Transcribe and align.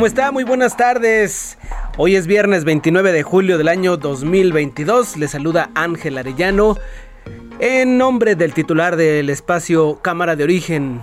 ¿Cómo 0.00 0.06
está? 0.06 0.32
Muy 0.32 0.44
buenas 0.44 0.78
tardes. 0.78 1.58
Hoy 1.98 2.16
es 2.16 2.26
viernes 2.26 2.64
29 2.64 3.12
de 3.12 3.22
julio 3.22 3.58
del 3.58 3.68
año 3.68 3.98
2022. 3.98 5.18
Le 5.18 5.28
saluda 5.28 5.68
Ángel 5.74 6.16
Arellano 6.16 6.78
en 7.58 7.98
nombre 7.98 8.34
del 8.34 8.54
titular 8.54 8.96
del 8.96 9.28
espacio 9.28 10.00
Cámara 10.00 10.36
de 10.36 10.44
Origen. 10.44 11.02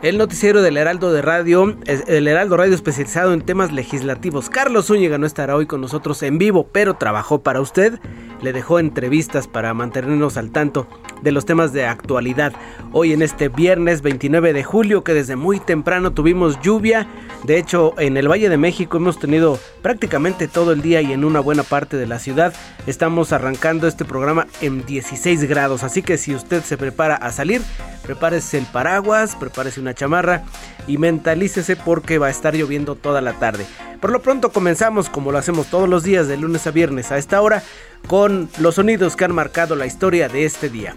El 0.00 0.16
noticiero 0.16 0.62
del 0.62 0.76
Heraldo 0.76 1.12
de 1.12 1.22
Radio, 1.22 1.76
el 1.86 2.28
Heraldo 2.28 2.56
Radio 2.56 2.76
especializado 2.76 3.32
en 3.32 3.40
temas 3.40 3.72
legislativos. 3.72 4.48
Carlos 4.48 4.86
Zúñiga 4.86 5.18
no 5.18 5.26
estará 5.26 5.56
hoy 5.56 5.66
con 5.66 5.80
nosotros 5.80 6.22
en 6.22 6.38
vivo, 6.38 6.68
pero 6.70 6.94
trabajó 6.94 7.42
para 7.42 7.60
usted. 7.60 7.98
Le 8.44 8.52
dejó 8.52 8.78
entrevistas 8.78 9.48
para 9.48 9.72
mantenernos 9.72 10.36
al 10.36 10.50
tanto 10.50 10.86
de 11.22 11.32
los 11.32 11.46
temas 11.46 11.72
de 11.72 11.86
actualidad. 11.86 12.52
Hoy 12.92 13.14
en 13.14 13.22
este 13.22 13.48
viernes 13.48 14.02
29 14.02 14.52
de 14.52 14.62
julio, 14.62 15.02
que 15.02 15.14
desde 15.14 15.34
muy 15.34 15.60
temprano 15.60 16.12
tuvimos 16.12 16.60
lluvia. 16.60 17.06
De 17.44 17.56
hecho, 17.56 17.98
en 17.98 18.18
el 18.18 18.30
Valle 18.30 18.50
de 18.50 18.58
México 18.58 18.98
hemos 18.98 19.18
tenido 19.18 19.58
prácticamente 19.80 20.46
todo 20.46 20.72
el 20.72 20.82
día 20.82 21.00
y 21.00 21.14
en 21.14 21.24
una 21.24 21.40
buena 21.40 21.62
parte 21.62 21.96
de 21.96 22.06
la 22.06 22.18
ciudad. 22.18 22.52
Estamos 22.86 23.32
arrancando 23.32 23.88
este 23.88 24.04
programa 24.04 24.46
en 24.60 24.84
16 24.84 25.44
grados. 25.44 25.82
Así 25.82 26.02
que 26.02 26.18
si 26.18 26.34
usted 26.34 26.62
se 26.62 26.76
prepara 26.76 27.14
a 27.14 27.32
salir, 27.32 27.62
prepárese 28.02 28.58
el 28.58 28.66
paraguas, 28.66 29.36
prepárese 29.36 29.80
una 29.80 29.94
chamarra 29.94 30.42
y 30.86 30.98
mentalícese 30.98 31.76
porque 31.76 32.18
va 32.18 32.26
a 32.26 32.30
estar 32.30 32.54
lloviendo 32.54 32.94
toda 32.94 33.22
la 33.22 33.32
tarde. 33.32 33.64
Por 34.02 34.12
lo 34.12 34.20
pronto 34.20 34.52
comenzamos 34.52 35.08
como 35.08 35.32
lo 35.32 35.38
hacemos 35.38 35.68
todos 35.68 35.88
los 35.88 36.02
días 36.02 36.28
de 36.28 36.36
lunes 36.36 36.66
a 36.66 36.72
viernes 36.72 37.10
a 37.10 37.16
esta 37.16 37.40
hora 37.40 37.62
con 38.06 38.48
los 38.58 38.76
sonidos 38.76 39.16
que 39.16 39.24
han 39.24 39.34
marcado 39.34 39.76
la 39.76 39.86
historia 39.86 40.28
de 40.28 40.44
este 40.44 40.68
día. 40.68 40.96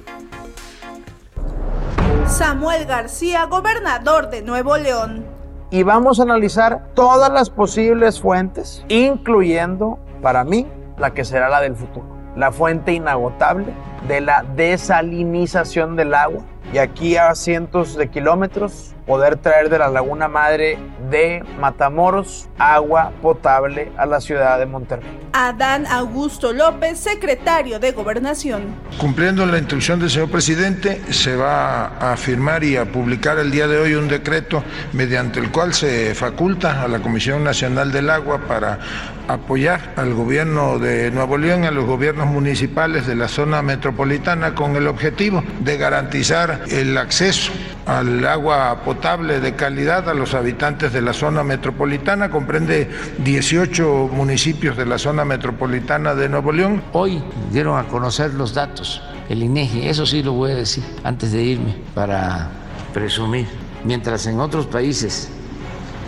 Samuel 2.27 2.85
García, 2.85 3.45
gobernador 3.45 4.29
de 4.29 4.41
Nuevo 4.41 4.77
León. 4.77 5.25
Y 5.71 5.83
vamos 5.83 6.19
a 6.19 6.23
analizar 6.23 6.89
todas 6.93 7.31
las 7.31 7.49
posibles 7.49 8.21
fuentes, 8.21 8.85
incluyendo, 8.89 9.99
para 10.21 10.43
mí, 10.43 10.67
la 10.97 11.13
que 11.13 11.25
será 11.25 11.49
la 11.49 11.61
del 11.61 11.75
futuro. 11.75 12.05
La 12.35 12.51
fuente 12.51 12.93
inagotable 12.93 13.73
de 14.07 14.21
la 14.21 14.43
desalinización 14.55 15.95
del 15.95 16.13
agua. 16.13 16.43
Y 16.73 16.79
aquí 16.79 17.15
a 17.15 17.33
cientos 17.35 17.95
de 17.95 18.09
kilómetros 18.09 18.93
poder 19.05 19.37
traer 19.37 19.69
de 19.69 19.79
la 19.79 19.87
laguna 19.87 20.27
madre 20.27 20.77
de 21.09 21.41
Matamoros 21.59 22.49
agua 22.59 23.13
potable 23.21 23.89
a 23.97 24.05
la 24.05 24.19
ciudad 24.19 24.59
de 24.59 24.65
Monterrey. 24.65 25.07
Adán 25.31 25.85
Augusto 25.87 26.51
López, 26.51 26.99
secretario 26.99 27.79
de 27.79 27.93
Gobernación. 27.93 28.63
Cumpliendo 28.99 29.45
la 29.45 29.59
instrucción 29.59 29.99
del 29.99 30.09
señor 30.09 30.29
presidente, 30.29 31.01
se 31.13 31.37
va 31.37 31.85
a 31.99 32.17
firmar 32.17 32.65
y 32.65 32.75
a 32.75 32.85
publicar 32.85 33.37
el 33.37 33.49
día 33.49 33.67
de 33.67 33.79
hoy 33.79 33.93
un 33.93 34.09
decreto 34.09 34.61
mediante 34.91 35.39
el 35.39 35.51
cual 35.51 35.73
se 35.73 36.13
faculta 36.13 36.83
a 36.83 36.87
la 36.89 36.99
Comisión 36.99 37.43
Nacional 37.45 37.91
del 37.91 38.09
Agua 38.09 38.39
para 38.47 38.79
apoyar 39.27 39.93
al 39.95 40.13
gobierno 40.13 40.79
de 40.79 41.11
Nuevo 41.11 41.37
León, 41.37 41.65
a 41.65 41.71
los 41.71 41.85
gobiernos 41.85 42.27
municipales 42.27 43.05
de 43.07 43.15
la 43.15 43.27
zona 43.27 43.61
metropolitana 43.61 44.55
con 44.55 44.75
el 44.75 44.87
objetivo 44.87 45.43
de 45.59 45.77
garantizar 45.77 46.63
el 46.69 46.97
acceso 46.97 47.51
al 47.85 48.25
agua 48.25 48.81
potable 48.83 49.39
de 49.39 49.55
calidad 49.55 50.09
a 50.09 50.13
los 50.13 50.33
habitantes 50.33 50.93
de 50.93 51.01
la 51.01 51.13
zona 51.13 51.43
metropolitana. 51.43 52.29
Comprende 52.29 52.89
18 53.19 54.09
municipios 54.11 54.77
de 54.77 54.85
la 54.85 54.97
zona 54.97 55.25
metropolitana 55.25 56.15
de 56.15 56.29
Nuevo 56.29 56.51
León. 56.51 56.83
Hoy 56.93 57.21
dieron 57.51 57.77
a 57.77 57.87
conocer 57.87 58.33
los 58.33 58.53
datos, 58.53 59.01
el 59.29 59.43
INEGI, 59.43 59.87
eso 59.87 60.05
sí 60.05 60.23
lo 60.23 60.33
voy 60.33 60.51
a 60.51 60.55
decir 60.55 60.83
antes 61.03 61.31
de 61.31 61.43
irme 61.43 61.75
para 61.93 62.49
presumir. 62.93 63.47
Mientras 63.83 64.25
en 64.27 64.39
otros 64.39 64.65
países 64.65 65.29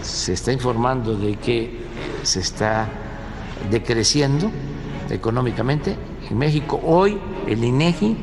se 0.01 0.33
está 0.33 0.51
informando 0.51 1.15
de 1.15 1.35
que 1.35 1.79
se 2.23 2.39
está 2.39 2.87
decreciendo 3.69 4.51
económicamente, 5.09 5.95
en 6.29 6.37
México 6.37 6.79
hoy 6.83 7.19
el 7.47 7.63
INEGI 7.63 8.17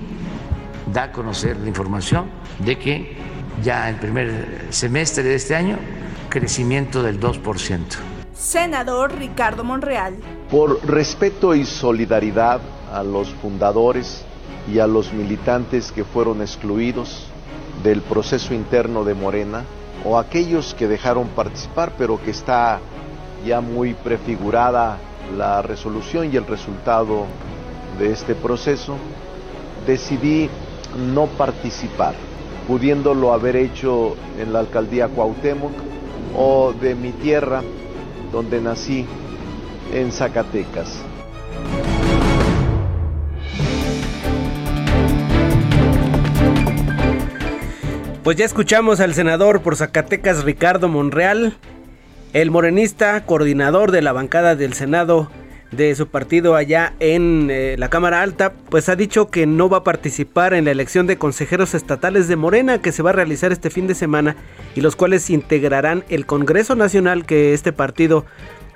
da 0.92 1.04
a 1.04 1.12
conocer 1.12 1.56
la 1.56 1.68
información 1.68 2.26
de 2.58 2.78
que 2.78 3.16
ya 3.62 3.88
el 3.88 3.96
primer 3.96 4.66
semestre 4.70 5.24
de 5.24 5.34
este 5.34 5.56
año, 5.56 5.78
crecimiento 6.28 7.02
del 7.02 7.18
2%. 7.18 7.80
Senador 8.34 9.14
Ricardo 9.16 9.64
Monreal. 9.64 10.16
Por 10.50 10.86
respeto 10.86 11.54
y 11.54 11.64
solidaridad 11.64 12.60
a 12.92 13.02
los 13.02 13.30
fundadores 13.30 14.24
y 14.72 14.78
a 14.78 14.86
los 14.86 15.12
militantes 15.12 15.90
que 15.90 16.04
fueron 16.04 16.42
excluidos 16.42 17.26
del 17.82 18.02
proceso 18.02 18.54
interno 18.54 19.04
de 19.04 19.14
Morena, 19.14 19.64
o 20.04 20.18
aquellos 20.18 20.74
que 20.74 20.86
dejaron 20.86 21.28
participar, 21.28 21.92
pero 21.98 22.22
que 22.22 22.30
está 22.30 22.80
ya 23.44 23.60
muy 23.60 23.94
prefigurada 23.94 24.98
la 25.36 25.62
resolución 25.62 26.32
y 26.32 26.36
el 26.36 26.46
resultado 26.46 27.26
de 27.98 28.12
este 28.12 28.34
proceso, 28.34 28.96
decidí 29.86 30.50
no 31.12 31.26
participar 31.26 32.14
pudiéndolo 32.66 33.32
haber 33.32 33.56
hecho 33.56 34.16
en 34.38 34.52
la 34.52 34.60
alcaldía 34.60 35.08
Cuauhtémoc 35.08 35.72
o 36.36 36.72
de 36.72 36.94
mi 36.94 37.12
tierra 37.12 37.62
donde 38.32 38.60
nací 38.60 39.06
en 39.92 40.10
Zacatecas. 40.10 41.02
Pues 48.24 48.36
ya 48.36 48.44
escuchamos 48.44 48.98
al 48.98 49.14
senador 49.14 49.62
por 49.62 49.76
Zacatecas 49.76 50.42
Ricardo 50.42 50.88
Monreal, 50.88 51.56
el 52.36 52.50
morenista 52.50 53.24
coordinador 53.24 53.92
de 53.92 54.02
la 54.02 54.12
bancada 54.12 54.56
del 54.56 54.74
Senado 54.74 55.30
de 55.70 55.94
su 55.94 56.08
partido 56.08 56.54
allá 56.54 56.92
en 57.00 57.48
eh, 57.50 57.76
la 57.78 57.88
Cámara 57.88 58.20
Alta, 58.20 58.52
pues 58.68 58.90
ha 58.90 58.94
dicho 58.94 59.30
que 59.30 59.46
no 59.46 59.70
va 59.70 59.78
a 59.78 59.84
participar 59.84 60.52
en 60.52 60.66
la 60.66 60.70
elección 60.70 61.06
de 61.06 61.16
consejeros 61.16 61.72
estatales 61.72 62.28
de 62.28 62.36
Morena 62.36 62.82
que 62.82 62.92
se 62.92 63.02
va 63.02 63.08
a 63.08 63.14
realizar 63.14 63.52
este 63.52 63.70
fin 63.70 63.86
de 63.86 63.94
semana 63.94 64.36
y 64.74 64.82
los 64.82 64.96
cuales 64.96 65.30
integrarán 65.30 66.04
el 66.10 66.26
Congreso 66.26 66.76
Nacional 66.76 67.24
que 67.24 67.54
este 67.54 67.72
partido 67.72 68.26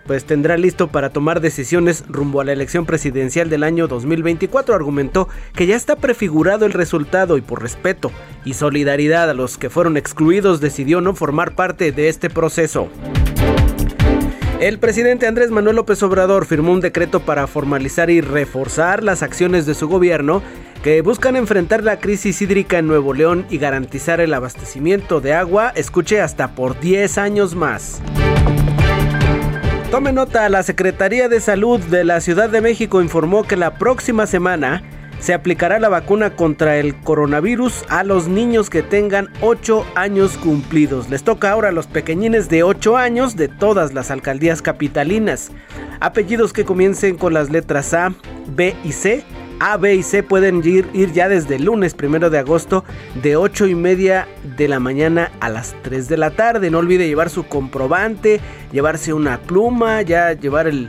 pues 0.07 0.25
tendrá 0.25 0.57
listo 0.57 0.89
para 0.89 1.11
tomar 1.11 1.43
decisiones 1.43 2.05
rumbo 2.09 2.41
a 2.41 2.45
la 2.45 2.53
elección 2.53 2.87
presidencial 2.87 3.51
del 3.51 3.63
año 3.63 3.89
2024. 3.89 4.75
Argumentó 4.75 5.29
que 5.55 5.67
ya 5.67 5.77
está 5.77 5.97
prefigurado 5.97 6.65
el 6.65 6.73
resultado 6.73 7.37
y 7.37 7.43
por 7.43 7.63
respeto 7.63 8.11
y 8.47 8.55
solidaridad 8.55 9.29
a 9.29 9.35
los 9.35 9.59
que 9.59 9.69
fueron 9.69 9.99
excluidos 9.99 10.61
decidió 10.61 11.03
no 11.03 11.15
formar 11.15 11.55
parte 11.55 11.93
de 11.93 12.09
este 12.09 12.31
proceso. 12.31 12.89
El 14.61 14.79
presidente 14.79 15.27
Andrés 15.27 15.51
Manuel 15.51 15.77
López 15.77 16.03
Obrador 16.03 16.45
firmó 16.45 16.73
un 16.73 16.83
decreto 16.83 17.21
para 17.21 17.47
formalizar 17.47 18.11
y 18.11 18.21
reforzar 18.21 19.03
las 19.03 19.23
acciones 19.23 19.65
de 19.65 19.73
su 19.73 19.89
gobierno 19.89 20.43
que 20.83 21.01
buscan 21.01 21.35
enfrentar 21.35 21.83
la 21.83 21.99
crisis 21.99 22.43
hídrica 22.43 22.77
en 22.77 22.87
Nuevo 22.87 23.15
León 23.15 23.47
y 23.49 23.57
garantizar 23.57 24.21
el 24.21 24.35
abastecimiento 24.35 25.23
de 25.23 25.33
agua, 25.33 25.73
escuche, 25.75 26.21
hasta 26.21 26.55
por 26.55 26.79
10 26.79 27.17
años 27.17 27.55
más. 27.55 28.03
Tome 29.91 30.13
nota, 30.13 30.47
la 30.51 30.63
Secretaría 30.63 31.31
de 31.31 31.41
Salud 31.41 31.81
de 31.81 32.05
la 32.05 32.21
Ciudad 32.21 32.51
de 32.51 32.61
México 32.61 33.01
informó 33.01 33.45
que 33.45 33.57
la 33.57 33.79
próxima 33.79 34.27
semana 34.27 34.83
se 35.21 35.35
aplicará 35.35 35.79
la 35.79 35.89
vacuna 35.89 36.35
contra 36.35 36.77
el 36.79 36.95
coronavirus 36.97 37.85
a 37.89 38.05
los 38.05 38.29
niños 38.29 38.71
que 38.71 38.83
tengan 38.83 39.29
8 39.41 39.87
años 39.95 40.37
cumplidos. 40.37 41.09
Les 41.11 41.23
toca 41.23 41.51
ahora 41.51 41.69
a 41.69 41.73
los 41.73 41.87
pequeñines 41.87 42.49
de 42.49 42.63
8 42.63 42.97
años 42.97 43.37
de 43.37 43.49
todas 43.49 43.93
las 43.93 44.11
alcaldías 44.11 44.63
capitalinas. 44.63 45.53
Apellidos 46.01 46.53
que 46.53 46.65
comiencen 46.65 47.17
con 47.17 47.35
las 47.35 47.51
letras 47.51 47.93
A, 47.95 48.13
B 48.49 48.75
y 48.83 48.93
C 48.93 49.25
a, 49.63 49.77
B 49.77 49.95
y 49.95 50.03
C 50.03 50.23
pueden 50.23 50.63
ir, 50.65 51.13
ya 51.13 51.29
desde 51.29 51.57
el 51.57 51.67
lunes 51.67 51.93
primero 51.93 52.31
de 52.31 52.39
agosto 52.39 52.83
de 53.23 53.37
8 53.37 53.67
y 53.67 53.75
media 53.75 54.27
de 54.57 54.69
la 54.69 54.81
mañana 54.81 55.31
a 55.41 55.51
las 55.51 55.77
3 55.83 56.09
de 56.09 56.17
la 56.17 56.31
tarde. 56.31 56.71
No 56.71 56.79
olvide 56.79 57.07
llevar 57.07 57.29
su 57.29 57.47
comprobante, 57.47 58.41
llevarse 58.73 59.13
una 59.13 59.39
pluma, 59.39 60.01
ya 60.01 60.33
llevar 60.33 60.67
el, 60.67 60.89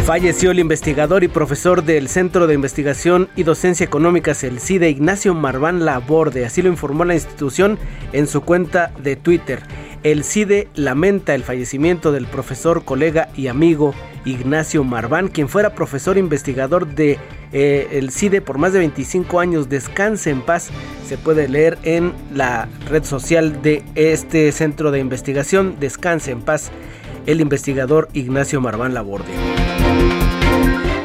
Falleció 0.05 0.51
el 0.51 0.59
investigador 0.59 1.23
y 1.23 1.29
profesor 1.29 1.85
del 1.85 2.09
Centro 2.09 2.45
de 2.45 2.53
Investigación 2.53 3.29
y 3.37 3.43
Docencia 3.43 3.85
Económicas, 3.85 4.43
el 4.43 4.59
CIDE, 4.59 4.89
Ignacio 4.89 5.33
Marván 5.33 5.85
Laborde. 5.85 6.45
Así 6.45 6.61
lo 6.61 6.67
informó 6.67 7.05
la 7.05 7.13
institución 7.13 7.79
en 8.11 8.27
su 8.27 8.41
cuenta 8.41 8.91
de 9.01 9.15
Twitter. 9.15 9.63
El 10.03 10.25
CIDE 10.25 10.67
lamenta 10.75 11.33
el 11.33 11.43
fallecimiento 11.43 12.11
del 12.11 12.27
profesor, 12.27 12.83
colega 12.83 13.29
y 13.37 13.47
amigo 13.47 13.95
Ignacio 14.25 14.83
Marván, 14.83 15.29
quien 15.29 15.47
fuera 15.47 15.75
profesor 15.75 16.17
investigador 16.17 16.87
de 16.87 17.19
eh, 17.53 17.87
el 17.91 18.11
CIDE 18.11 18.41
por 18.41 18.57
más 18.57 18.73
de 18.73 18.79
25 18.79 19.39
años. 19.39 19.69
Descanse 19.69 20.29
en 20.29 20.41
paz. 20.41 20.71
Se 21.07 21.17
puede 21.17 21.47
leer 21.47 21.77
en 21.83 22.11
la 22.33 22.67
red 22.89 23.05
social 23.05 23.61
de 23.61 23.81
este 23.95 24.51
centro 24.51 24.91
de 24.91 24.99
investigación. 24.99 25.77
Descanse 25.79 26.31
en 26.31 26.41
paz 26.41 26.69
el 27.25 27.39
investigador 27.39 28.09
Ignacio 28.13 28.59
Marván 28.59 28.93
Laborde. 28.93 29.31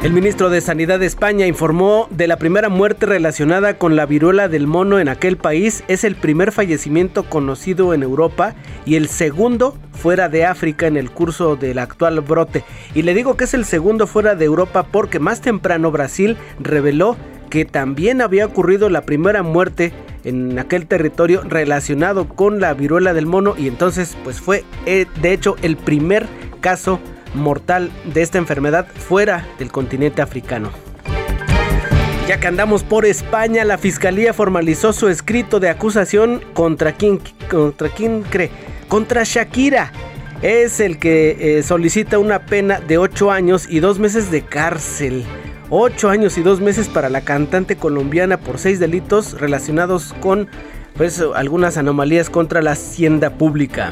El 0.01 0.13
ministro 0.13 0.49
de 0.49 0.61
Sanidad 0.61 1.01
de 1.01 1.05
España 1.05 1.45
informó 1.45 2.07
de 2.09 2.27
la 2.27 2.37
primera 2.37 2.69
muerte 2.69 3.05
relacionada 3.05 3.77
con 3.77 3.97
la 3.97 4.05
viruela 4.05 4.47
del 4.47 4.65
mono 4.65 4.97
en 4.97 5.09
aquel 5.09 5.35
país. 5.35 5.83
Es 5.89 6.05
el 6.05 6.15
primer 6.15 6.53
fallecimiento 6.53 7.23
conocido 7.23 7.93
en 7.93 8.03
Europa 8.03 8.55
y 8.85 8.95
el 8.95 9.09
segundo 9.09 9.77
fuera 9.91 10.29
de 10.29 10.45
África 10.45 10.87
en 10.87 10.95
el 10.95 11.11
curso 11.11 11.57
del 11.57 11.79
actual 11.79 12.21
brote. 12.21 12.63
Y 12.95 13.01
le 13.01 13.13
digo 13.13 13.35
que 13.35 13.43
es 13.43 13.53
el 13.53 13.65
segundo 13.65 14.07
fuera 14.07 14.35
de 14.35 14.45
Europa 14.45 14.83
porque 14.83 15.19
más 15.19 15.41
temprano 15.41 15.91
Brasil 15.91 16.37
reveló 16.61 17.17
que 17.49 17.65
también 17.65 18.21
había 18.21 18.45
ocurrido 18.45 18.89
la 18.89 19.01
primera 19.01 19.43
muerte 19.43 19.91
en 20.23 20.57
aquel 20.59 20.87
territorio 20.87 21.41
relacionado 21.43 22.29
con 22.29 22.61
la 22.61 22.73
viruela 22.73 23.13
del 23.13 23.25
mono 23.25 23.55
y 23.57 23.67
entonces 23.67 24.15
pues 24.23 24.39
fue 24.39 24.63
eh, 24.85 25.07
de 25.21 25.33
hecho 25.33 25.57
el 25.61 25.75
primer 25.75 26.27
caso 26.61 27.01
mortal 27.33 27.91
de 28.05 28.21
esta 28.21 28.37
enfermedad 28.37 28.87
fuera 28.87 29.47
del 29.57 29.71
continente 29.71 30.21
africano. 30.21 30.71
Ya 32.29 32.39
que 32.39 32.45
andamos 32.45 32.83
por 32.83 33.07
España, 33.07 33.65
la 33.65 33.79
fiscalía 33.79 34.33
formalizó 34.33 34.93
su 34.93 35.07
escrito 35.07 35.59
de 35.59 35.69
acusación 35.69 36.43
contra 36.53 36.91
quién, 36.91 37.19
contra 37.49 37.89
cree, 38.29 38.51
contra 38.87 39.23
Shakira. 39.23 39.91
Es 40.43 40.79
el 40.79 40.99
que 40.99 41.57
eh, 41.57 41.63
solicita 41.63 42.19
una 42.19 42.45
pena 42.45 42.81
de 42.81 42.99
8 42.99 43.31
años 43.31 43.65
y 43.67 43.79
2 43.79 43.97
meses 43.97 44.29
de 44.29 44.43
cárcel. 44.43 45.25
8 45.71 46.09
años 46.09 46.37
y 46.37 46.43
2 46.43 46.61
meses 46.61 46.87
para 46.87 47.09
la 47.09 47.21
cantante 47.21 47.77
colombiana 47.77 48.37
por 48.37 48.59
6 48.59 48.79
delitos 48.79 49.39
relacionados 49.39 50.13
con 50.19 50.49
pues, 50.97 51.23
algunas 51.35 51.77
anomalías 51.77 52.29
contra 52.29 52.61
la 52.61 52.73
hacienda 52.73 53.31
pública. 53.31 53.91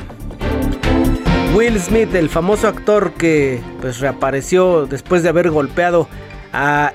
Will 1.54 1.80
Smith, 1.80 2.14
el 2.14 2.30
famoso 2.30 2.68
actor 2.68 3.14
que 3.14 3.62
pues 3.82 4.00
reapareció 4.00 4.86
después 4.86 5.24
de 5.24 5.30
haber 5.30 5.50
golpeado 5.50 6.08
a, 6.54 6.92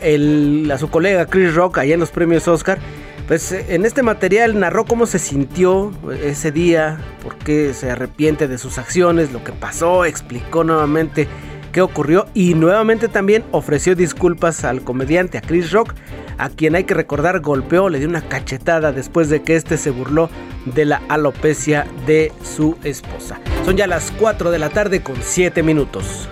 su 0.79 0.91
colega 0.91 1.27
Chris 1.27 1.55
Rock 1.55 1.79
allá 1.79 1.95
en 1.95 2.01
los 2.01 2.11
premios 2.11 2.47
Oscar, 2.49 2.79
pues 3.27 3.53
en 3.53 3.85
este 3.85 4.03
material 4.03 4.59
narró 4.59 4.85
cómo 4.85 5.07
se 5.07 5.19
sintió 5.19 5.93
ese 6.23 6.53
día, 6.53 7.01
por 7.23 7.37
qué 7.37 7.75
se 7.75 7.91
arrepiente 7.91 8.49
de 8.49 8.59
sus 8.59 8.79
acciones, 8.79 9.33
lo 9.33 9.43
que 9.43 9.53
pasó, 9.53 10.05
explicó 10.05 10.65
nuevamente 10.65 11.29
qué 11.73 11.81
ocurrió 11.81 12.27
y 12.35 12.55
nuevamente 12.55 13.09
también 13.09 13.45
ofreció 13.51 13.95
disculpas 13.95 14.65
al 14.65 14.83
comediante, 14.83 15.39
a 15.39 15.41
Chris 15.41 15.73
Rock, 15.73 15.95
a 16.39 16.49
quien 16.49 16.75
hay 16.75 16.85
que 16.85 16.95
recordar 16.95 17.41
golpeó, 17.41 17.89
le 17.89 17.99
dio 17.99 18.09
una 18.09 18.23
cachetada 18.23 18.93
después 18.93 19.29
de 19.29 19.43
que 19.43 19.57
este 19.57 19.77
se 19.77 19.91
burló 19.91 20.31
de 20.67 20.85
la 20.85 21.03
alopecia 21.09 21.87
de 22.07 22.33
su 22.43 22.77
esposa. 22.85 23.41
Son 23.65 23.77
ya 23.77 23.87
las 23.87 24.11
4 24.13 24.51
de 24.51 24.59
la 24.59 24.71
tarde 24.71 25.03
con 25.03 25.17
7 25.23 25.63
minutos. 25.63 26.29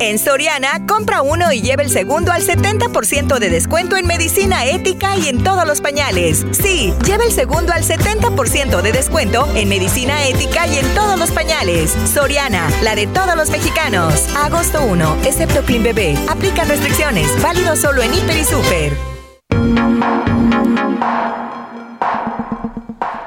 En 0.00 0.18
Soriana, 0.18 0.86
compra 0.86 1.22
uno 1.22 1.52
y 1.52 1.60
lleve 1.60 1.82
el 1.82 1.90
segundo 1.90 2.30
al 2.30 2.42
70% 2.42 3.38
de 3.40 3.50
descuento 3.50 3.96
en 3.96 4.06
medicina 4.06 4.64
ética 4.64 5.16
y 5.16 5.28
en 5.28 5.42
todos 5.42 5.66
los 5.66 5.80
pañales. 5.80 6.46
Sí, 6.52 6.94
lleve 7.04 7.26
el 7.26 7.32
segundo 7.32 7.72
al 7.72 7.82
70% 7.82 8.80
de 8.80 8.92
descuento 8.92 9.48
en 9.56 9.68
medicina 9.68 10.24
ética 10.24 10.68
y 10.68 10.78
en 10.78 10.94
todos 10.94 11.18
los 11.18 11.32
pañales. 11.32 11.96
Soriana, 12.12 12.70
la 12.82 12.94
de 12.94 13.08
todos 13.08 13.34
los 13.34 13.50
mexicanos. 13.50 14.28
Agosto 14.36 14.84
1, 14.84 15.16
excepto 15.24 15.62
Clean 15.64 15.82
Bebé. 15.82 16.16
Aplica 16.28 16.64
restricciones. 16.64 17.26
Válido 17.42 17.74
solo 17.74 18.00
en 18.00 18.14
Hiper 18.14 18.38
y 18.38 18.44
Super. 18.44 19.17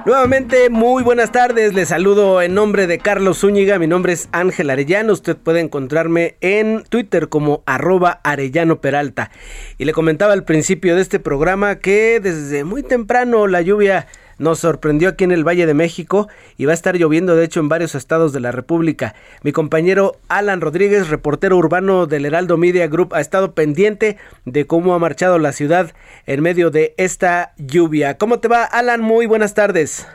Nuevamente, 0.04 0.72
muy 0.72 1.04
buenas 1.04 1.32
tardes. 1.32 1.76
Les 1.76 1.90
saludo 1.90 2.42
en 2.42 2.56
nombre 2.56 2.88
de 2.88 2.98
Carlos 2.98 3.38
Zúñiga. 3.38 3.78
Mi 3.78 3.86
nombre 3.86 4.14
es 4.14 4.30
Ángel 4.32 4.72
Arellano. 4.72 5.14
Usted 5.14 5.38
puede 5.38 5.60
encontrarme 5.60 6.38
en 6.42 6.84
Twitter 6.90 7.30
como 7.30 7.62
arroba 7.68 8.20
Arellano 8.24 8.82
Peralta. 8.82 9.30
Y 9.78 9.86
le 9.86 9.94
comentaba 9.94 10.34
al 10.34 10.44
principio 10.44 10.96
de 10.96 11.04
este 11.04 11.20
programa 11.20 11.76
que 11.76 12.20
desde 12.20 12.64
muy 12.64 12.82
temprano 12.82 13.46
la 13.46 13.62
lluvia 13.62 14.08
nos 14.42 14.60
sorprendió 14.60 15.10
aquí 15.10 15.24
en 15.24 15.32
el 15.32 15.48
Valle 15.48 15.66
de 15.66 15.74
México 15.74 16.28
y 16.58 16.66
va 16.66 16.72
a 16.72 16.74
estar 16.74 16.98
lloviendo 16.98 17.36
de 17.36 17.46
hecho 17.46 17.60
en 17.60 17.70
varios 17.70 17.96
estados 17.96 18.34
de 18.34 18.40
la 18.40 18.52
República. 18.52 19.14
Mi 19.44 19.52
compañero 19.52 20.14
Alan 20.28 20.60
Rodríguez, 20.60 21.10
reportero 21.10 21.56
urbano 21.56 22.08
del 22.08 22.26
Heraldo 22.26 22.58
Media 22.58 22.88
Group, 22.88 23.14
ha 23.14 23.22
estado 23.22 23.54
pendiente 23.54 24.18
de 24.46 24.68
cómo 24.68 24.94
ha 24.94 25.00
marchado 25.00 25.40
la 25.40 25.52
ciudad 25.54 25.92
en 26.26 26.42
medio 26.42 26.72
de 26.72 26.94
esta 26.98 27.54
lluvia. 27.58 28.18
¿Cómo 28.18 28.40
te 28.40 28.48
va, 28.48 28.64
Alan? 28.64 29.02
Muy 29.02 29.28
buenas 29.28 29.54
tardes. 29.54 30.08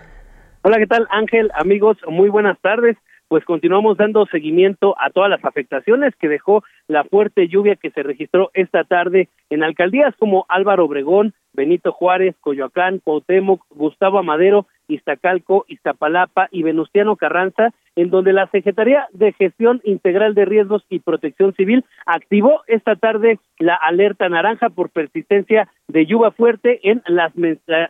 Hola, 0.63 0.79
¿qué 0.79 0.87
tal, 0.87 1.07
Ángel? 1.11 1.51
Amigos, 1.55 1.97
muy 2.09 2.29
buenas 2.29 2.61
tardes 2.61 2.97
pues 3.29 3.45
continuamos 3.45 3.97
dando 3.97 4.27
seguimiento 4.27 4.95
a 5.01 5.11
todas 5.11 5.31
las 5.31 5.45
afectaciones 5.45 6.15
que 6.17 6.29
dejó 6.29 6.63
la 6.87 7.05
fuerte 7.05 7.49
lluvia 7.49 7.77
que 7.77 7.91
se 7.91 8.03
registró 8.03 8.51
esta 8.55 8.85
tarde 8.85 9.29
en 9.51 9.63
alcaldías 9.63 10.15
como 10.17 10.47
Álvaro 10.49 10.85
Obregón, 10.85 11.35
Benito 11.53 11.91
Juárez, 11.91 12.37
Coyoacán, 12.41 13.01
Cuauhtémoc, 13.01 13.65
Gustavo 13.71 14.19
Amadero, 14.19 14.67
Iztacalco, 14.89 15.65
Iztapalapa 15.69 16.49
y 16.53 16.63
Venustiano 16.63 17.17
Carranza, 17.17 17.73
en 17.97 18.11
donde 18.11 18.33
la 18.33 18.47
Secretaría 18.49 19.09
de 19.13 19.33
Gestión 19.33 19.81
Integral 19.83 20.35
de 20.35 20.45
Riesgos 20.45 20.85
y 20.89 21.01
Protección 21.01 21.55
Civil 21.55 21.85
activó 22.05 22.63
esta 22.67 22.95
tarde 22.95 23.41
la 23.59 23.75
alerta 23.75 24.29
naranja 24.29 24.69
por 24.69 24.91
persistencia 24.91 25.69
de 25.89 26.07
lluvia 26.07 26.31
fuerte 26.31 26.81
en 26.89 27.03
las, 27.07 27.33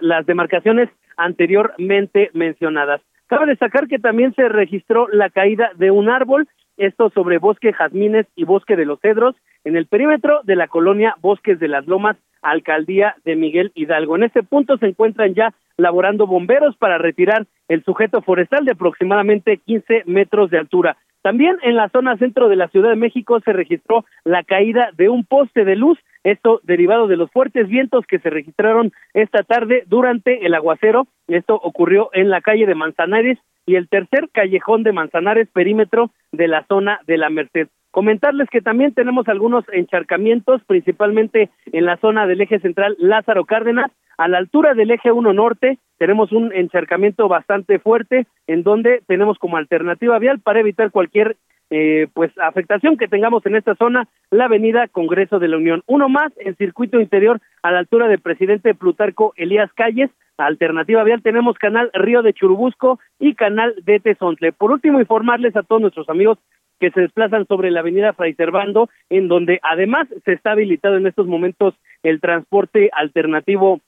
las 0.00 0.26
demarcaciones 0.26 0.88
anteriormente 1.16 2.30
mencionadas. 2.32 3.00
Cabe 3.26 3.46
destacar 3.46 3.88
que 3.88 3.98
también 3.98 4.34
se 4.34 4.48
registró 4.48 5.08
la 5.08 5.30
caída 5.30 5.70
de 5.76 5.90
un 5.90 6.08
árbol 6.08 6.48
esto 6.76 7.10
sobre 7.10 7.38
Bosque 7.38 7.72
Jazmines 7.72 8.26
y 8.36 8.44
Bosque 8.44 8.76
de 8.76 8.84
los 8.84 9.00
Cedros, 9.00 9.34
en 9.64 9.76
el 9.76 9.86
perímetro 9.86 10.40
de 10.44 10.56
la 10.56 10.68
colonia 10.68 11.16
Bosques 11.20 11.58
de 11.58 11.68
las 11.68 11.86
Lomas, 11.86 12.16
alcaldía 12.42 13.16
de 13.24 13.34
Miguel 13.34 13.72
Hidalgo. 13.74 14.16
En 14.16 14.24
este 14.24 14.42
punto 14.42 14.76
se 14.76 14.86
encuentran 14.86 15.34
ya 15.34 15.54
laborando 15.76 16.26
bomberos 16.26 16.76
para 16.76 16.98
retirar 16.98 17.46
el 17.68 17.82
sujeto 17.84 18.22
forestal 18.22 18.64
de 18.64 18.72
aproximadamente 18.72 19.58
15 19.58 20.04
metros 20.06 20.50
de 20.50 20.58
altura. 20.58 20.96
También 21.26 21.56
en 21.64 21.74
la 21.74 21.88
zona 21.88 22.16
centro 22.18 22.48
de 22.48 22.54
la 22.54 22.68
Ciudad 22.68 22.90
de 22.90 22.94
México 22.94 23.40
se 23.40 23.52
registró 23.52 24.04
la 24.22 24.44
caída 24.44 24.90
de 24.96 25.08
un 25.08 25.24
poste 25.24 25.64
de 25.64 25.74
luz, 25.74 25.98
esto 26.22 26.60
derivado 26.62 27.08
de 27.08 27.16
los 27.16 27.32
fuertes 27.32 27.66
vientos 27.66 28.06
que 28.06 28.20
se 28.20 28.30
registraron 28.30 28.92
esta 29.12 29.42
tarde 29.42 29.82
durante 29.88 30.46
el 30.46 30.54
aguacero. 30.54 31.08
Esto 31.26 31.56
ocurrió 31.56 32.10
en 32.12 32.30
la 32.30 32.42
calle 32.42 32.64
de 32.64 32.76
Manzanares 32.76 33.40
y 33.66 33.74
el 33.74 33.88
tercer 33.88 34.28
callejón 34.30 34.84
de 34.84 34.92
Manzanares, 34.92 35.48
perímetro 35.52 36.12
de 36.30 36.46
la 36.46 36.64
zona 36.68 37.00
de 37.08 37.18
la 37.18 37.28
Merced. 37.28 37.66
Comentarles 37.96 38.50
que 38.50 38.60
también 38.60 38.92
tenemos 38.92 39.26
algunos 39.26 39.64
encharcamientos, 39.72 40.60
principalmente 40.66 41.48
en 41.72 41.86
la 41.86 41.96
zona 41.96 42.26
del 42.26 42.42
eje 42.42 42.60
central 42.60 42.94
Lázaro 42.98 43.46
Cárdenas, 43.46 43.90
a 44.18 44.28
la 44.28 44.36
altura 44.36 44.74
del 44.74 44.90
eje 44.90 45.12
1 45.12 45.32
norte, 45.32 45.78
tenemos 45.96 46.30
un 46.30 46.52
encharcamiento 46.52 47.26
bastante 47.26 47.78
fuerte, 47.78 48.26
en 48.48 48.64
donde 48.64 49.00
tenemos 49.06 49.38
como 49.38 49.56
alternativa 49.56 50.18
vial 50.18 50.40
para 50.40 50.60
evitar 50.60 50.90
cualquier 50.90 51.38
eh, 51.70 52.06
pues 52.12 52.30
afectación 52.38 52.98
que 52.98 53.08
tengamos 53.08 53.46
en 53.46 53.56
esta 53.56 53.74
zona, 53.76 54.06
la 54.30 54.44
avenida 54.44 54.88
Congreso 54.88 55.38
de 55.38 55.48
la 55.48 55.56
Unión. 55.56 55.82
Uno 55.86 56.10
más 56.10 56.34
en 56.36 56.54
circuito 56.56 57.00
interior 57.00 57.40
a 57.62 57.70
la 57.70 57.78
altura 57.78 58.08
del 58.08 58.20
presidente 58.20 58.74
Plutarco 58.74 59.32
Elías 59.36 59.72
Calles, 59.72 60.10
alternativa 60.36 61.02
vial, 61.02 61.22
tenemos 61.22 61.56
canal 61.56 61.90
Río 61.94 62.20
de 62.20 62.34
Churubusco 62.34 63.00
y 63.18 63.34
canal 63.34 63.74
de 63.84 64.00
Tezontle. 64.00 64.52
Por 64.52 64.70
último, 64.70 65.00
informarles 65.00 65.56
a 65.56 65.62
todos 65.62 65.80
nuestros 65.80 66.10
amigos 66.10 66.38
que 66.78 66.90
se 66.90 67.00
desplazan 67.00 67.46
sobre 67.46 67.70
la 67.70 67.80
avenida 67.80 68.12
Fray 68.12 68.34
Servando, 68.34 68.88
en 69.10 69.28
donde 69.28 69.60
además 69.62 70.08
se 70.24 70.32
está 70.32 70.52
habilitado 70.52 70.96
en 70.96 71.06
estos 71.06 71.26
momentos 71.26 71.74
el 72.02 72.20
transporte 72.20 72.90
alternativo 72.92 73.80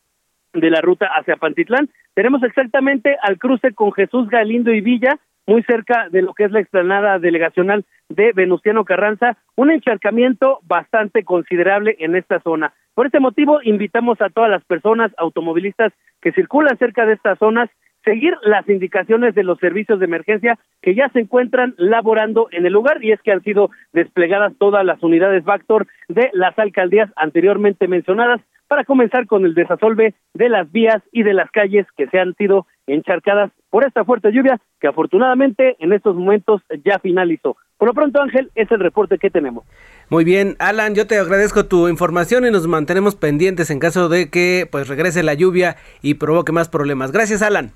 de 0.54 0.70
la 0.70 0.80
ruta 0.80 1.06
hacia 1.06 1.36
Pantitlán. 1.36 1.88
Tenemos 2.14 2.42
exactamente 2.42 3.16
al 3.22 3.38
cruce 3.38 3.74
con 3.74 3.92
Jesús 3.92 4.28
Galindo 4.28 4.72
y 4.72 4.80
Villa, 4.80 5.18
muy 5.46 5.62
cerca 5.62 6.08
de 6.10 6.22
lo 6.22 6.34
que 6.34 6.44
es 6.44 6.50
la 6.50 6.60
explanada 6.60 7.18
delegacional 7.18 7.84
de 8.08 8.32
Venustiano 8.32 8.84
Carranza, 8.84 9.38
un 9.56 9.70
encharcamiento 9.70 10.58
bastante 10.62 11.24
considerable 11.24 11.96
en 12.00 12.16
esta 12.16 12.40
zona. 12.40 12.74
Por 12.94 13.06
este 13.06 13.20
motivo, 13.20 13.60
invitamos 13.62 14.20
a 14.20 14.28
todas 14.28 14.50
las 14.50 14.64
personas 14.64 15.12
automovilistas 15.16 15.92
que 16.20 16.32
circulan 16.32 16.76
cerca 16.78 17.06
de 17.06 17.14
estas 17.14 17.38
zonas 17.38 17.70
seguir 18.04 18.34
las 18.42 18.68
indicaciones 18.68 19.34
de 19.34 19.44
los 19.44 19.58
servicios 19.58 19.98
de 19.98 20.06
emergencia 20.06 20.58
que 20.82 20.94
ya 20.94 21.08
se 21.10 21.20
encuentran 21.20 21.74
laborando 21.76 22.48
en 22.52 22.66
el 22.66 22.72
lugar 22.72 23.02
y 23.04 23.12
es 23.12 23.20
que 23.22 23.32
han 23.32 23.42
sido 23.42 23.70
desplegadas 23.92 24.52
todas 24.58 24.84
las 24.84 25.02
unidades 25.02 25.44
Vactor 25.44 25.86
de 26.08 26.30
las 26.32 26.58
alcaldías 26.58 27.10
anteriormente 27.16 27.88
mencionadas 27.88 28.40
para 28.68 28.84
comenzar 28.84 29.26
con 29.26 29.44
el 29.44 29.54
desasolve 29.54 30.14
de 30.34 30.48
las 30.48 30.70
vías 30.70 31.02
y 31.10 31.22
de 31.22 31.32
las 31.32 31.50
calles 31.50 31.86
que 31.96 32.06
se 32.08 32.18
han 32.18 32.34
sido 32.34 32.66
encharcadas 32.86 33.50
por 33.70 33.84
esta 33.84 34.04
fuerte 34.04 34.30
lluvia 34.30 34.60
que 34.80 34.88
afortunadamente 34.88 35.76
en 35.80 35.92
estos 35.92 36.14
momentos 36.14 36.62
ya 36.84 36.98
finalizó. 36.98 37.56
Por 37.78 37.88
lo 37.88 37.94
pronto, 37.94 38.20
Ángel, 38.20 38.50
es 38.54 38.70
el 38.70 38.80
reporte 38.80 39.18
que 39.18 39.30
tenemos. 39.30 39.64
Muy 40.10 40.24
bien, 40.24 40.56
Alan, 40.58 40.94
yo 40.94 41.06
te 41.06 41.18
agradezco 41.18 41.66
tu 41.66 41.88
información 41.88 42.44
y 42.44 42.50
nos 42.50 42.66
mantenemos 42.66 43.14
pendientes 43.14 43.70
en 43.70 43.78
caso 43.78 44.08
de 44.08 44.30
que 44.30 44.68
pues 44.70 44.88
regrese 44.88 45.22
la 45.22 45.34
lluvia 45.34 45.76
y 46.02 46.14
provoque 46.14 46.52
más 46.52 46.68
problemas. 46.68 47.12
Gracias, 47.12 47.40
Alan. 47.42 47.72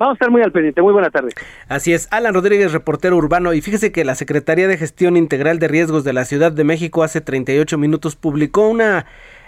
Vamos 0.00 0.14
a 0.14 0.14
estar 0.14 0.30
muy 0.30 0.40
al 0.40 0.50
pendiente. 0.50 0.80
Muy 0.80 0.94
buena 0.94 1.10
tarde. 1.10 1.34
Así 1.68 1.92
es, 1.92 2.08
Alan 2.10 2.32
Rodríguez, 2.32 2.72
reportero 2.72 3.18
urbano. 3.18 3.52
Y 3.52 3.60
fíjese 3.60 3.92
que 3.92 4.02
la 4.02 4.14
Secretaría 4.14 4.66
de 4.66 4.78
Gestión 4.78 5.18
Integral 5.18 5.58
de 5.58 5.68
Riesgos 5.68 6.04
de 6.04 6.14
la 6.14 6.24
Ciudad 6.24 6.52
de 6.52 6.64
México 6.64 7.02
hace 7.02 7.20
38 7.20 7.76
minutos 7.76 8.16
publicó 8.16 8.66
una 8.66 9.04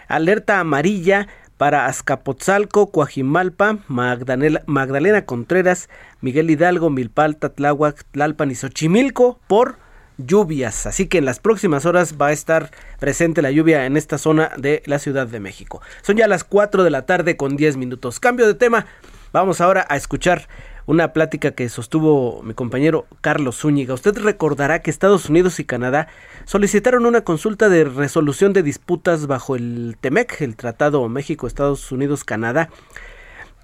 alerta 0.09 0.61
amarilla 0.61 1.27
para 1.57 1.87
Azcapotzalco, 1.87 2.91
Coajimalpa, 2.91 3.79
Magdalena, 3.89 5.25
Contreras, 5.25 5.89
Miguel 6.21 6.51
Hidalgo, 6.51 6.91
Milpalta, 6.91 7.49
Tláhuac, 7.49 8.05
Tlalpan 8.11 8.51
y 8.51 8.55
Xochimilco 8.55 9.41
por 9.47 9.77
lluvias. 10.19 10.85
Así 10.85 11.07
que 11.07 11.17
en 11.17 11.25
las 11.25 11.41
próximas 11.41 11.87
horas 11.87 12.17
va 12.21 12.27
a 12.27 12.33
estar 12.33 12.73
presente 13.01 13.41
la 13.41 13.53
lluvia 13.53 13.87
en 13.87 13.97
esta 13.97 14.19
zona 14.19 14.51
de 14.59 14.83
la 14.85 14.99
Ciudad 14.99 15.27
de 15.27 15.41
México. 15.41 15.81
Son 16.03 16.19
ya 16.19 16.29
las 16.29 16.45
4 16.45 16.85
de 16.85 16.91
la 16.91 17.07
tarde 17.07 17.39
con 17.39 17.57
10 17.57 17.79
minutos. 17.79 18.21
Cambio 18.21 18.47
de 18.47 18.53
tema. 18.53 18.85
Vamos 19.33 19.63
ahora 19.63 19.87
a 19.89 19.97
escuchar 19.97 20.47
una 20.85 21.15
plática 21.15 21.53
que 21.53 21.71
sostuvo 21.71 22.43
mi 22.43 22.53
compañero 22.53 23.07
Carlos 23.23 23.61
Zúñiga. 23.61 23.95
Usted 23.95 24.19
recordará 24.19 24.83
que 24.83 24.91
Estados 24.91 25.31
Unidos 25.31 25.59
y 25.59 25.65
Canadá 25.65 26.09
solicitaron 26.45 27.07
una 27.07 27.23
consulta 27.23 27.71
de 27.71 27.85
resolución 27.85 28.53
de 28.53 28.63
disputas 28.63 29.27
bajo 29.27 29.57
el 29.57 29.97
TEMEC, 29.99 30.43
el 30.43 30.55
Tratado 30.55 31.09
México-Estados 31.09 31.91
Unidos-Canadá, 31.91 32.69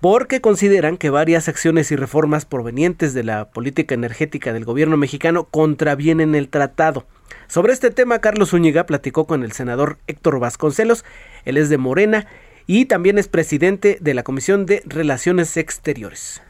porque 0.00 0.40
consideran 0.40 0.96
que 0.96 1.10
varias 1.10 1.50
acciones 1.50 1.92
y 1.92 1.96
reformas 1.96 2.46
provenientes 2.46 3.12
de 3.12 3.24
la 3.24 3.50
política 3.50 3.94
energética 3.94 4.54
del 4.54 4.64
gobierno 4.64 4.96
mexicano 4.96 5.44
contravienen 5.44 6.34
el 6.34 6.48
tratado. 6.48 7.04
Sobre 7.46 7.74
este 7.74 7.90
tema, 7.90 8.20
Carlos 8.20 8.50
Zúñiga 8.50 8.86
platicó 8.86 9.26
con 9.26 9.42
el 9.42 9.52
senador 9.52 9.98
Héctor 10.06 10.40
Vasconcelos, 10.40 11.04
él 11.44 11.58
es 11.58 11.68
de 11.68 11.76
Morena 11.76 12.26
y 12.68 12.84
también 12.84 13.16
es 13.16 13.28
presidente 13.28 13.96
de 13.98 14.12
la 14.12 14.22
Comisión 14.22 14.66
de 14.66 14.82
Relaciones 14.84 15.56
Exteriores. 15.56 16.42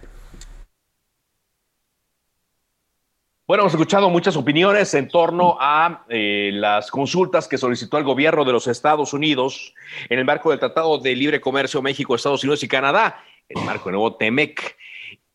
Bueno, 3.47 3.63
hemos 3.63 3.73
escuchado 3.73 4.11
muchas 4.11 4.37
opiniones 4.37 4.93
en 4.95 5.09
torno 5.09 5.57
a 5.61 6.05
eh, 6.09 6.51
las 6.53 6.91
consultas 6.91 7.47
que 7.47 7.57
solicitó 7.57 7.99
el 7.99 8.05
gobierno 8.05 8.45
de 8.45 8.53
los 8.53 8.67
Estados 8.67 9.15
Unidos 9.15 9.73
en 10.11 10.19
el 10.19 10.25
marco 10.25 10.51
del 10.51 10.59
Tratado 10.59 10.99
de 10.99 11.15
Libre 11.15 11.41
Comercio 11.41 11.81
México, 11.81 12.17
Estados 12.17 12.43
Unidos 12.43 12.65
y 12.65 12.69
Canadá, 12.69 13.23
en 13.49 13.61
el 13.61 13.65
marco 13.65 13.85
del 13.85 13.95
nuevo 13.95 14.17
TEMEC. 14.17 14.77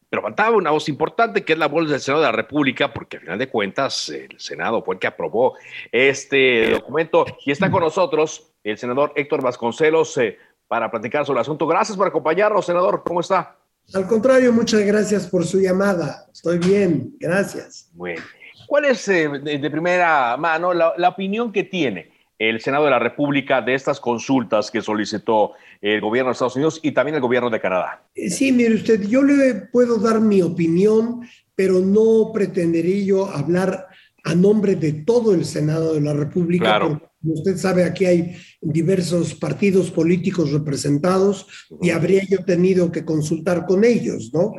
Pero 0.10 0.22
faltaba 0.22 0.58
una 0.58 0.72
voz 0.72 0.90
importante 0.90 1.46
que 1.46 1.54
es 1.54 1.60
la 1.60 1.70
voz 1.70 1.90
del 1.90 2.02
Senado 2.02 2.22
de 2.22 2.28
la 2.28 2.36
República, 2.36 2.94
porque 2.94 3.18
al 3.18 3.22
final 3.22 3.40
de 3.40 3.48
cuentas 3.48 4.10
el 4.10 4.38
Senado 4.38 4.84
fue 4.84 4.96
el 4.96 5.00
que 5.00 5.08
aprobó 5.08 5.56
este 5.94 6.72
documento. 6.72 7.26
Y 7.46 7.52
está 7.52 7.72
con 7.72 7.82
nosotros 7.82 8.54
el 8.64 8.78
senador 8.78 9.12
Héctor 9.16 9.42
Vasconcelos. 9.42 10.18
Eh, 10.18 10.38
para 10.68 10.90
platicar 10.90 11.26
sobre 11.26 11.40
el 11.40 11.42
asunto. 11.42 11.68
Gracias 11.68 11.98
por 11.98 12.08
acompañarnos, 12.08 12.66
senador. 12.66 13.04
¿Cómo 13.06 13.20
está? 13.20 13.58
Al 13.94 14.08
contrario, 14.08 14.52
muchas 14.54 14.82
gracias 14.82 15.28
por 15.28 15.46
su 15.46 15.60
llamada. 15.60 16.26
Estoy 16.32 16.58
bien, 16.58 17.16
gracias. 17.20 17.92
Bueno, 17.94 18.22
¿cuál 18.66 18.86
es 18.86 19.08
eh, 19.08 19.28
de, 19.28 19.70
primera 19.70 20.36
mano 20.38 20.74
la, 20.74 21.10
opinión 21.10 21.52
que 21.52 21.64
tiene 21.64 22.12
el 22.40 22.60
Senado 22.60 22.86
de 22.86 22.92
la 22.92 23.00
República 23.00 23.62
de 23.62 23.76
estas 23.76 24.00
consultas 24.00 24.72
que 24.72 24.82
solicitó 24.82 25.52
el 25.80 26.02
gobierno 26.02 26.30
de 26.30 26.34
Estados 26.34 26.56
Unidos 26.56 26.80
y 26.82 26.92
también 26.92 27.16
el 27.16 27.22
gobierno 27.22 27.50
de 27.50 27.60
Canadá? 27.60 28.04
Eh, 28.16 28.30
sí, 28.30 28.52
mire 28.52 28.76
usted, 28.76 29.02
yo 29.04 29.22
le 29.22 29.54
puedo 29.72 29.98
dar 29.98 30.20
mi 30.20 30.42
opinión, 30.42 31.28
pero 31.54 31.80
no 31.80 32.32
pretendería 32.34 33.06
yo 33.06 33.26
hablar 33.28 33.88
a 34.24 34.36
nombre 34.36 34.76
de 34.76 34.94
todo 34.94 35.34
el 35.34 35.46
Senado 35.46 35.94
de 35.94 36.02
la 36.02 36.14
República. 36.14 36.66
Claro. 36.66 37.02
Como 37.22 37.34
usted 37.34 37.58
sabe, 37.58 37.84
aquí 37.84 38.06
hay 38.06 38.36
diversos 38.62 39.34
partidos 39.34 39.92
políticos 39.92 40.52
representados 40.52 41.48
y 41.82 41.90
habría 41.90 42.24
yo 42.26 42.44
tenido 42.44 42.92
que 42.92 43.06
consultar 43.06 43.66
con 43.66 43.84
ellos, 43.84 44.32
¿no? 44.34 44.54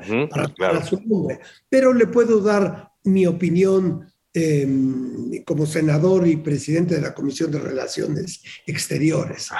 para, 0.56 0.85
su 0.85 1.00
nombre. 1.04 1.40
Pero 1.68 1.92
le 1.92 2.06
puedo 2.06 2.40
dar 2.40 2.90
mi 3.04 3.26
opinión 3.26 4.06
em, 4.33 5.42
como 5.44 5.66
senador 5.66 6.26
y 6.26 6.37
presidente 6.37 6.94
de 6.94 7.02
la 7.02 7.14
Comisión 7.14 7.50
de 7.50 7.59
Relaciones 7.59 8.42
Exteriores. 8.66 9.50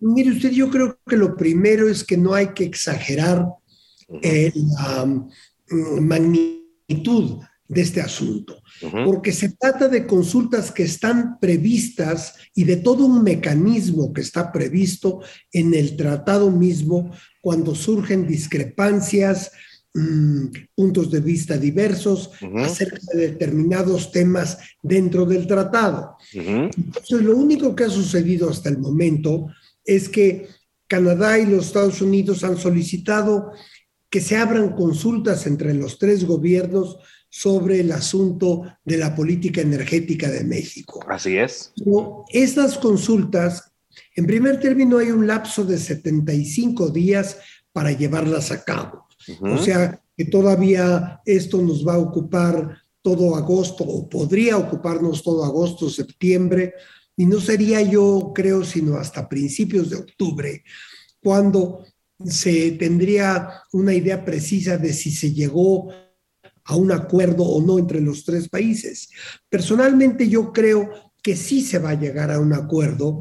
Mire 0.00 0.32
usted, 0.32 0.50
yo 0.50 0.70
creo 0.70 0.98
que 1.06 1.16
lo 1.16 1.36
primero 1.36 1.88
es 1.88 2.04
que 2.04 2.16
no 2.16 2.34
hay 2.34 2.48
que 2.48 2.64
exagerar 2.64 3.46
eh, 4.22 4.52
la 4.54 5.06
magnitud 6.00 7.40
de 7.68 7.80
este 7.80 8.00
asunto, 8.00 8.62
porque 9.04 9.32
se 9.32 9.50
trata 9.50 9.88
de 9.88 10.06
consultas 10.06 10.70
que 10.70 10.84
están 10.84 11.38
previstas 11.40 12.34
y 12.54 12.64
de 12.64 12.76
todo 12.76 13.06
un 13.06 13.24
mecanismo 13.24 14.12
que 14.12 14.20
está 14.20 14.52
previsto 14.52 15.20
en 15.52 15.74
el 15.74 15.96
tratado 15.96 16.50
mismo 16.50 17.10
cuando 17.40 17.74
surgen 17.74 18.26
discrepancias, 18.26 19.50
mm, 19.94 20.46
puntos 20.76 21.10
de 21.10 21.20
vista 21.20 21.58
diversos 21.58 22.30
acerca 22.56 23.00
de 23.14 23.30
determinados 23.30 24.12
temas 24.12 24.58
dentro 24.82 25.26
del 25.26 25.46
tratado. 25.46 26.16
Entonces, 26.32 27.22
lo 27.22 27.36
único 27.36 27.74
que 27.74 27.84
ha 27.84 27.90
sucedido 27.90 28.48
hasta 28.48 28.68
el 28.68 28.78
momento 28.78 29.48
es 29.84 30.08
que 30.08 30.46
Canadá 30.86 31.38
y 31.38 31.46
los 31.46 31.66
Estados 31.66 32.00
Unidos 32.00 32.44
han 32.44 32.58
solicitado 32.58 33.50
que 34.08 34.20
se 34.20 34.36
abran 34.36 34.74
consultas 34.74 35.46
entre 35.48 35.74
los 35.74 35.98
tres 35.98 36.24
gobiernos 36.24 36.98
sobre 37.28 37.80
el 37.80 37.92
asunto 37.92 38.62
de 38.84 38.96
la 38.96 39.14
política 39.14 39.60
energética 39.60 40.30
de 40.30 40.44
México. 40.44 41.04
Así 41.08 41.36
es. 41.36 41.72
estas 42.30 42.78
consultas, 42.78 43.72
en 44.14 44.26
primer 44.26 44.60
término, 44.60 44.98
hay 44.98 45.10
un 45.10 45.26
lapso 45.26 45.64
de 45.64 45.78
75 45.78 46.90
días 46.90 47.38
para 47.72 47.92
llevarlas 47.92 48.50
a 48.52 48.64
cabo. 48.64 49.06
O 49.42 49.58
sea, 49.58 50.00
que 50.16 50.24
todavía 50.24 51.20
esto 51.24 51.60
nos 51.60 51.86
va 51.86 51.94
a 51.94 51.98
ocupar 51.98 52.78
todo 53.02 53.36
agosto 53.36 53.84
o 53.84 54.08
podría 54.08 54.56
ocuparnos 54.56 55.22
todo 55.22 55.44
agosto, 55.44 55.90
septiembre, 55.90 56.74
y 57.16 57.26
no 57.26 57.40
sería 57.40 57.80
yo, 57.82 58.32
creo, 58.34 58.64
sino 58.64 58.96
hasta 58.96 59.28
principios 59.28 59.90
de 59.90 59.96
octubre, 59.96 60.64
cuando 61.22 61.84
se 62.24 62.72
tendría 62.72 63.48
una 63.72 63.94
idea 63.94 64.24
precisa 64.24 64.76
de 64.76 64.92
si 64.92 65.10
se 65.10 65.32
llegó 65.32 65.90
a 66.66 66.76
un 66.76 66.92
acuerdo 66.92 67.44
o 67.44 67.62
no 67.62 67.78
entre 67.78 68.00
los 68.00 68.24
tres 68.24 68.48
países. 68.48 69.08
Personalmente 69.48 70.28
yo 70.28 70.52
creo 70.52 70.90
que 71.22 71.36
sí 71.36 71.62
se 71.62 71.78
va 71.78 71.90
a 71.90 72.00
llegar 72.00 72.30
a 72.30 72.40
un 72.40 72.52
acuerdo. 72.52 73.18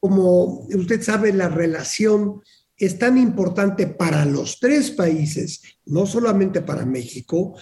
Como 0.00 0.66
usted 0.68 1.02
sabe, 1.02 1.32
la 1.32 1.48
relación 1.48 2.40
es 2.76 2.98
tan 2.98 3.18
importante 3.18 3.86
para 3.86 4.24
los 4.24 4.58
tres 4.58 4.90
países, 4.90 5.62
no 5.86 6.06
solamente 6.06 6.62
para 6.62 6.86
México, 6.86 7.54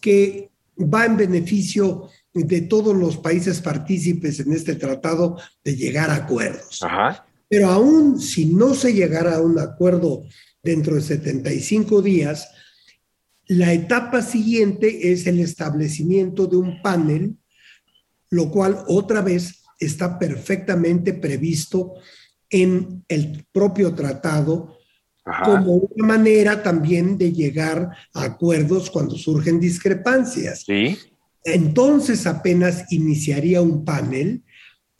que 0.00 0.50
va 0.76 1.06
en 1.06 1.16
beneficio 1.16 2.08
de 2.32 2.62
todos 2.62 2.96
los 2.96 3.16
países 3.16 3.60
partícipes 3.60 4.40
en 4.40 4.52
este 4.52 4.74
tratado 4.74 5.38
de 5.62 5.76
llegar 5.76 6.10
a 6.10 6.16
acuerdos. 6.16 6.80
Pero 7.48 7.68
aún 7.68 8.20
si 8.20 8.46
no 8.46 8.74
se 8.74 8.92
llegara 8.92 9.36
a 9.36 9.40
un 9.40 9.58
acuerdo 9.58 10.24
dentro 10.62 10.96
de 10.96 11.02
75 11.02 12.02
días, 12.02 12.48
La 13.46 13.72
etapa 13.72 14.22
siguiente 14.22 15.12
es 15.12 15.26
el 15.26 15.40
establecimiento 15.40 16.46
de 16.46 16.56
un 16.56 16.80
panel, 16.80 17.36
lo 18.30 18.50
cual 18.50 18.78
otra 18.88 19.20
vez 19.20 19.62
está 19.78 20.18
perfectamente 20.18 21.12
previsto 21.12 21.94
en 22.48 23.04
el 23.08 23.46
propio 23.52 23.94
tratado 23.94 24.78
como 25.42 25.74
una 25.74 26.06
manera 26.06 26.62
también 26.62 27.16
de 27.16 27.32
llegar 27.32 27.90
a 28.12 28.24
acuerdos 28.24 28.90
cuando 28.90 29.16
surgen 29.16 29.58
discrepancias. 29.58 30.64
Sí. 30.66 30.98
Entonces 31.44 32.26
apenas 32.26 32.90
iniciaría 32.92 33.62
un 33.62 33.84
panel 33.84 34.42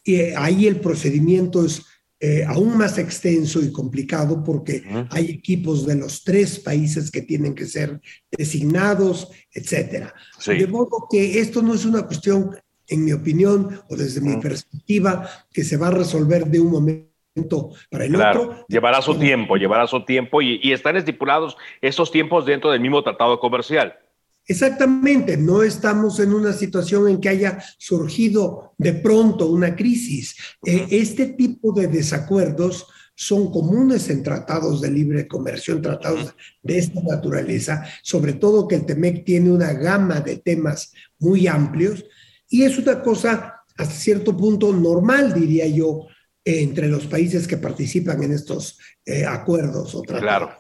y 0.02 0.16
ahí 0.36 0.66
el 0.66 0.80
procedimiento 0.80 1.64
es 1.64 1.82
eh, 2.26 2.42
aún 2.48 2.78
más 2.78 2.96
extenso 2.96 3.60
y 3.60 3.70
complicado 3.70 4.42
porque 4.42 4.82
hay 5.10 5.26
equipos 5.26 5.84
de 5.84 5.96
los 5.96 6.24
tres 6.24 6.58
países 6.58 7.10
que 7.10 7.20
tienen 7.20 7.54
que 7.54 7.66
ser 7.66 8.00
designados, 8.30 9.30
etcétera. 9.52 10.14
De 10.46 10.66
modo 10.66 11.06
que 11.10 11.38
esto 11.38 11.60
no 11.60 11.74
es 11.74 11.84
una 11.84 12.06
cuestión, 12.06 12.56
en 12.88 13.04
mi 13.04 13.12
opinión 13.12 13.78
o 13.90 13.96
desde 13.96 14.22
mi 14.22 14.38
perspectiva, 14.38 15.28
que 15.52 15.64
se 15.64 15.76
va 15.76 15.88
a 15.88 15.90
resolver 15.90 16.46
de 16.46 16.60
un 16.60 16.70
momento 16.70 17.74
para 17.90 18.06
el 18.06 18.16
otro. 18.16 18.64
Llevará 18.68 19.02
su 19.02 19.18
tiempo, 19.18 19.56
llevará 19.56 19.86
su 19.86 20.02
tiempo 20.06 20.40
y, 20.40 20.58
y 20.62 20.72
están 20.72 20.96
estipulados 20.96 21.58
esos 21.82 22.10
tiempos 22.10 22.46
dentro 22.46 22.70
del 22.70 22.80
mismo 22.80 23.02
tratado 23.02 23.38
comercial. 23.38 23.98
Exactamente, 24.46 25.36
no 25.38 25.62
estamos 25.62 26.20
en 26.20 26.34
una 26.34 26.52
situación 26.52 27.08
en 27.08 27.20
que 27.20 27.30
haya 27.30 27.62
surgido 27.78 28.74
de 28.76 28.92
pronto 28.92 29.46
una 29.46 29.74
crisis. 29.74 30.36
Eh, 30.66 30.86
este 30.90 31.26
tipo 31.26 31.72
de 31.72 31.86
desacuerdos 31.86 32.86
son 33.14 33.50
comunes 33.50 34.10
en 34.10 34.22
tratados 34.22 34.80
de 34.80 34.90
libre 34.90 35.26
comercio, 35.26 35.74
en 35.74 35.82
tratados 35.82 36.34
de 36.62 36.78
esta 36.78 37.00
naturaleza, 37.00 37.84
sobre 38.02 38.34
todo 38.34 38.68
que 38.68 38.74
el 38.74 38.86
TEMEC 38.86 39.24
tiene 39.24 39.50
una 39.50 39.72
gama 39.72 40.20
de 40.20 40.36
temas 40.36 40.92
muy 41.18 41.46
amplios 41.46 42.04
y 42.48 42.64
es 42.64 42.76
una 42.76 43.02
cosa 43.02 43.62
hasta 43.76 43.94
cierto 43.94 44.36
punto 44.36 44.72
normal, 44.72 45.32
diría 45.32 45.66
yo, 45.66 46.06
entre 46.44 46.88
los 46.88 47.06
países 47.06 47.48
que 47.48 47.56
participan 47.56 48.22
en 48.22 48.32
estos 48.32 48.78
eh, 49.06 49.24
acuerdos 49.24 49.94
o 49.94 50.02
tratados. 50.02 50.22
Claro, 50.22 50.56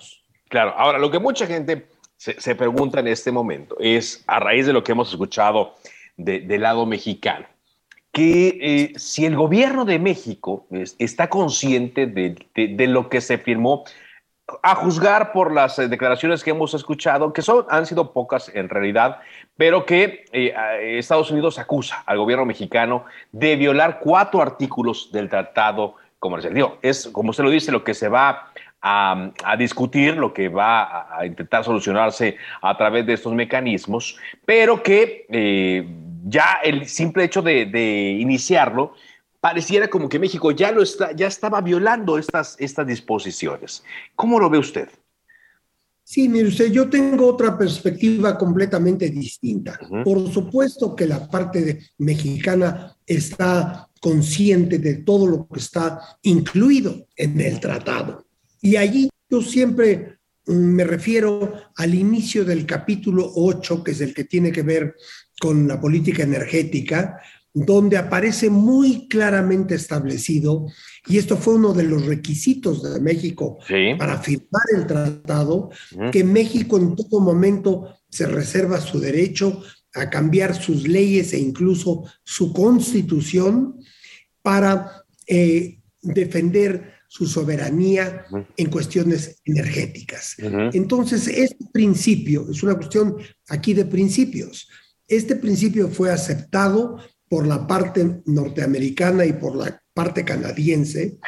claro. 0.48 0.74
Ahora, 0.78 0.98
lo 0.98 1.10
que 1.10 1.18
mucha 1.18 1.46
gente 1.46 1.86
se, 2.16 2.54
pregunta 2.54 3.00
en 3.00 3.08
este 3.08 3.32
momento 3.32 3.76
es, 3.78 4.24
a 4.26 4.40
raíz 4.40 4.66
de 4.66 4.72
lo 4.72 4.82
que 4.82 4.92
hemos 4.92 5.10
escuchado 5.10 5.74
del 6.16 6.60
lado 6.60 6.86
mexicano, 6.86 7.46
que 8.12 8.58
eh, 8.60 8.92
si 8.96 9.26
el 9.26 9.34
gobierno 9.34 9.84
de 9.84 9.98
México 9.98 10.66
está 10.98 11.28
consciente 11.28 12.06
de, 12.06 12.86
lo 12.86 13.08
que 13.08 13.20
se 13.20 13.38
firmó, 13.38 13.84
a 14.62 14.74
juzgar 14.74 15.32
por 15.32 15.52
las 15.52 15.78
eh, 15.78 15.88
declaraciones 15.88 16.44
que 16.44 16.50
hemos 16.50 16.74
escuchado, 16.74 17.32
que 17.32 17.40
son, 17.40 17.64
han 17.70 17.86
sido 17.86 18.12
pocas 18.12 18.50
en 18.54 18.68
realidad, 18.68 19.18
pero 19.56 19.86
que 19.86 20.26
eh, 20.32 20.98
Estados 20.98 21.30
Unidos 21.30 21.58
acusa 21.58 22.02
al 22.06 22.18
gobierno 22.18 22.44
mexicano 22.44 23.06
de 23.32 23.56
violar 23.56 24.00
cuatro 24.00 24.42
artículos 24.42 25.10
del 25.12 25.30
tratado 25.30 25.96
comercial. 26.18 26.54
Digo, 26.54 26.78
es, 26.82 27.08
como 27.08 27.30
usted 27.30 27.42
lo 27.42 27.50
dice, 27.50 27.72
lo 27.72 27.84
que 27.84 27.94
se 27.94 28.08
va 28.08 28.50
a, 28.86 29.56
discutir 29.56 30.14
lo 30.16 30.34
que 30.34 30.48
va 30.48 31.18
a, 31.18 31.24
intentar 31.24 31.64
solucionarse 31.64 32.36
a 32.60 32.76
través 32.76 33.06
de 33.06 33.14
estos 33.14 33.32
mecanismos, 33.32 34.18
pero 34.44 34.82
que 34.82 35.26
eh, 35.30 35.88
ya 36.26 36.58
el 36.62 36.86
simple 36.86 37.24
hecho 37.24 37.40
de, 37.40 38.16
iniciarlo 38.20 38.92
pareciera 39.40 39.88
como 39.88 40.08
que 40.08 40.18
México 40.18 40.50
ya, 40.50 40.70
lo 40.70 40.82
está, 40.82 41.12
ya 41.12 41.26
estaba 41.26 41.62
violando 41.62 42.18
estas, 42.18 42.56
estas 42.58 42.86
disposiciones. 42.86 43.82
¿Cómo 44.14 44.38
lo 44.38 44.50
ve 44.50 44.58
usted? 44.58 44.88
Sí, 46.02 46.28
mire 46.28 46.48
usted, 46.48 46.70
yo 46.70 46.90
tengo 46.90 47.26
otra 47.26 47.56
perspectiva 47.56 48.36
completamente 48.36 49.08
distinta. 49.08 49.78
Por 50.04 50.30
supuesto 50.30 50.94
que 50.94 51.06
la 51.06 51.26
parte 51.30 51.80
mexicana 51.96 52.94
está 53.06 53.88
consciente 54.00 54.78
de 54.78 54.96
todo 54.96 55.26
lo 55.26 55.48
que 55.48 55.60
está 55.60 55.98
incluido 56.22 57.06
en 57.16 57.40
el 57.40 57.58
tratado. 57.58 58.23
Y 58.64 58.76
allí 58.76 59.10
yo 59.28 59.42
siempre 59.42 60.16
mm, 60.46 60.52
me 60.52 60.84
refiero 60.84 61.52
al 61.76 61.94
inicio 61.94 62.46
del 62.46 62.64
capítulo 62.64 63.30
8, 63.36 63.84
que 63.84 63.90
es 63.90 64.00
el 64.00 64.14
que 64.14 64.24
tiene 64.24 64.50
que 64.50 64.62
ver 64.62 64.96
con 65.38 65.68
la 65.68 65.78
política 65.78 66.22
energética, 66.22 67.20
donde 67.52 67.98
aparece 67.98 68.48
muy 68.48 69.06
claramente 69.06 69.74
establecido, 69.74 70.66
y 71.06 71.18
esto 71.18 71.36
fue 71.36 71.54
uno 71.54 71.74
de 71.74 71.84
los 71.84 72.06
requisitos 72.06 72.82
de 72.82 72.98
México 73.00 73.58
para 73.98 74.18
firmar 74.18 74.62
el 74.74 74.86
tratado, 74.86 75.70
que 76.10 76.24
México 76.24 76.78
en 76.78 76.96
todo 76.96 77.20
momento 77.20 77.98
se 78.08 78.26
reserva 78.26 78.80
su 78.80 78.98
derecho 78.98 79.62
a 79.94 80.08
cambiar 80.08 80.54
sus 80.54 80.88
leyes 80.88 81.34
e 81.34 81.38
incluso 81.38 82.04
su 82.24 82.52
constitución 82.52 83.78
para 84.42 85.04
eh, 85.28 85.78
defender 86.02 86.93
su 87.14 87.28
soberanía 87.28 88.26
en 88.56 88.70
cuestiones 88.70 89.40
energéticas. 89.44 90.34
Entonces, 90.72 91.28
este 91.28 91.64
principio 91.72 92.50
es 92.50 92.60
una 92.64 92.74
cuestión 92.74 93.16
aquí 93.48 93.72
de 93.72 93.84
principios. 93.84 94.68
Este 95.06 95.36
principio 95.36 95.86
fue 95.86 96.10
aceptado 96.10 96.98
por 97.28 97.46
la 97.46 97.68
parte 97.68 98.20
norteamericana 98.26 99.24
y 99.24 99.32
por 99.34 99.54
la 99.54 99.80
parte 99.92 100.24
canadiense, 100.24 101.20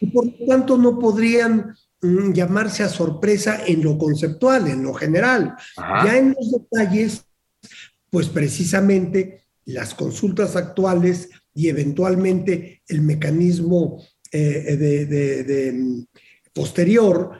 y 0.00 0.06
por 0.06 0.24
lo 0.24 0.46
tanto 0.48 0.78
no 0.78 0.98
podrían 0.98 1.76
mm, 2.00 2.32
llamarse 2.32 2.82
a 2.82 2.88
sorpresa 2.88 3.60
en 3.66 3.84
lo 3.84 3.98
conceptual, 3.98 4.68
en 4.68 4.84
lo 4.84 4.94
general. 4.94 5.54
Ya 5.76 6.16
en 6.16 6.34
los 6.34 6.50
detalles, 6.50 7.26
pues 8.08 8.30
precisamente 8.30 9.42
las 9.66 9.94
consultas 9.94 10.56
actuales 10.56 11.28
y 11.52 11.68
eventualmente 11.68 12.82
el 12.88 13.02
mecanismo 13.02 14.02
eh, 14.32 14.76
de, 14.76 16.06
posterior 16.52 17.38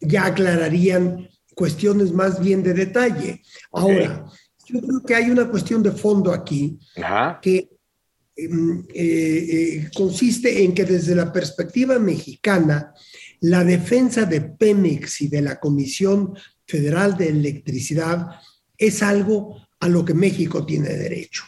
ya 0.00 0.26
aclararían 0.26 1.28
cuestiones 1.54 2.12
más 2.12 2.40
bien 2.40 2.62
de 2.62 2.74
detalle. 2.74 3.42
Ahora, 3.72 4.26
yo 4.66 4.80
creo 4.80 5.02
que 5.02 5.14
hay 5.14 5.30
una 5.30 5.48
cuestión 5.48 5.82
de 5.82 5.92
fondo 5.92 6.32
aquí 6.32 6.78
que 7.40 7.68
em, 8.36 8.84
eh, 8.94 9.48
eh, 9.84 9.90
consiste 9.94 10.64
en 10.64 10.74
que 10.74 10.84
desde 10.84 11.14
la 11.14 11.32
perspectiva 11.32 11.98
mexicana, 11.98 12.92
la 13.40 13.64
defensa 13.64 14.24
de 14.24 14.40
Pemex 14.40 15.22
y 15.22 15.28
de 15.28 15.42
la 15.42 15.60
Comisión 15.60 16.34
Federal 16.66 17.16
de 17.16 17.28
Electricidad 17.28 18.28
es 18.78 19.02
algo 19.02 19.56
a 19.80 19.88
lo 19.88 20.04
que 20.04 20.14
México 20.14 20.64
tiene 20.64 20.88
derecho. 20.90 21.44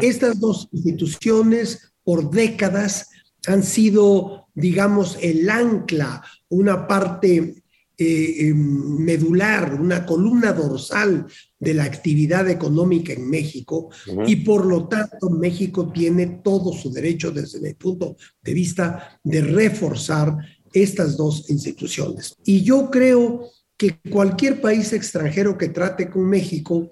Estas 0.00 0.40
dos 0.40 0.68
instituciones 0.72 1.92
por 2.02 2.30
décadas 2.30 3.10
han 3.46 3.62
sido, 3.62 4.48
digamos, 4.54 5.18
el 5.20 5.48
ancla, 5.48 6.22
una 6.48 6.86
parte 6.86 7.62
eh, 7.98 8.48
em, 8.48 8.98
medular, 8.98 9.80
una 9.80 10.04
columna 10.04 10.52
dorsal 10.52 11.26
de 11.58 11.72
la 11.72 11.84
actividad 11.84 12.48
económica 12.50 13.14
en 13.14 13.30
México 13.30 13.88
y 14.26 14.36
por 14.36 14.66
lo 14.66 14.86
tanto 14.86 15.30
México 15.30 15.90
tiene 15.90 16.26
todo 16.44 16.74
su 16.74 16.92
derecho 16.92 17.30
desde 17.30 17.58
mi 17.58 17.72
punto 17.72 18.16
de 18.42 18.52
vista 18.52 19.18
de 19.24 19.40
reforzar 19.40 20.36
estas 20.74 21.16
dos 21.16 21.48
instituciones. 21.48 22.36
Y 22.44 22.62
yo 22.62 22.90
creo 22.90 23.48
que 23.78 23.98
cualquier 24.10 24.60
país 24.60 24.92
extranjero 24.92 25.56
que 25.56 25.68
trate 25.68 26.10
con 26.10 26.28
México 26.28 26.90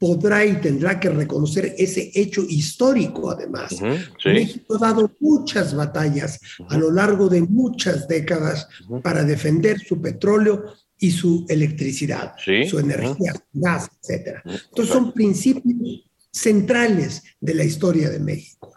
podrá 0.00 0.46
y 0.46 0.54
tendrá 0.54 0.98
que 0.98 1.10
reconocer 1.10 1.74
ese 1.76 2.10
hecho 2.14 2.42
histórico, 2.48 3.30
además. 3.30 3.78
México 4.24 4.76
ha 4.76 4.78
dado 4.78 5.12
muchas 5.20 5.76
batallas 5.76 6.40
a 6.70 6.78
lo 6.78 6.90
largo 6.90 7.28
de 7.28 7.42
muchas 7.42 8.08
décadas 8.08 8.66
para 9.02 9.22
defender 9.24 9.78
su 9.78 10.00
petróleo 10.00 10.72
y 10.98 11.10
su 11.10 11.44
electricidad, 11.50 12.34
su 12.38 12.78
energía, 12.78 13.34
su 13.34 13.60
gas, 13.60 13.90
etc. 14.02 14.38
Entonces 14.44 14.92
son 14.92 15.12
principios 15.12 16.00
centrales 16.32 17.22
de 17.38 17.54
la 17.54 17.64
historia 17.64 18.08
de 18.08 18.20
México. 18.20 18.72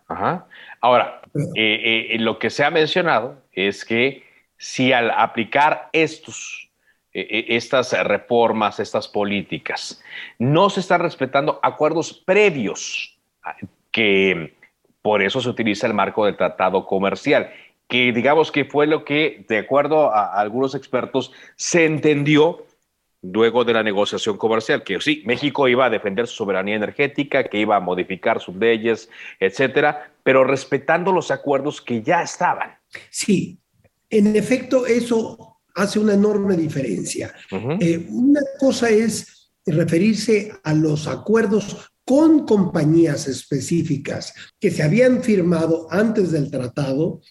Ahora, 0.81 1.21
eh, 1.55 2.09
eh, 2.11 2.19
lo 2.19 2.37
que 2.37 2.49
se 2.49 2.65
ha 2.65 2.69
mencionado 2.69 3.41
es 3.53 3.85
que 3.85 4.23
si 4.57 4.91
al 4.91 5.09
aplicar 5.11 5.89
estos 5.93 6.69
estas 7.13 7.93
reformas, 8.05 8.79
estas 8.79 9.07
políticas. 9.07 10.01
No 10.39 10.69
se 10.69 10.79
están 10.79 11.01
respetando 11.01 11.59
acuerdos 11.61 12.13
previos, 12.13 13.17
ah, 13.43 13.55
que 13.91 14.55
por 15.01 15.21
eso 15.21 15.41
se 15.41 15.49
utiliza 15.49 15.85
el 15.85 15.93
marco 15.93 16.25
del 16.25 16.37
tratado 16.37 16.85
comercial, 16.85 17.51
que 17.87 18.11
digamos 18.11 18.51
que 18.51 18.65
fue 18.65 18.87
lo 18.87 19.05
que, 19.05 19.45
de 19.47 19.59
acuerdo 19.59 20.13
a 20.13 20.39
algunos 20.39 20.73
expertos, 20.73 21.31
se 21.55 21.85
entendió 21.85 22.65
luego 23.21 23.63
de 23.63 23.73
la 23.73 23.83
negociación 23.83 24.37
comercial, 24.37 24.83
que 24.83 24.99
sí, 24.99 25.23
México 25.25 25.67
iba 25.67 25.85
a 25.85 25.89
defender 25.89 26.27
su 26.27 26.35
soberanía 26.35 26.75
energética, 26.75 27.43
que 27.45 27.57
iba 27.57 27.75
a 27.75 27.79
modificar 27.79 28.41
sus 28.41 28.55
leyes, 28.55 29.09
etcétera, 29.39 30.11
pero 30.23 30.43
respetando 30.43 31.11
los 31.11 31.31
acuerdos 31.31 31.81
que 31.81 32.01
ya 32.01 32.21
estaban. 32.21 32.75
Sí, 33.09 33.59
en 34.09 34.35
efecto, 34.35 34.85
eso 34.85 35.52
hace 35.75 35.99
una 35.99 36.13
enorme 36.13 36.55
diferencia. 36.55 37.33
Eh, 37.79 38.07
una 38.09 38.41
cosa 38.59 38.89
es 38.89 39.51
referirse 39.65 40.51
a 40.63 40.73
los 40.73 41.07
acuerdos 41.07 41.77
con 42.05 42.45
compañías 42.45 43.27
específicas 43.27 44.33
que 44.59 44.71
se 44.71 44.83
habían 44.83 45.23
firmado 45.23 45.87
antes 45.89 46.31
del 46.31 46.51
tratado 46.51 47.21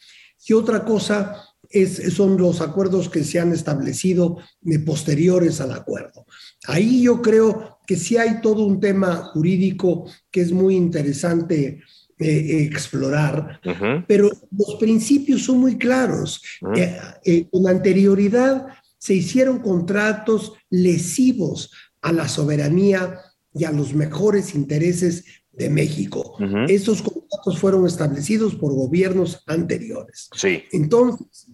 y 0.46 0.54
otra 0.54 0.84
cosa 0.84 1.36
es, 1.68 2.14
son 2.14 2.36
los 2.36 2.60
acuerdos 2.60 3.08
que 3.08 3.24
se 3.24 3.38
han 3.38 3.52
establecido 3.52 4.38
de 4.60 4.78
posteriores 4.80 5.60
al 5.60 5.72
acuerdo. 5.72 6.26
Ahí 6.66 7.02
yo 7.02 7.22
creo 7.22 7.78
que 7.86 7.96
sí 7.96 8.16
hay 8.16 8.40
todo 8.40 8.64
un 8.64 8.80
tema 8.80 9.16
jurídico 9.16 10.10
que 10.30 10.40
es 10.40 10.52
muy 10.52 10.76
interesante 10.76 11.82
eh, 12.22 12.62
explorar, 12.64 13.60
pero 14.06 14.30
los 14.56 14.76
principios 14.78 15.42
son 15.42 15.58
muy 15.58 15.76
claros. 15.76 16.42
Eh, 16.76 16.98
eh, 17.24 17.46
con 17.50 17.66
anterioridad 17.66 18.66
se 18.98 19.14
hicieron 19.14 19.58
contratos 19.58 20.52
lesivos 20.70 21.72
a 22.00 22.12
la 22.12 22.28
soberanía 22.28 23.18
y 23.54 23.64
a 23.64 23.72
los 23.72 23.94
mejores 23.94 24.54
intereses 24.54 25.24
de 25.52 25.68
México. 25.68 26.36
Estos 26.68 27.02
contratos 27.02 27.58
fueron 27.58 27.86
establecidos 27.86 28.54
por 28.54 28.72
gobiernos 28.72 29.42
anteriores. 29.46 30.30
Sí. 30.34 30.62
Entonces, 30.72 31.48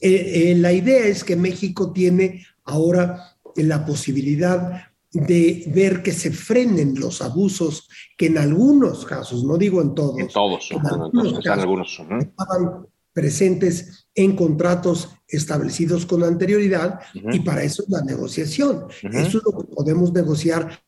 la 0.00 0.72
idea 0.72 1.06
es 1.06 1.24
que 1.24 1.36
México 1.36 1.92
tiene 1.92 2.46
ahora 2.64 3.36
la 3.56 3.84
posibilidad 3.84 4.91
de 5.12 5.64
ver 5.74 6.02
que 6.02 6.12
se 6.12 6.30
frenen 6.30 6.98
los 6.98 7.20
abusos 7.20 7.88
que 8.16 8.26
en 8.26 8.38
algunos 8.38 9.04
casos, 9.04 9.44
no 9.44 9.58
digo 9.58 9.82
en 9.82 9.94
todos, 9.94 10.18
en 10.18 10.28
todos, 10.28 10.70
en 10.70 10.86
algunos, 10.86 11.40
casos, 11.40 11.62
algunos. 11.62 12.00
estaban 12.00 12.86
presentes 13.12 14.08
en 14.14 14.34
contratos 14.34 15.10
establecidos 15.28 16.06
con 16.06 16.22
anterioridad 16.22 17.00
y 17.14 17.40
para 17.40 17.62
eso 17.62 17.82
es 17.82 17.90
la 17.90 18.02
negociación. 18.02 18.86
Eso 19.02 19.38
es 19.38 19.44
lo 19.44 19.52
que 19.52 19.68
podemos 19.74 20.12
negociar 20.12 20.82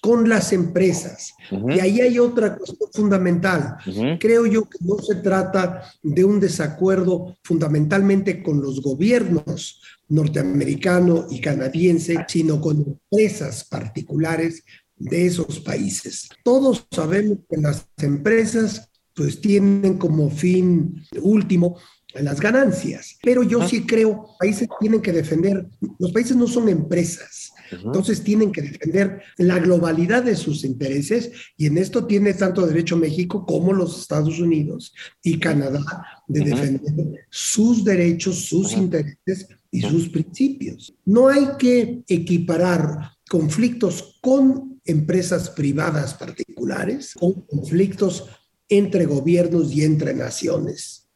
con 0.00 0.28
las 0.28 0.52
empresas. 0.52 1.34
Y 1.50 1.80
ahí 1.80 2.00
hay 2.00 2.18
otra 2.18 2.56
cuestión 2.56 2.90
fundamental. 2.92 3.76
Creo 4.18 4.46
yo 4.46 4.68
que 4.68 4.78
no 4.80 4.98
se 4.98 5.16
trata 5.16 5.82
de 6.02 6.24
un 6.24 6.40
desacuerdo 6.40 7.36
fundamentalmente 7.42 8.42
con 8.42 8.60
los 8.60 8.80
gobiernos 8.82 9.80
norteamericano 10.08 11.26
y 11.30 11.40
canadiense, 11.40 12.24
sino 12.28 12.60
con 12.60 12.98
empresas 13.10 13.64
particulares 13.64 14.64
de 14.96 15.26
esos 15.26 15.60
países. 15.60 16.28
Todos 16.42 16.86
sabemos 16.90 17.38
que 17.48 17.58
las 17.58 17.86
empresas 17.98 18.88
pues 19.14 19.40
tienen 19.40 19.98
como 19.98 20.30
fin 20.30 21.04
último 21.22 21.76
las 22.14 22.40
ganancias, 22.40 23.18
pero 23.22 23.42
yo 23.42 23.66
sí 23.68 23.84
creo, 23.84 24.28
países 24.38 24.68
tienen 24.80 25.02
que 25.02 25.12
defender, 25.12 25.68
los 25.98 26.10
países 26.10 26.36
no 26.36 26.46
son 26.46 26.68
empresas, 26.68 27.52
entonces 27.70 28.22
tienen 28.22 28.52
que 28.52 28.62
defender 28.62 29.22
la 29.36 29.58
globalidad 29.58 30.22
de 30.22 30.36
sus 30.36 30.64
intereses 30.64 31.30
y 31.56 31.66
en 31.66 31.78
esto 31.78 32.06
tiene 32.06 32.34
tanto 32.34 32.66
derecho 32.66 32.96
México 32.96 33.44
como 33.46 33.72
los 33.72 34.00
Estados 34.00 34.38
Unidos 34.38 34.94
y 35.22 35.38
Canadá 35.38 35.84
de 36.26 36.40
defender 36.40 37.26
sus 37.30 37.84
derechos, 37.84 38.46
sus 38.46 38.72
intereses 38.72 39.48
y 39.70 39.82
sus 39.82 40.08
principios. 40.08 40.94
No 41.04 41.28
hay 41.28 41.48
que 41.58 42.02
equiparar 42.06 43.12
conflictos 43.28 44.18
con 44.20 44.80
empresas 44.84 45.50
privadas 45.50 46.14
particulares 46.14 47.14
con 47.14 47.42
conflictos 47.42 48.26
entre 48.68 49.06
gobiernos 49.06 49.72
y 49.72 49.84
entre 49.84 50.14
naciones. 50.14 51.08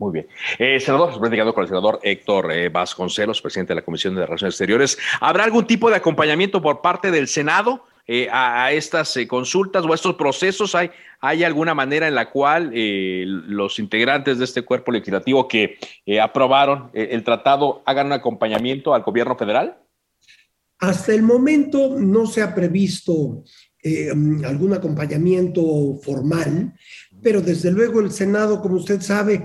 Muy 0.00 0.12
bien. 0.12 0.28
Eh, 0.58 0.80
senador, 0.80 1.10
estoy 1.10 1.20
platicando 1.20 1.52
con 1.52 1.62
el 1.62 1.68
senador 1.68 2.00
Héctor 2.02 2.50
eh, 2.52 2.70
Vasconcelos, 2.70 3.42
presidente 3.42 3.72
de 3.72 3.80
la 3.80 3.84
Comisión 3.84 4.14
de 4.14 4.24
Relaciones 4.24 4.54
Exteriores. 4.54 4.96
¿Habrá 5.20 5.44
algún 5.44 5.66
tipo 5.66 5.90
de 5.90 5.96
acompañamiento 5.96 6.62
por 6.62 6.80
parte 6.80 7.10
del 7.10 7.28
Senado 7.28 7.84
eh, 8.06 8.26
a, 8.32 8.72
estas 8.72 9.14
eh, 9.18 9.28
consultas 9.28 9.84
o 9.84 9.92
a 9.92 9.94
estos 9.94 10.14
procesos? 10.14 10.74
¿Hay, 10.74 10.90
¿Hay 11.20 11.44
alguna 11.44 11.74
manera 11.74 12.08
en 12.08 12.14
la 12.14 12.30
cual 12.30 12.70
los 12.72 13.78
integrantes 13.78 14.38
de 14.38 14.46
este 14.46 14.62
cuerpo 14.62 14.90
legislativo 14.90 15.46
que 15.46 15.76
aprobaron 16.22 16.90
el 16.94 17.22
tratado 17.22 17.82
hagan 17.84 18.06
un 18.06 18.14
acompañamiento 18.14 18.94
al 18.94 19.02
gobierno 19.02 19.36
federal? 19.36 19.76
Hasta 20.78 21.12
el 21.12 21.22
momento 21.22 21.96
no 21.98 22.24
se 22.24 22.40
ha 22.40 22.54
previsto 22.54 23.44
algún 24.46 24.72
acompañamiento 24.72 25.62
formal, 26.02 26.72
pero 27.22 27.42
desde 27.42 27.70
luego 27.70 28.00
el 28.00 28.10
Senado, 28.10 28.62
como 28.62 28.76
usted 28.76 29.02
sabe, 29.02 29.42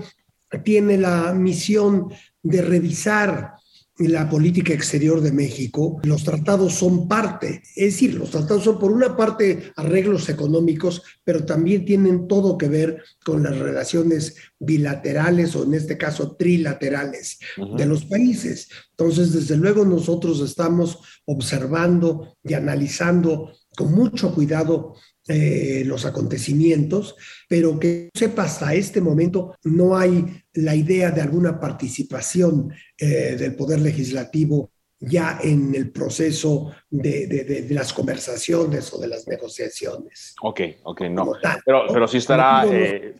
tiene 0.62 0.96
la 0.98 1.32
misión 1.32 2.08
de 2.42 2.62
revisar 2.62 3.56
la 3.98 4.28
política 4.28 4.74
exterior 4.74 5.20
de 5.20 5.32
México. 5.32 6.00
Los 6.04 6.22
tratados 6.22 6.74
son 6.74 7.08
parte, 7.08 7.62
es 7.74 7.94
decir, 7.94 8.14
los 8.14 8.30
tratados 8.30 8.64
son 8.64 8.78
por 8.78 8.92
una 8.92 9.16
parte 9.16 9.72
arreglos 9.76 10.28
económicos, 10.28 11.02
pero 11.24 11.44
también 11.44 11.84
tienen 11.84 12.28
todo 12.28 12.58
que 12.58 12.68
ver 12.68 13.02
con 13.24 13.42
las 13.42 13.58
relaciones 13.58 14.36
bilaterales 14.58 15.56
o 15.56 15.64
en 15.64 15.74
este 15.74 15.96
caso 15.96 16.36
trilaterales 16.36 17.38
de 17.76 17.86
los 17.86 18.04
países. 18.04 18.68
Entonces, 18.90 19.32
desde 19.32 19.56
luego 19.56 19.84
nosotros 19.84 20.40
estamos 20.40 20.98
observando 21.24 22.36
y 22.44 22.54
analizando 22.54 23.52
con 23.76 23.94
mucho 23.94 24.34
cuidado 24.34 24.94
eh, 25.28 25.82
los 25.84 26.06
acontecimientos, 26.06 27.16
pero 27.48 27.80
que 27.80 28.10
sepa 28.14 28.44
hasta 28.44 28.74
este 28.74 29.00
momento 29.00 29.56
no 29.64 29.96
hay 29.96 30.24
la 30.54 30.76
idea 30.76 31.10
de 31.10 31.20
alguna 31.20 31.58
participación 31.58 32.72
eh, 32.96 33.34
del 33.36 33.56
Poder 33.56 33.80
Legislativo 33.80 34.70
ya 35.00 35.40
en 35.42 35.74
el 35.74 35.90
proceso 35.90 36.72
de, 36.88 37.66
las 37.70 37.92
conversaciones 37.92 38.94
o 38.94 39.00
de 39.00 39.08
las 39.08 39.26
negociaciones. 39.26 40.36
Ok, 40.42 40.60
ok, 40.84 41.00
no. 41.10 41.32
pero, 41.64 41.86
pero 41.92 42.06
sí 42.06 42.18
estará, 42.18 42.64
eh, 42.70 43.16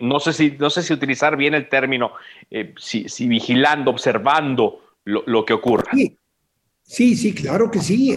no, 0.00 0.18
sé 0.18 0.32
si, 0.32 0.56
no 0.58 0.70
sé 0.70 0.82
si 0.82 0.92
utilizar 0.92 1.36
bien 1.36 1.54
el 1.54 1.68
término, 1.68 2.12
si, 2.76 3.08
si, 3.08 3.28
vigilando, 3.28 3.92
observando 3.92 4.80
lo, 5.04 5.22
lo 5.26 5.44
que 5.44 5.52
ocurra. 5.52 5.92
Sí, 5.94 6.18
Sí, 6.92 7.16
sí, 7.16 7.32
claro 7.32 7.70
que 7.70 7.80
sí. 7.80 8.14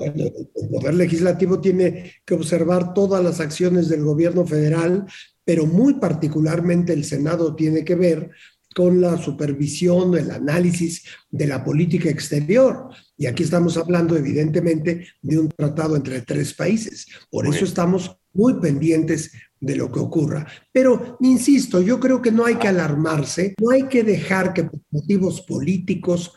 El, 0.00 0.48
Poder 0.70 0.92
Legislativo 0.92 1.62
tiene 1.62 2.12
que 2.26 2.34
observar 2.34 2.92
todas 2.92 3.24
las 3.24 3.40
acciones 3.40 3.88
del 3.88 4.04
gobierno 4.04 4.46
federal, 4.46 5.06
pero 5.46 5.64
muy 5.64 5.94
particularmente 5.94 6.92
el 6.92 7.06
Senado 7.06 7.56
tiene 7.56 7.86
que 7.86 7.94
ver 7.94 8.30
con 8.76 9.00
la 9.00 9.16
supervisión, 9.16 10.14
el 10.14 10.30
análisis 10.30 11.04
de 11.30 11.46
la 11.46 11.64
política 11.64 12.10
exterior. 12.10 12.90
Y 13.16 13.24
aquí 13.24 13.44
estamos 13.44 13.78
hablando, 13.78 14.14
evidentemente, 14.14 15.08
de 15.22 15.38
un 15.38 15.48
tratado 15.48 15.96
entre 15.96 16.20
tres 16.20 16.52
países. 16.52 17.06
Por 17.30 17.46
eso 17.46 17.64
estamos 17.64 18.14
muy 18.34 18.60
pendientes 18.60 19.32
de 19.58 19.74
lo 19.74 19.90
que 19.90 20.00
ocurra. 20.00 20.46
Pero, 20.70 21.16
insisto, 21.20 21.80
yo 21.80 21.98
creo 21.98 22.20
que 22.20 22.30
no 22.30 22.44
hay 22.44 22.56
que 22.56 22.68
alarmarse, 22.68 23.54
no 23.58 23.70
hay 23.70 23.84
que 23.84 24.02
dejar 24.02 24.52
que 24.52 24.64
por 24.64 24.80
motivos 24.90 25.40
políticos 25.40 26.34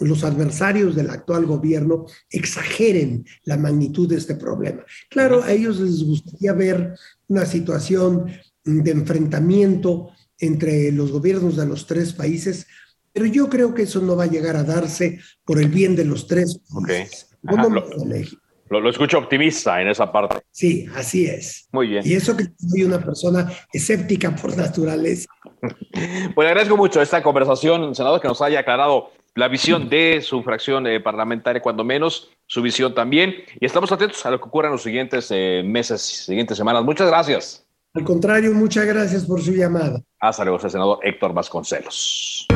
los 0.00 0.24
adversarios 0.24 0.94
del 0.94 1.10
actual 1.10 1.46
gobierno 1.46 2.06
exageren 2.30 3.24
la 3.44 3.56
magnitud 3.56 4.08
de 4.08 4.16
este 4.16 4.36
problema. 4.36 4.84
Claro, 5.10 5.42
a 5.42 5.52
ellos 5.52 5.80
les 5.80 6.04
gustaría 6.04 6.52
ver 6.52 6.94
una 7.26 7.44
situación 7.44 8.30
de 8.64 8.90
enfrentamiento 8.90 10.10
entre 10.38 10.92
los 10.92 11.10
gobiernos 11.10 11.56
de 11.56 11.66
los 11.66 11.86
tres 11.86 12.12
países, 12.12 12.66
pero 13.12 13.26
yo 13.26 13.48
creo 13.48 13.74
que 13.74 13.82
eso 13.82 14.00
no 14.00 14.16
va 14.16 14.24
a 14.24 14.30
llegar 14.30 14.56
a 14.56 14.62
darse 14.62 15.18
por 15.44 15.60
el 15.60 15.68
bien 15.68 15.96
de 15.96 16.04
los 16.04 16.26
tres 16.26 16.60
países. 16.86 17.30
lo, 17.42 18.80
lo, 18.80 18.90
escucho 18.90 19.18
optimista 19.18 19.80
en 19.80 19.88
esa 19.88 20.12
parte. 20.12 20.40
Sí, 20.50 20.86
así 20.94 21.26
es. 21.26 21.68
Muy 21.72 21.88
bien. 21.88 22.02
Y 22.06 22.12
eso 22.12 22.36
que 22.36 22.46
soy 22.56 22.84
una 22.84 23.02
persona 23.02 23.50
escéptica 23.72 24.36
por 24.36 24.56
naturaleza. 24.56 25.26
pues 25.60 26.44
le 26.44 26.48
agradezco 26.48 26.76
mucho 26.76 27.02
esta 27.02 27.22
conversación, 27.22 27.94
senador, 27.94 28.20
que 28.20 28.28
nos 28.28 28.40
haya 28.42 28.60
aclarado 28.60 29.10
la 29.34 29.48
visión 29.48 29.88
de 29.88 30.20
su 30.22 30.42
fracción 30.42 30.86
eh, 30.86 31.00
parlamentaria, 31.00 31.62
cuando 31.62 31.84
menos, 31.84 32.30
su 32.46 32.62
visión 32.62 32.94
también. 32.94 33.34
Y 33.60 33.66
estamos 33.66 33.92
atentos 33.92 34.24
a 34.26 34.30
lo 34.30 34.38
que 34.38 34.46
ocurra 34.46 34.68
en 34.68 34.72
los 34.72 34.82
siguientes 34.82 35.28
eh, 35.30 35.62
meses, 35.64 36.02
siguientes 36.02 36.56
semanas. 36.56 36.84
Muchas 36.84 37.08
gracias. 37.08 37.64
Al 37.94 38.04
contrario, 38.04 38.52
muchas 38.52 38.86
gracias 38.86 39.24
por 39.24 39.40
su 39.40 39.52
llamada. 39.52 40.00
Hasta 40.20 40.44
luego, 40.44 40.58
senador 40.68 40.98
Héctor 41.02 41.32
Vasconcelos. 41.32 42.46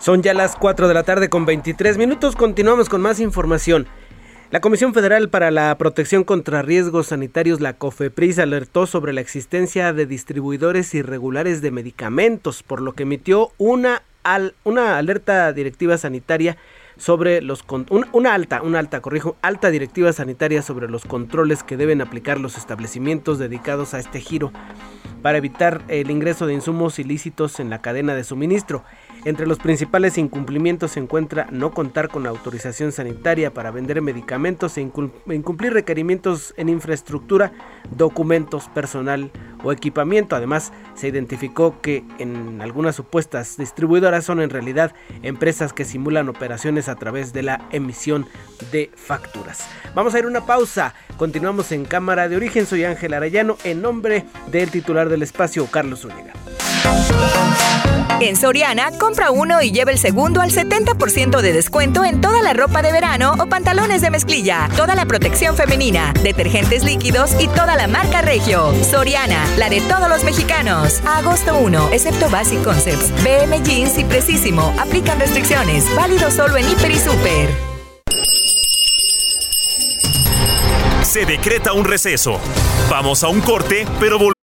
Son 0.00 0.22
ya 0.22 0.34
las 0.34 0.56
4 0.56 0.86
de 0.86 0.94
la 0.94 1.02
tarde 1.02 1.30
con 1.30 1.46
23 1.46 1.96
minutos. 1.96 2.36
Continuamos 2.36 2.88
con 2.88 3.00
más 3.00 3.20
información. 3.20 3.86
La 4.50 4.60
Comisión 4.60 4.92
Federal 4.92 5.30
para 5.30 5.50
la 5.50 5.76
Protección 5.78 6.22
contra 6.22 6.62
Riesgos 6.62 7.08
Sanitarios, 7.08 7.60
la 7.60 7.72
COFEPRIS, 7.72 8.38
alertó 8.38 8.86
sobre 8.86 9.12
la 9.12 9.20
existencia 9.20 9.92
de 9.92 10.06
distribuidores 10.06 10.94
irregulares 10.94 11.62
de 11.62 11.70
medicamentos, 11.70 12.62
por 12.62 12.80
lo 12.82 12.92
que 12.92 13.04
emitió 13.04 13.50
una 13.56 14.02
una 14.64 14.98
alerta 14.98 15.52
directiva 15.52 15.98
sanitaria 15.98 16.56
sobre 16.96 17.42
los 17.42 17.64
una 18.12 18.34
alta, 18.34 18.62
una 18.62 18.78
alta, 18.78 19.00
corrijo, 19.00 19.36
alta 19.42 19.70
directiva 19.70 20.12
sanitaria 20.12 20.62
sobre 20.62 20.88
los 20.88 21.04
controles 21.04 21.62
que 21.62 21.76
deben 21.76 22.00
aplicar 22.00 22.38
los 22.38 22.56
establecimientos 22.56 23.38
dedicados 23.38 23.94
a 23.94 23.98
este 23.98 24.20
giro 24.20 24.52
para 25.22 25.38
evitar 25.38 25.82
el 25.88 26.10
ingreso 26.10 26.46
de 26.46 26.54
insumos 26.54 26.98
ilícitos 26.98 27.58
en 27.58 27.70
la 27.70 27.80
cadena 27.80 28.14
de 28.14 28.24
suministro. 28.24 28.84
Entre 29.24 29.46
los 29.46 29.58
principales 29.58 30.18
incumplimientos 30.18 30.92
se 30.92 31.00
encuentra 31.00 31.46
no 31.50 31.70
contar 31.70 32.08
con 32.08 32.26
autorización 32.26 32.92
sanitaria 32.92 33.54
para 33.54 33.70
vender 33.70 34.02
medicamentos 34.02 34.76
e 34.76 34.82
incumplir 34.82 35.72
requerimientos 35.72 36.52
en 36.58 36.68
infraestructura, 36.68 37.52
documentos, 37.90 38.68
personal 38.68 39.30
o 39.62 39.72
equipamiento. 39.72 40.36
Además, 40.36 40.72
se 40.94 41.08
identificó 41.08 41.80
que 41.80 42.04
en 42.18 42.60
algunas 42.60 42.96
supuestas 42.96 43.56
distribuidoras 43.56 44.26
son 44.26 44.42
en 44.42 44.50
realidad 44.50 44.94
empresas 45.22 45.72
que 45.72 45.86
simulan 45.86 46.28
operaciones 46.28 46.90
a 46.90 46.96
través 46.96 47.32
de 47.32 47.44
la 47.44 47.66
emisión 47.70 48.26
de 48.72 48.90
facturas. 48.94 49.66
Vamos 49.94 50.14
a 50.14 50.18
ir 50.18 50.26
a 50.26 50.28
una 50.28 50.44
pausa. 50.44 50.94
Continuamos 51.16 51.72
en 51.72 51.86
Cámara 51.86 52.28
de 52.28 52.36
Origen. 52.36 52.66
Soy 52.66 52.84
Ángel 52.84 53.14
Arellano 53.14 53.56
en 53.64 53.80
nombre 53.80 54.26
del 54.50 54.70
titular 54.70 55.08
del 55.08 55.22
espacio, 55.22 55.66
Carlos 55.70 56.00
Zúñiga. 56.00 56.34
En 58.20 58.36
Soriana, 58.36 58.90
compra 58.98 59.30
uno 59.30 59.60
y 59.60 59.72
lleva 59.72 59.90
el 59.90 59.98
segundo 59.98 60.40
al 60.40 60.50
70% 60.50 61.40
de 61.40 61.52
descuento 61.52 62.04
en 62.04 62.20
toda 62.20 62.42
la 62.42 62.52
ropa 62.52 62.80
de 62.80 62.92
verano 62.92 63.34
o 63.38 63.46
pantalones 63.46 64.02
de 64.02 64.10
mezclilla, 64.10 64.68
toda 64.76 64.94
la 64.94 65.04
protección 65.04 65.56
femenina, 65.56 66.12
detergentes 66.22 66.84
líquidos 66.84 67.32
y 67.40 67.48
toda 67.48 67.76
la 67.76 67.88
marca 67.88 68.22
Regio. 68.22 68.72
Soriana, 68.84 69.46
la 69.56 69.68
de 69.68 69.80
todos 69.82 70.08
los 70.08 70.24
mexicanos. 70.24 71.00
agosto 71.04 71.58
1, 71.58 71.90
excepto 71.92 72.30
Basic 72.30 72.62
Concepts, 72.62 73.10
BM 73.22 73.62
Jeans 73.62 73.98
y 73.98 74.04
Precisimo. 74.04 74.74
Aplican 74.78 75.18
restricciones. 75.18 75.84
Válido 75.94 76.30
solo 76.30 76.56
en 76.56 76.70
Hiper 76.70 76.90
y 76.90 76.98
Super. 76.98 77.48
Se 81.02 81.26
decreta 81.26 81.72
un 81.72 81.84
receso. 81.84 82.40
Vamos 82.88 83.22
a 83.22 83.28
un 83.28 83.40
corte, 83.40 83.86
pero 84.00 84.18
volvemos. 84.18 84.43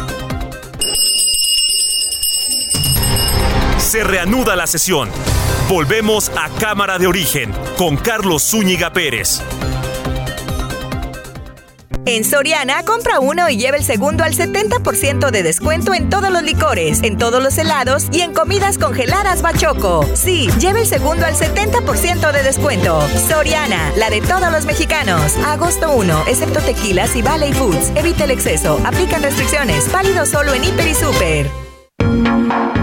Se 3.91 4.05
reanuda 4.05 4.55
la 4.55 4.67
sesión. 4.67 5.09
Volvemos 5.67 6.29
a 6.29 6.47
Cámara 6.61 6.97
de 6.97 7.07
Origen 7.07 7.53
con 7.77 7.97
Carlos 7.97 8.41
Zúñiga 8.41 8.93
Pérez. 8.93 9.41
En 12.05 12.23
Soriana, 12.23 12.85
compra 12.85 13.19
uno 13.19 13.49
y 13.49 13.57
lleva 13.57 13.75
el 13.75 13.83
segundo 13.83 14.23
al 14.23 14.33
70% 14.33 15.29
de 15.29 15.43
descuento 15.43 15.93
en 15.93 16.09
todos 16.09 16.31
los 16.31 16.41
licores, 16.41 17.03
en 17.03 17.17
todos 17.17 17.43
los 17.43 17.57
helados 17.57 18.07
y 18.13 18.21
en 18.21 18.33
comidas 18.33 18.77
congeladas 18.77 19.41
Bachoco. 19.41 20.05
Sí, 20.13 20.49
lleva 20.57 20.79
el 20.79 20.87
segundo 20.87 21.25
al 21.25 21.35
70% 21.35 22.31
de 22.31 22.43
descuento. 22.43 23.05
Soriana, 23.27 23.91
la 23.97 24.09
de 24.09 24.21
todos 24.21 24.53
los 24.53 24.63
mexicanos. 24.63 25.35
Agosto 25.45 25.91
1, 25.91 26.27
excepto 26.27 26.61
tequilas 26.61 27.13
y 27.17 27.21
Valley 27.23 27.51
Foods. 27.51 27.91
Evita 27.95 28.23
el 28.23 28.31
exceso. 28.31 28.79
Aplican 28.85 29.21
restricciones. 29.21 29.91
Válido 29.91 30.25
solo 30.25 30.53
en 30.53 30.63
Hiper 30.63 30.87
y 30.87 30.95
Super. 30.95 32.80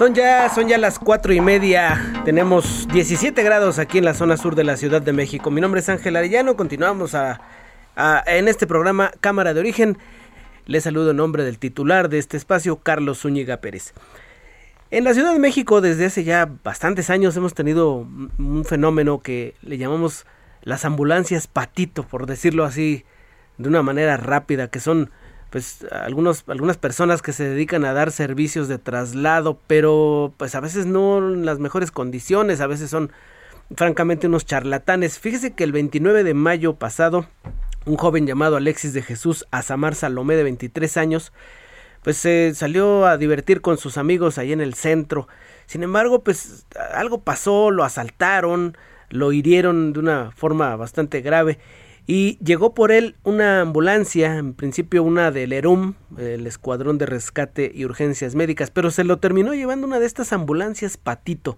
Son 0.00 0.14
ya, 0.14 0.48
son 0.48 0.66
ya 0.66 0.78
las 0.78 0.98
cuatro 0.98 1.34
y 1.34 1.42
media. 1.42 2.22
Tenemos 2.24 2.88
17 2.88 3.42
grados 3.42 3.78
aquí 3.78 3.98
en 3.98 4.06
la 4.06 4.14
zona 4.14 4.38
sur 4.38 4.54
de 4.54 4.64
la 4.64 4.78
Ciudad 4.78 5.02
de 5.02 5.12
México. 5.12 5.50
Mi 5.50 5.60
nombre 5.60 5.80
es 5.80 5.90
Ángel 5.90 6.16
Arellano. 6.16 6.56
Continuamos 6.56 7.14
en 8.24 8.48
este 8.48 8.66
programa 8.66 9.12
Cámara 9.20 9.52
de 9.52 9.60
Origen. 9.60 9.98
Les 10.64 10.84
saludo 10.84 11.10
en 11.10 11.18
nombre 11.18 11.44
del 11.44 11.58
titular 11.58 12.08
de 12.08 12.16
este 12.16 12.38
espacio, 12.38 12.76
Carlos 12.76 13.18
Zúñiga 13.18 13.58
Pérez. 13.58 13.92
En 14.90 15.04
la 15.04 15.12
Ciudad 15.12 15.34
de 15.34 15.38
México, 15.38 15.82
desde 15.82 16.06
hace 16.06 16.24
ya 16.24 16.50
bastantes 16.64 17.10
años, 17.10 17.36
hemos 17.36 17.52
tenido 17.52 18.08
un 18.38 18.64
fenómeno 18.64 19.20
que 19.20 19.54
le 19.60 19.76
llamamos 19.76 20.24
las 20.62 20.86
ambulancias 20.86 21.46
patito, 21.46 22.04
por 22.04 22.24
decirlo 22.24 22.64
así 22.64 23.04
de 23.58 23.68
una 23.68 23.82
manera 23.82 24.16
rápida, 24.16 24.68
que 24.68 24.80
son 24.80 25.10
pues 25.50 25.84
algunos, 25.90 26.44
algunas 26.46 26.78
personas 26.78 27.22
que 27.22 27.32
se 27.32 27.44
dedican 27.44 27.84
a 27.84 27.92
dar 27.92 28.12
servicios 28.12 28.68
de 28.68 28.78
traslado, 28.78 29.58
pero 29.66 30.32
pues 30.36 30.54
a 30.54 30.60
veces 30.60 30.86
no 30.86 31.18
en 31.18 31.44
las 31.44 31.58
mejores 31.58 31.90
condiciones, 31.90 32.60
a 32.60 32.68
veces 32.68 32.88
son 32.88 33.10
francamente 33.76 34.28
unos 34.28 34.46
charlatanes. 34.46 35.18
Fíjese 35.18 35.52
que 35.52 35.64
el 35.64 35.72
29 35.72 36.22
de 36.22 36.34
mayo 36.34 36.74
pasado, 36.74 37.26
un 37.84 37.96
joven 37.96 38.26
llamado 38.26 38.56
Alexis 38.56 38.92
de 38.92 39.02
Jesús 39.02 39.46
Azamar 39.50 39.96
Salomé 39.96 40.36
de 40.36 40.44
23 40.44 40.96
años, 40.96 41.32
pues 42.02 42.16
se 42.16 42.52
salió 42.54 43.06
a 43.06 43.18
divertir 43.18 43.60
con 43.60 43.76
sus 43.76 43.98
amigos 43.98 44.38
ahí 44.38 44.52
en 44.52 44.60
el 44.60 44.74
centro. 44.74 45.26
Sin 45.66 45.82
embargo, 45.82 46.22
pues 46.22 46.66
algo 46.94 47.22
pasó, 47.22 47.70
lo 47.72 47.84
asaltaron, 47.84 48.76
lo 49.08 49.32
hirieron 49.32 49.92
de 49.92 49.98
una 49.98 50.30
forma 50.30 50.76
bastante 50.76 51.20
grave 51.20 51.58
y 52.12 52.38
llegó 52.44 52.74
por 52.74 52.90
él 52.90 53.14
una 53.22 53.60
ambulancia, 53.60 54.36
en 54.36 54.52
principio 54.54 55.04
una 55.04 55.30
del 55.30 55.52
ERUM, 55.52 55.94
el 56.18 56.44
Escuadrón 56.48 56.98
de 56.98 57.06
Rescate 57.06 57.70
y 57.72 57.84
Urgencias 57.84 58.34
Médicas, 58.34 58.72
pero 58.72 58.90
se 58.90 59.04
lo 59.04 59.20
terminó 59.20 59.54
llevando 59.54 59.86
una 59.86 60.00
de 60.00 60.06
estas 60.06 60.32
ambulancias 60.32 60.96
patito. 60.96 61.56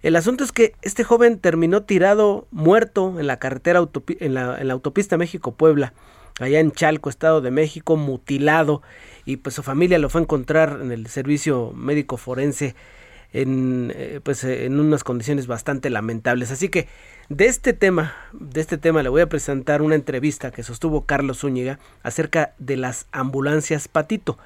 El 0.00 0.16
asunto 0.16 0.42
es 0.42 0.52
que 0.52 0.72
este 0.80 1.04
joven 1.04 1.38
terminó 1.38 1.82
tirado 1.82 2.48
muerto 2.50 3.20
en 3.20 3.26
la 3.26 3.38
carretera 3.38 3.86
en 4.20 4.32
la, 4.32 4.58
en 4.58 4.68
la 4.68 4.72
autopista 4.72 5.18
México-Puebla, 5.18 5.92
allá 6.40 6.60
en 6.60 6.72
Chalco, 6.72 7.10
Estado 7.10 7.42
de 7.42 7.50
México, 7.50 7.96
mutilado, 7.96 8.80
y 9.26 9.36
pues 9.36 9.54
su 9.54 9.62
familia 9.62 9.98
lo 9.98 10.08
fue 10.08 10.22
a 10.22 10.24
encontrar 10.24 10.78
en 10.80 10.92
el 10.92 11.08
servicio 11.08 11.72
médico 11.74 12.16
forense 12.16 12.74
en, 13.32 13.92
eh, 13.94 14.20
pues, 14.22 14.44
en 14.44 14.80
unas 14.80 15.04
condiciones 15.04 15.46
bastante 15.46 15.90
lamentables. 15.90 16.50
Así 16.50 16.68
que 16.68 16.88
de 17.28 17.46
este 17.46 17.72
tema, 17.72 18.14
de 18.32 18.60
este 18.60 18.78
tema 18.78 19.02
le 19.02 19.08
voy 19.08 19.20
a 19.20 19.28
presentar 19.28 19.82
una 19.82 19.94
entrevista 19.94 20.50
que 20.50 20.62
sostuvo 20.62 21.04
Carlos 21.04 21.40
Zúñiga 21.40 21.78
acerca 22.02 22.54
de 22.58 22.76
las 22.76 23.06
ambulancias 23.12 23.88
Patito. 23.88 24.38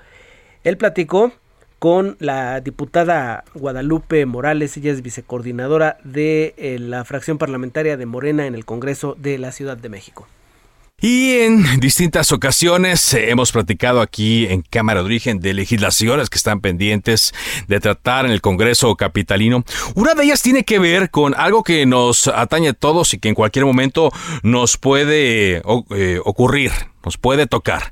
Él 0.65 0.77
platicó 0.77 1.33
con 1.79 2.17
la 2.21 2.61
diputada 2.61 3.43
Guadalupe 3.55 4.25
Morales, 4.25 4.77
ella 4.77 4.93
es 4.93 5.03
vicecoordinadora 5.03 5.99
de 6.05 6.55
eh, 6.57 6.79
la 6.79 7.05
fracción 7.05 7.39
parlamentaria 7.39 7.97
de 7.97 8.07
Morena 8.07 8.47
en 8.47 8.55
el 8.55 8.65
Congreso 8.65 9.17
de 9.19 9.37
la 9.39 9.51
Ciudad 9.51 9.77
de 9.77 9.89
México. 9.89 10.29
Y 11.03 11.39
en 11.41 11.81
distintas 11.81 12.31
ocasiones 12.31 13.13
hemos 13.13 13.51
platicado 13.51 14.01
aquí 14.01 14.47
en 14.47 14.63
Cámara 14.63 15.01
de 15.01 15.07
Origen 15.07 15.41
de 15.41 15.53
legislaciones 15.53 16.31
que 16.31 16.39
están 16.39 16.61
pendientes 16.61 17.35
de 17.67 17.81
tratar 17.81 18.25
en 18.25 18.31
el 18.31 18.41
Congreso 18.41 18.95
Capitalino. 18.95 19.65
Una 19.97 20.15
de 20.15 20.23
ellas 20.23 20.43
tiene 20.43 20.65
que 20.65 20.79
ver 20.79 21.11
con 21.11 21.35
algo 21.35 21.65
que 21.65 21.85
nos 21.87 22.29
atañe 22.29 22.69
a 22.69 22.73
todos 22.73 23.13
y 23.15 23.19
que 23.19 23.29
en 23.29 23.35
cualquier 23.35 23.65
momento 23.67 24.13
nos 24.45 24.77
puede 24.77 25.61
eh, 25.91 26.21
ocurrir, 26.25 26.71
nos 27.05 27.19
puede 27.19 27.49
tocar 27.49 27.91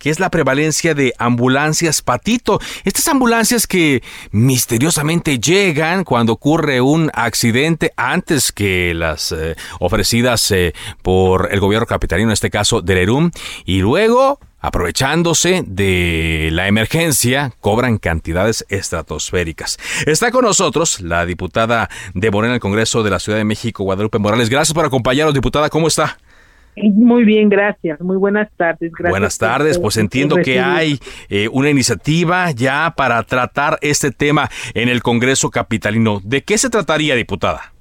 que 0.00 0.10
es 0.10 0.18
la 0.18 0.30
prevalencia 0.30 0.94
de 0.94 1.12
ambulancias 1.18 2.02
patito. 2.02 2.58
Estas 2.84 3.06
ambulancias 3.06 3.68
que 3.68 4.02
misteriosamente 4.32 5.38
llegan 5.38 6.02
cuando 6.02 6.32
ocurre 6.32 6.80
un 6.80 7.10
accidente 7.14 7.92
antes 7.96 8.50
que 8.50 8.94
las 8.94 9.30
eh, 9.30 9.54
ofrecidas 9.78 10.50
eh, 10.50 10.74
por 11.02 11.50
el 11.52 11.60
gobierno 11.60 11.86
capitalino, 11.86 12.30
en 12.30 12.32
este 12.32 12.50
caso 12.50 12.80
del 12.80 12.98
ERUM, 12.98 13.30
y 13.64 13.80
luego 13.80 14.40
aprovechándose 14.60 15.64
de 15.66 16.50
la 16.52 16.68
emergencia, 16.68 17.52
cobran 17.60 17.98
cantidades 17.98 18.66
estratosféricas. 18.68 19.78
Está 20.06 20.30
con 20.30 20.44
nosotros 20.44 21.00
la 21.00 21.24
diputada 21.24 21.88
de 22.14 22.30
Morena 22.30 22.52
del 22.52 22.60
Congreso 22.60 23.02
de 23.02 23.10
la 23.10 23.20
Ciudad 23.20 23.38
de 23.38 23.44
México, 23.44 23.84
Guadalupe 23.84 24.18
Morales. 24.18 24.50
Gracias 24.50 24.74
por 24.74 24.84
acompañarnos, 24.84 25.34
diputada. 25.34 25.70
¿Cómo 25.70 25.88
está? 25.88 26.18
Muy 26.82 27.24
bien, 27.24 27.48
gracias. 27.48 28.00
Muy 28.00 28.16
buenas 28.16 28.48
tardes. 28.56 28.92
buenas 28.98 29.38
tardes. 29.38 29.78
Pues 29.78 29.96
entiendo 29.96 30.36
que 30.36 30.60
hay 30.60 30.98
eh, 31.28 31.48
una 31.52 31.70
iniciativa 31.70 32.50
ya 32.50 32.94
para 32.96 33.22
tratar 33.22 33.78
este 33.80 34.10
tema 34.10 34.50
en 34.74 34.88
el 34.88 35.02
Congreso 35.02 35.50
Capitalino. 35.50 36.20
¿De 36.22 36.42
qué 36.42 36.58
se 36.58 36.70
trataría, 36.70 37.14
diputada? 37.14 37.72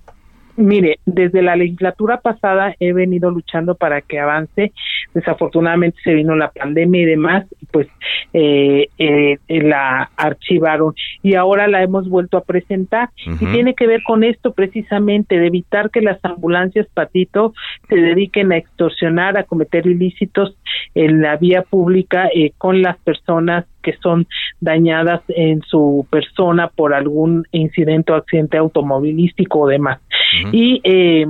Mire, 0.60 1.00
desde 1.06 1.42
la 1.42 1.56
legislatura 1.56 2.20
pasada 2.20 2.76
he 2.82 2.92
venido 2.92 3.32
luchando 3.32 3.76
para 3.76 4.02
que 4.02 4.20
avance. 4.20 4.74
Desafortunadamente 5.14 5.98
se 6.04 6.14
vino 6.14 6.36
la 6.36 6.52
pandemia 6.52 7.02
y 7.02 7.06
demás, 7.06 7.46
pues 7.72 7.88
eh, 8.34 8.90
eh, 8.98 9.38
la 9.48 10.12
archivaron 10.18 10.94
y 11.24 11.36
ahora 11.36 11.70
la 11.70 11.82
hemos 11.82 12.10
vuelto 12.10 12.36
a 12.36 12.44
presentar. 12.44 13.10
Y 13.26 13.46
tiene 13.46 13.74
que 13.74 13.88
ver 13.88 14.04
con 14.04 14.26
esto 14.26 14.52
precisamente, 14.52 15.40
de 15.40 15.48
evitar 15.48 15.92
que 15.92 16.02
las 16.02 16.20
ambulancias 16.26 16.88
patito 16.94 17.54
se 17.88 17.96
dediquen 17.96 18.52
a 18.52 18.58
extorsionar, 18.58 19.38
a 19.38 19.46
cometer 19.46 19.88
ilícitos 19.88 20.58
en 20.94 21.22
la 21.22 21.38
vía 21.38 21.62
pública 21.62 22.30
eh, 22.36 22.52
con 22.58 22.82
las 22.82 22.98
personas 22.98 23.66
que 23.82 23.94
son 24.02 24.28
dañadas 24.60 25.22
en 25.30 25.62
su 25.62 26.06
persona 26.10 26.68
por 26.68 26.94
algún 26.94 27.46
incidente 27.52 28.12
o 28.12 28.16
accidente 28.16 28.58
automovilístico 28.58 29.60
o 29.60 29.68
demás. 29.68 30.00
Y 30.52 30.82
eh, 30.84 31.26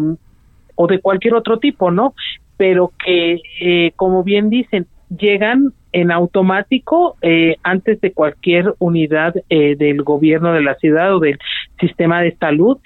o 0.75 0.87
de 0.87 0.99
cualquier 0.99 1.33
otro 1.33 1.59
tipo, 1.59 1.91
¿no? 1.91 2.13
Pero 2.57 2.91
que, 3.03 3.41
eh, 3.61 3.91
como 3.95 4.23
bien 4.23 4.49
dicen, 4.49 4.87
llegan 5.09 5.73
en 5.91 6.11
automático 6.11 7.17
eh, 7.21 7.57
antes 7.63 7.99
de 8.01 8.13
cualquier 8.13 8.73
unidad 8.79 9.33
eh, 9.49 9.75
del 9.75 10.03
gobierno 10.03 10.53
de 10.53 10.61
la 10.61 10.75
ciudad 10.75 11.15
o 11.15 11.19
del 11.19 11.39
sistema 11.79 12.21
de 12.21 12.35
salud 12.37 12.77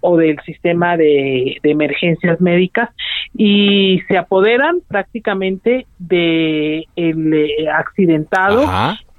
o 0.00 0.16
del 0.16 0.38
sistema 0.44 0.96
de, 0.96 1.58
emergencias 1.62 2.40
médicas 2.40 2.90
y 3.34 4.00
se 4.08 4.16
apoderan 4.18 4.80
prácticamente 4.88 5.86
de 5.98 6.86
el 6.96 7.32
eh, 7.32 7.68
accidentado 7.72 8.64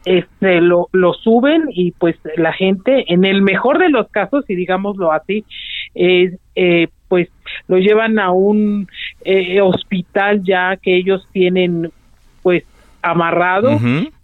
este 0.06 0.62
lo, 0.62 0.90
lo 0.92 1.14
suben 1.14 1.66
y 1.70 1.92
pues 1.92 2.16
la 2.36 2.54
gente 2.54 3.14
en 3.14 3.24
el 3.24 3.44
mejor 3.44 3.78
de 3.78 3.90
los 3.90 4.10
casos 4.10 4.44
y 4.48 4.56
digámoslo 4.56 5.12
así 5.12 5.46
eh, 5.96 6.38
pues 7.08 7.30
lo 7.68 7.78
llevan 7.78 8.20
a 8.20 8.32
un 8.32 8.88
eh, 9.26 9.60
hospital 9.62 10.44
ya 10.44 10.78
que 10.78 10.96
ellos 10.96 11.28
tienen 11.32 11.92
pues 12.42 12.64
amarrado 13.02 13.80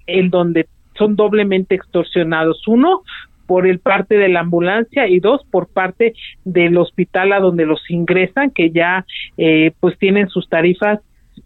en 0.08 0.30
donde 0.30 0.68
son 0.98 1.16
doblemente 1.16 1.76
extorsionados. 1.76 2.68
Uno 2.68 3.02
por 3.46 3.66
el 3.66 3.80
parte 3.80 4.18
de 4.18 4.30
la 4.30 4.42
ambulancia 4.42 5.08
y 5.08 5.20
dos 5.20 5.42
por 5.50 5.68
parte 5.68 6.14
del 6.44 6.78
hospital 6.78 7.32
a 7.34 7.40
donde 7.40 7.66
los 7.66 7.82
ingresan 7.90 8.52
que 8.52 8.72
ya 8.72 9.06
eh, 9.38 9.72
pues 9.80 9.98
tienen 9.98 10.28
sus 10.30 10.50
tarifas 10.50 11.00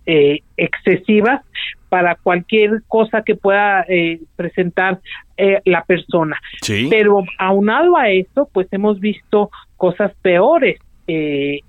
eh, 0.05 0.39
excesivas 0.57 1.41
para 1.89 2.15
cualquier 2.15 2.83
cosa 2.87 3.21
que 3.21 3.35
pueda 3.35 3.85
eh, 3.89 4.21
presentar 4.35 4.99
eh, 5.35 5.59
la 5.65 5.83
persona. 5.83 6.39
Pero 6.89 7.23
aunado 7.37 7.97
a 7.97 8.09
eso, 8.09 8.49
pues 8.53 8.67
hemos 8.71 8.99
visto 8.99 9.51
cosas 9.81 10.11
peores. 10.21 10.77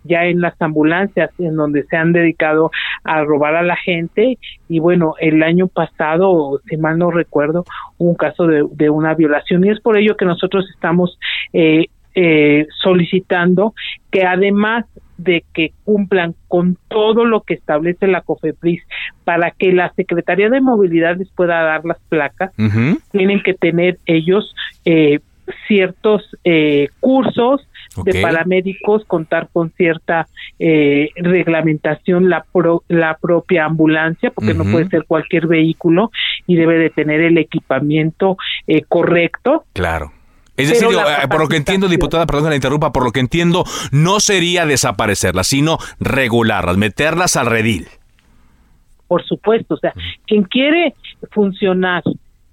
ya 0.05 0.27
en 0.27 0.41
las 0.41 0.55
ambulancias 0.61 1.31
en 1.41 1.57
donde 1.57 1.83
se 1.85 1.97
han 1.97 2.13
dedicado 2.13 2.71
a 3.03 3.25
robar 3.25 3.57
a 3.57 3.63
la 3.63 3.75
gente 3.75 4.39
y 4.69 4.79
bueno 4.79 5.15
el 5.19 5.43
año 5.43 5.67
pasado 5.67 6.61
si 6.69 6.77
mal 6.77 6.97
no 6.97 7.11
recuerdo 7.11 7.65
hubo 7.99 8.11
un 8.11 8.15
caso 8.15 8.47
de, 8.47 8.65
de 8.71 8.89
una 8.89 9.15
violación 9.15 9.65
y 9.65 9.71
es 9.71 9.81
por 9.81 9.97
ello 9.97 10.17
que 10.17 10.27
nosotros 10.27 10.65
estamos 10.73 11.19
eh, 11.53 11.87
eh, 12.15 12.67
solicitando 12.83 13.75
que 14.11 14.25
además 14.25 14.85
de 15.17 15.45
que 15.55 15.73
cumplan 15.85 16.35
con 16.47 16.77
todo 16.89 17.25
lo 17.25 17.41
que 17.41 17.55
establece 17.55 18.07
la 18.07 18.21
COFEPRIS 18.21 18.83
para 19.25 19.51
que 19.51 19.73
la 19.73 19.91
Secretaría 19.95 20.51
de 20.51 20.61
Movilidad 20.61 21.17
les 21.17 21.31
pueda 21.31 21.63
dar 21.63 21.87
las 21.87 21.99
placas, 22.11 22.53
tienen 23.13 23.43
que 23.43 23.55
tener 23.55 23.99
ellos 24.05 24.55
eh, 24.85 25.21
ciertos 25.67 26.23
eh, 26.45 26.89
cursos 27.01 27.67
de 28.05 28.23
paramédicos, 28.23 29.05
contar 29.05 29.49
con 29.53 29.71
cierta 29.73 30.27
eh, 30.59 31.11
reglamentación 31.17 32.31
la, 32.31 32.47
la 32.89 33.19
propia 33.21 33.67
ambulancia, 33.67 34.31
porque 34.31 34.55
no 34.55 34.65
puede 34.65 34.89
ser 34.89 35.05
cualquier 35.05 35.47
vehículo 35.47 36.11
y 36.47 36.57
debe 36.57 36.79
de 36.79 36.91
tener 36.91 37.21
el 37.21 37.39
equipamiento 37.39 38.37
eh, 38.67 38.83
correcto. 38.89 39.65
Claro. 39.73 40.13
Es 40.57 40.69
decir, 40.69 40.89
eh, 40.89 41.29
por 41.29 41.41
lo 41.41 41.49
que 41.49 41.57
entiendo, 41.57 41.89
diputada, 41.89 42.27
perdón 42.27 42.45
que 42.45 42.51
la 42.51 42.57
interrumpa, 42.57 42.93
por 42.93 43.05
lo 43.05 43.11
que 43.11 43.21
entiendo, 43.21 43.65
no 43.91 44.21
sería 44.21 44.67
desaparecerlas, 44.67 45.47
sino 45.47 45.79
regularlas, 45.99 46.77
meterlas 46.77 47.37
al 47.37 47.47
redil. 47.47 47.89
Por 49.09 49.25
supuesto, 49.25 49.75
o 49.75 49.79
sea, 49.79 49.93
quien 50.27 50.45
quiere 50.45 50.95
funcionar 51.31 52.03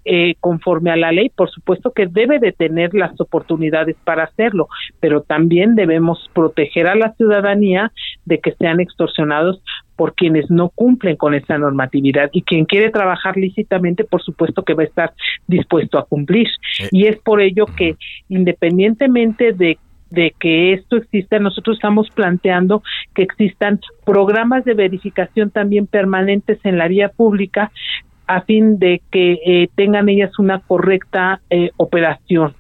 eh, 0.06 0.36
conforme 0.40 0.92
a 0.92 0.96
la 0.96 1.12
ley, 1.12 1.30
por 1.30 1.50
supuesto 1.52 1.92
que 1.92 2.08
debe 2.08 2.40
de 2.40 2.52
tener 2.52 2.94
las 2.94 3.20
oportunidades 3.20 3.96
para 4.04 4.24
hacerlo, 4.24 4.68
pero 5.00 5.22
también 5.22 5.76
debemos 5.76 6.30
proteger 6.34 6.88
a 6.88 6.96
la 6.96 7.14
ciudadanía 7.14 7.92
de 8.26 8.40
que 8.40 8.54
sean 8.54 8.80
extorsionados 8.80 9.62
por 9.96 10.16
quienes 10.16 10.50
no 10.50 10.70
cumplen 10.70 11.18
con 11.18 11.34
esa 11.34 11.58
normatividad 11.58 12.30
y 12.32 12.44
quien 12.44 12.64
quiere 12.66 12.90
trabajar 12.90 13.36
lícitamente, 13.36 14.06
por 14.06 14.24
supuesto 14.24 14.64
que 14.64 14.74
va 14.74 14.84
a 14.84 14.86
estar 14.86 15.14
dispuesto 15.48 16.00
a 16.00 16.06
cumplir. 16.06 16.48
Y 16.92 17.08
es 17.08 17.18
por 17.18 17.42
ello 17.42 17.66
que 17.66 17.96
independientemente 18.30 19.52
de 19.52 19.78
de 20.10 20.34
que 20.40 20.74
esto 20.74 20.98
exista, 20.98 21.40
nosotros 21.40 21.78
estamos 21.78 22.10
planteando 22.10 22.82
que 23.14 23.22
existan 23.22 23.80
programas 24.06 24.66
de 24.66 24.74
verificación 24.74 25.52
también 25.52 25.86
permanentes 25.86 26.60
en 26.64 26.78
la 26.78 26.88
vía 26.88 27.10
pública 27.10 27.72
a 28.30 28.42
fin 28.42 28.78
de 28.78 29.02
que 29.12 29.40
eh, 29.44 29.70
tengan 29.76 30.08
ellas 30.08 30.38
una 30.38 30.60
correcta 30.60 31.42
eh, 31.50 31.72
operación. 31.78 32.54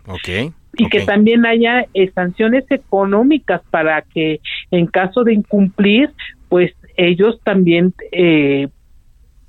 Y 0.75 0.89
que 0.89 1.01
también 1.01 1.45
haya 1.45 1.85
eh, 1.93 2.11
sanciones 2.15 2.65
económicas 2.71 3.61
para 3.69 4.01
que 4.01 4.39
en 4.71 4.87
caso 4.87 5.23
de 5.23 5.33
incumplir, 5.33 6.09
pues 6.47 6.73
ellos 6.97 7.39
también 7.43 7.93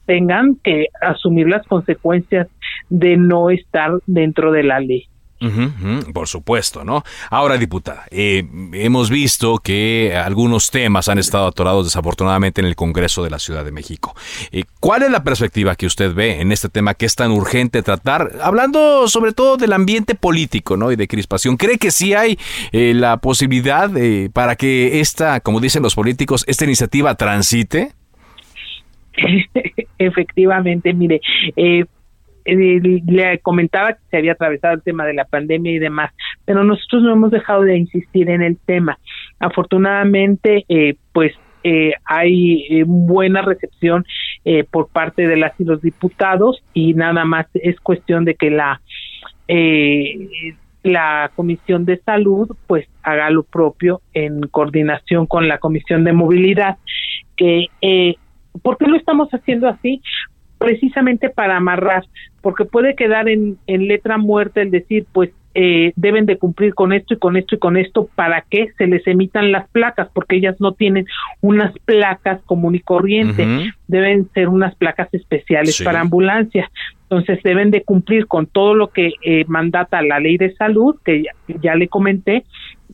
tengan 0.04 0.56
que 0.62 0.88
asumir 1.00 1.48
las 1.48 1.66
consecuencias 1.66 2.48
de 2.90 3.16
no 3.16 3.48
estar 3.48 3.92
dentro 4.06 4.52
de 4.52 4.62
la 4.62 4.78
ley 4.80 5.06
por 6.12 6.29
supuesto, 6.29 6.85
¿no? 6.85 7.03
Ahora, 7.31 7.57
diputada, 7.57 8.07
eh, 8.11 8.44
hemos 8.72 9.11
visto 9.11 9.59
que 9.59 10.14
algunos 10.14 10.70
temas 10.70 11.09
han 11.09 11.18
estado 11.18 11.46
atorados 11.46 11.87
desafortunadamente 11.87 12.61
en 12.61 12.66
el 12.66 12.76
Congreso 12.76 13.22
de 13.22 13.31
la 13.31 13.38
Ciudad 13.38 13.64
de 13.64 13.72
México. 13.72 14.14
Eh, 14.53 14.64
¿Cuál 14.81 15.03
es 15.03 15.11
la 15.11 15.24
perspectiva 15.24 15.76
que 15.76 15.87
usted 15.87 16.14
ve 16.14 16.40
en 16.40 16.53
este 16.53 16.68
tema 16.68 16.94
que 16.94 17.07
es 17.07 17.14
tan 17.14 17.31
urgente 17.31 17.83
tratar? 17.83 18.33
Hablando 18.42 19.09
sobre 19.09 19.33
todo 19.33 19.57
del 19.57 19.72
ambiente 19.72 20.14
político, 20.14 20.76
¿no? 20.76 20.92
Y 20.92 20.96
de 20.96 21.09
crispación. 21.09 21.57
¿Cree 21.57 21.79
que 21.79 21.90
sí 21.90 22.14
hay 22.14 22.38
eh, 22.72 22.92
la 22.94 23.16
posibilidad 23.16 23.90
para 24.33 24.57
que 24.57 25.00
esta, 25.00 25.40
como 25.40 25.61
dicen 25.61 25.83
los 25.83 25.94
políticos, 25.94 26.44
esta 26.46 26.64
iniciativa 26.64 27.14
transite? 27.14 27.92
Efectivamente, 29.98 30.92
mire, 30.92 31.20
eh, 31.57 31.85
eh, 32.44 32.81
le 33.07 33.38
comentaba 33.40 33.92
que 33.92 34.00
se 34.11 34.16
había 34.16 34.33
atravesado 34.33 34.74
el 34.74 34.83
tema 34.83 35.07
de 35.07 35.14
la 35.14 35.24
pandemia 35.24 35.72
y 35.72 35.79
demás, 35.79 36.12
pero 36.44 36.64
nosotros 36.64 37.03
no 37.03 37.12
hemos 37.12 37.31
dejado 37.31 37.62
de 37.62 37.76
insistir 37.76 38.31
en 38.31 38.42
el 38.42 38.57
tema. 38.59 38.98
Afortunadamente, 39.38 40.64
eh, 40.68 40.96
pues 41.12 41.33
eh, 41.62 41.92
hay 42.05 42.83
buena 42.85 43.42
recepción 43.42 44.07
por 44.70 44.88
parte 44.88 45.29
de 45.29 45.37
las 45.37 45.53
y 45.61 45.64
los 45.64 45.83
diputados 45.83 46.62
y 46.72 46.94
nada 46.94 47.26
más 47.26 47.46
es 47.53 47.79
cuestión 47.81 48.24
de 48.24 48.35
que 48.35 48.50
la 48.50 48.81
la 50.83 51.31
Comisión 51.37 51.85
de 51.85 51.98
Salud 51.98 52.57
pues 52.66 52.88
haga 53.03 53.29
lo 53.29 53.42
propio 53.42 54.00
en 54.14 54.40
coordinación 54.48 55.26
con 55.26 55.46
la 55.48 55.59
Comisión 55.59 56.05
de 56.05 56.14
Movilidad 56.14 56.79
¿Por 58.62 58.79
qué 58.79 58.87
lo 58.87 58.96
estamos 58.96 59.29
haciendo 59.31 59.68
así? 59.68 60.03
Precisamente 60.60 61.30
para 61.30 61.56
amarrar, 61.56 62.04
porque 62.42 62.66
puede 62.66 62.94
quedar 62.94 63.30
en, 63.30 63.56
en 63.66 63.88
letra 63.88 64.18
muerta 64.18 64.60
el 64.60 64.70
decir, 64.70 65.06
pues 65.10 65.30
eh, 65.54 65.92
deben 65.96 66.26
de 66.26 66.36
cumplir 66.36 66.74
con 66.74 66.92
esto 66.92 67.14
y 67.14 67.16
con 67.16 67.36
esto 67.36 67.54
y 67.54 67.58
con 67.58 67.78
esto 67.78 68.08
para 68.14 68.42
que 68.42 68.68
se 68.76 68.86
les 68.86 69.04
emitan 69.06 69.50
las 69.52 69.68
placas, 69.70 70.08
porque 70.12 70.36
ellas 70.36 70.56
no 70.60 70.72
tienen 70.72 71.06
unas 71.40 71.72
placas 71.86 72.42
común 72.42 72.74
y 72.74 72.80
corriente, 72.80 73.72
deben 73.88 74.28
ser 74.34 74.48
unas 74.48 74.74
placas 74.74 75.08
especiales 75.12 75.82
para 75.82 76.02
ambulancia. 76.02 76.70
Entonces 77.04 77.42
deben 77.42 77.70
de 77.70 77.82
cumplir 77.82 78.26
con 78.26 78.46
todo 78.46 78.74
lo 78.74 78.88
que 78.88 79.14
eh, 79.24 79.44
mandata 79.48 80.02
la 80.02 80.20
ley 80.20 80.36
de 80.36 80.54
salud, 80.54 80.96
que 81.04 81.24
ya 81.60 81.74
le 81.74 81.88
comenté, 81.88 82.44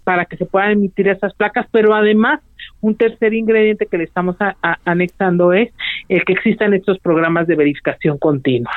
para 0.04 0.24
que 0.24 0.36
se 0.36 0.46
puedan 0.46 0.70
emitir 0.70 1.08
esas 1.08 1.34
placas, 1.34 1.66
pero 1.72 1.92
además 1.92 2.40
un 2.80 2.94
tercer 2.96 3.34
ingrediente 3.34 3.86
que 3.86 3.98
le 3.98 4.04
estamos 4.04 4.36
anexando 4.84 5.52
es 5.52 5.72
el 6.08 6.24
que 6.24 6.34
existan 6.34 6.74
estos 6.74 6.98
programas 6.98 7.46
de 7.46 7.56
verificación 7.56 8.18
continua. 8.18 8.72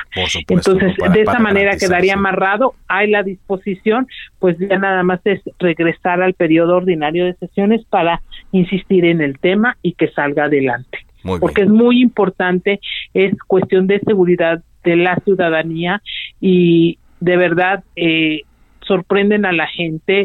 Entonces, 0.48 0.96
de 1.14 1.22
esa 1.22 1.40
manera 1.40 1.78
quedaría 1.78 2.14
amarrado, 2.14 2.74
hay 2.88 3.10
la 3.10 3.24
disposición, 3.24 4.08
pues 4.40 4.58
ya 4.58 4.78
nada 4.78 5.04
más 5.04 5.20
es 5.26 5.42
regresar 5.60 6.22
al 6.22 6.34
periodo 6.34 6.78
ordinario 6.78 7.26
de 7.26 7.34
sesiones 7.36 7.84
para 7.86 8.22
insistir 8.52 9.06
en 9.06 9.22
el 9.22 9.38
tema 9.40 9.78
y 9.82 9.94
que 9.94 10.10
salga 10.10 10.46
adelante. 10.46 11.00
Porque 11.40 11.64
es 11.64 11.70
muy 11.70 12.02
importante, 12.02 12.80
es 13.14 13.34
cuestión 13.46 13.88
de 13.88 14.00
seguridad 14.00 14.64
de 14.84 14.96
la 14.96 15.18
ciudadanía 15.18 16.02
y 16.40 16.98
de 17.20 17.38
verdad 17.38 17.84
eh, 17.96 18.44
sorprenden 18.90 19.46
a 19.46 19.52
la 19.52 19.68
gente 19.68 20.24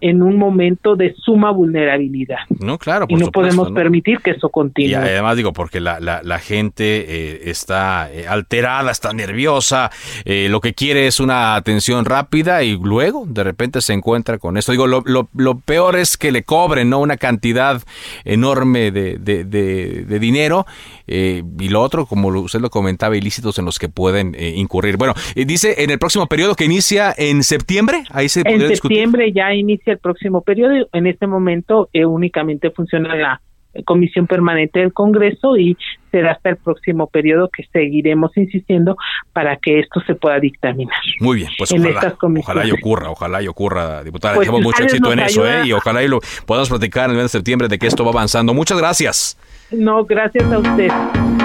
en 0.00 0.22
un 0.22 0.38
momento 0.38 0.96
de 0.96 1.14
suma 1.22 1.50
vulnerabilidad. 1.50 2.38
No, 2.60 2.78
claro, 2.78 3.04
y 3.10 3.14
no 3.14 3.30
podemos 3.30 3.70
permitir 3.72 4.20
que 4.20 4.30
eso 4.30 4.48
continúe. 4.48 4.88
Y 4.88 4.94
además 4.94 5.36
digo, 5.36 5.52
porque 5.52 5.80
la, 5.80 6.00
la, 6.00 6.38
gente 6.38 7.04
eh, 7.06 7.50
está 7.50 8.10
eh, 8.10 8.26
alterada, 8.26 8.90
está 8.90 9.12
nerviosa, 9.12 9.90
eh, 10.24 10.48
lo 10.50 10.60
que 10.60 10.72
quiere 10.72 11.06
es 11.06 11.20
una 11.20 11.56
atención 11.56 12.06
rápida 12.06 12.62
y 12.62 12.78
luego 12.78 13.24
de 13.26 13.44
repente 13.44 13.82
se 13.82 13.92
encuentra 13.92 14.38
con 14.38 14.56
esto. 14.56 14.72
Digo, 14.72 14.86
lo, 14.86 15.02
lo, 15.04 15.28
lo 15.34 15.58
peor 15.58 15.96
es 15.96 16.16
que 16.16 16.32
le 16.32 16.42
cobren 16.42 16.88
¿no? 16.88 17.00
una 17.00 17.18
cantidad 17.18 17.82
enorme 18.24 18.90
de, 18.90 19.18
de, 19.18 19.44
de, 19.44 20.18
dinero 20.18 20.64
y 21.06 21.68
lo 21.68 21.82
otro, 21.82 22.06
como 22.06 22.28
usted 22.28 22.60
lo 22.60 22.70
comentaba, 22.70 23.16
ilícitos 23.16 23.58
en 23.58 23.66
los 23.66 23.78
que 23.78 23.90
pueden 23.90 24.34
incurrir. 24.38 24.96
Bueno, 24.96 25.12
dice 25.34 25.82
en 25.82 25.90
el 25.90 25.98
próximo 25.98 26.26
periodo 26.26 26.54
que 26.54 26.64
inicia 26.64 27.14
en 27.16 27.42
septiembre, 27.42 28.04
ahí 28.10 28.28
se 28.28 28.42
En 28.44 28.60
septiembre 28.68 29.32
ya 29.32 29.54
inicia 29.54 29.94
el 29.94 29.98
próximo 29.98 30.42
periodo. 30.42 30.88
En 30.92 31.06
este 31.06 31.26
momento 31.26 31.88
eh, 31.92 32.04
únicamente 32.04 32.70
funciona 32.70 33.14
la 33.14 33.40
Comisión 33.84 34.26
Permanente 34.26 34.80
del 34.80 34.92
Congreso 34.92 35.56
y 35.56 35.76
será 36.10 36.32
hasta 36.32 36.50
el 36.50 36.56
próximo 36.56 37.08
periodo 37.08 37.50
que 37.54 37.64
seguiremos 37.72 38.36
insistiendo 38.36 38.96
para 39.32 39.56
que 39.56 39.80
esto 39.80 40.00
se 40.06 40.14
pueda 40.14 40.38
dictaminar. 40.40 40.96
Muy 41.20 41.38
bien, 41.38 41.50
pues 41.58 41.72
ojalá, 41.72 42.16
ojalá 42.38 42.66
y 42.66 42.70
ocurra, 42.70 43.10
ojalá 43.10 43.42
y 43.42 43.48
ocurra, 43.48 44.02
diputada. 44.02 44.34
Pues, 44.36 44.50
mucho 44.50 44.82
éxito 44.82 45.12
en 45.12 45.20
eso, 45.20 45.46
¿eh? 45.46 45.66
Y 45.66 45.72
ojalá 45.72 46.02
y 46.02 46.08
lo 46.08 46.20
podamos 46.46 46.68
platicar 46.68 47.06
en 47.06 47.10
el 47.12 47.16
mes 47.16 47.24
de 47.24 47.28
septiembre 47.30 47.68
de 47.68 47.78
que 47.78 47.86
esto 47.86 48.04
va 48.04 48.10
avanzando. 48.10 48.54
Muchas 48.54 48.78
gracias. 48.78 49.38
No, 49.70 50.04
gracias 50.04 50.50
a 50.50 50.58
usted. 50.58 51.35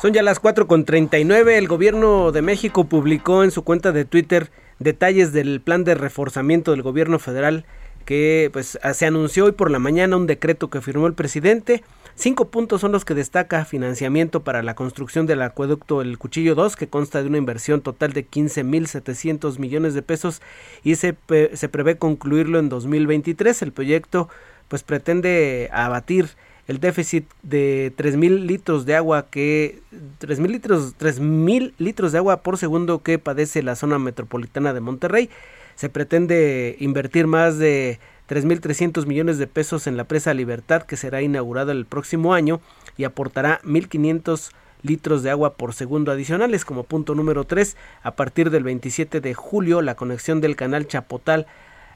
Son 0.00 0.14
ya 0.14 0.22
las 0.22 0.40
4.39. 0.40 1.50
El 1.50 1.68
gobierno 1.68 2.32
de 2.32 2.40
México 2.40 2.84
publicó 2.84 3.44
en 3.44 3.50
su 3.50 3.64
cuenta 3.64 3.92
de 3.92 4.06
Twitter 4.06 4.50
detalles 4.78 5.34
del 5.34 5.60
plan 5.60 5.84
de 5.84 5.94
reforzamiento 5.94 6.70
del 6.70 6.80
gobierno 6.80 7.18
federal 7.18 7.66
que 8.06 8.48
pues 8.50 8.78
se 8.94 9.06
anunció 9.06 9.44
hoy 9.44 9.52
por 9.52 9.70
la 9.70 9.78
mañana 9.78 10.16
un 10.16 10.26
decreto 10.26 10.70
que 10.70 10.80
firmó 10.80 11.06
el 11.06 11.12
presidente. 11.12 11.84
Cinco 12.14 12.48
puntos 12.48 12.80
son 12.80 12.92
los 12.92 13.04
que 13.04 13.12
destaca 13.12 13.66
financiamiento 13.66 14.42
para 14.42 14.62
la 14.62 14.74
construcción 14.74 15.26
del 15.26 15.42
acueducto 15.42 16.00
El 16.00 16.16
Cuchillo 16.16 16.54
2, 16.54 16.76
que 16.76 16.88
consta 16.88 17.20
de 17.20 17.28
una 17.28 17.36
inversión 17.36 17.82
total 17.82 18.14
de 18.14 18.26
15.700 18.26 19.58
millones 19.58 19.92
de 19.92 20.00
pesos 20.00 20.40
y 20.82 20.94
se, 20.94 21.14
se 21.52 21.68
prevé 21.68 21.98
concluirlo 21.98 22.58
en 22.58 22.70
2023. 22.70 23.60
El 23.60 23.72
proyecto 23.72 24.30
pues 24.68 24.82
pretende 24.82 25.68
abatir 25.72 26.30
el 26.70 26.78
déficit 26.78 27.28
de 27.42 27.92
3.000 27.96 28.46
litros 28.46 28.86
de 28.86 28.94
agua 28.94 29.26
que 29.28 29.80
3.000 30.20 30.46
litros 30.46 30.94
3.000 31.00 31.72
litros 31.78 32.12
de 32.12 32.18
agua 32.18 32.42
por 32.42 32.58
segundo 32.58 33.02
que 33.02 33.18
padece 33.18 33.64
la 33.64 33.74
zona 33.74 33.98
metropolitana 33.98 34.72
de 34.72 34.78
Monterrey. 34.78 35.30
Se 35.74 35.88
pretende 35.88 36.76
invertir 36.78 37.26
más 37.26 37.58
de 37.58 37.98
3.300 38.28 39.04
millones 39.06 39.38
de 39.38 39.48
pesos 39.48 39.88
en 39.88 39.96
la 39.96 40.04
presa 40.04 40.32
Libertad 40.32 40.82
que 40.84 40.96
será 40.96 41.22
inaugurada 41.22 41.72
el 41.72 41.86
próximo 41.86 42.34
año 42.34 42.60
y 42.96 43.02
aportará 43.02 43.60
1.500 43.64 44.52
litros 44.82 45.24
de 45.24 45.30
agua 45.30 45.54
por 45.54 45.74
segundo 45.74 46.12
adicionales. 46.12 46.64
Como 46.64 46.84
punto 46.84 47.16
número 47.16 47.42
3, 47.42 47.76
a 48.04 48.12
partir 48.12 48.50
del 48.50 48.62
27 48.62 49.20
de 49.20 49.34
julio, 49.34 49.82
la 49.82 49.96
conexión 49.96 50.40
del 50.40 50.54
canal 50.54 50.86
Chapotal 50.86 51.48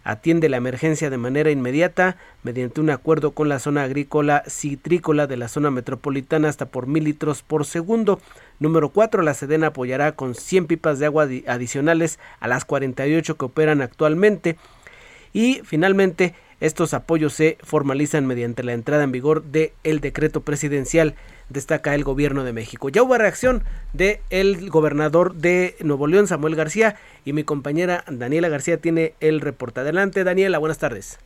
atiende 0.04 0.48
la 0.48 0.58
emergencia 0.58 1.10
de 1.10 1.16
manera 1.16 1.50
inmediata 1.50 2.16
mediante 2.42 2.80
un 2.80 2.90
acuerdo 2.90 3.32
con 3.32 3.48
la 3.48 3.58
zona 3.58 3.82
agrícola 3.82 4.44
citrícola 4.46 5.26
de 5.26 5.38
la 5.38 5.48
zona 5.48 5.70
metropolitana 5.70 6.48
hasta 6.48 6.66
por 6.66 6.86
mil 6.86 7.04
litros 7.04 7.42
por 7.42 7.64
segundo. 7.64 8.20
Número 8.60 8.90
4. 8.90 9.22
La 9.22 9.34
Sedena 9.34 9.68
apoyará 9.68 10.12
con 10.12 10.34
100 10.34 10.66
pipas 10.66 10.98
de 10.98 11.06
agua 11.06 11.26
adicionales 11.46 12.18
a 12.38 12.46
las 12.46 12.64
48 12.64 13.36
que 13.36 13.44
operan 13.44 13.80
actualmente. 13.82 14.56
Y 15.32 15.62
finalmente, 15.64 16.34
estos 16.60 16.94
apoyos 16.94 17.32
se 17.32 17.58
formalizan 17.62 18.26
mediante 18.26 18.62
la 18.62 18.72
entrada 18.72 19.04
en 19.04 19.12
vigor 19.12 19.42
del 19.42 19.72
el 19.82 20.00
decreto 20.00 20.42
presidencial 20.42 21.14
destaca 21.48 21.94
el 21.94 22.04
gobierno 22.04 22.44
de 22.44 22.52
México. 22.52 22.88
Ya 22.88 23.02
hubo 23.02 23.18
reacción 23.18 23.64
del 23.92 24.20
el 24.30 24.70
gobernador 24.70 25.34
de 25.34 25.76
Nuevo 25.80 26.06
León, 26.06 26.26
Samuel 26.26 26.56
García, 26.56 26.96
y 27.24 27.32
mi 27.32 27.44
compañera 27.44 28.04
Daniela 28.08 28.48
García 28.48 28.80
tiene 28.80 29.14
el 29.20 29.40
reporte. 29.40 29.80
Adelante, 29.80 30.24
Daniela, 30.24 30.58
buenas 30.58 30.78
tardes. 30.78 31.18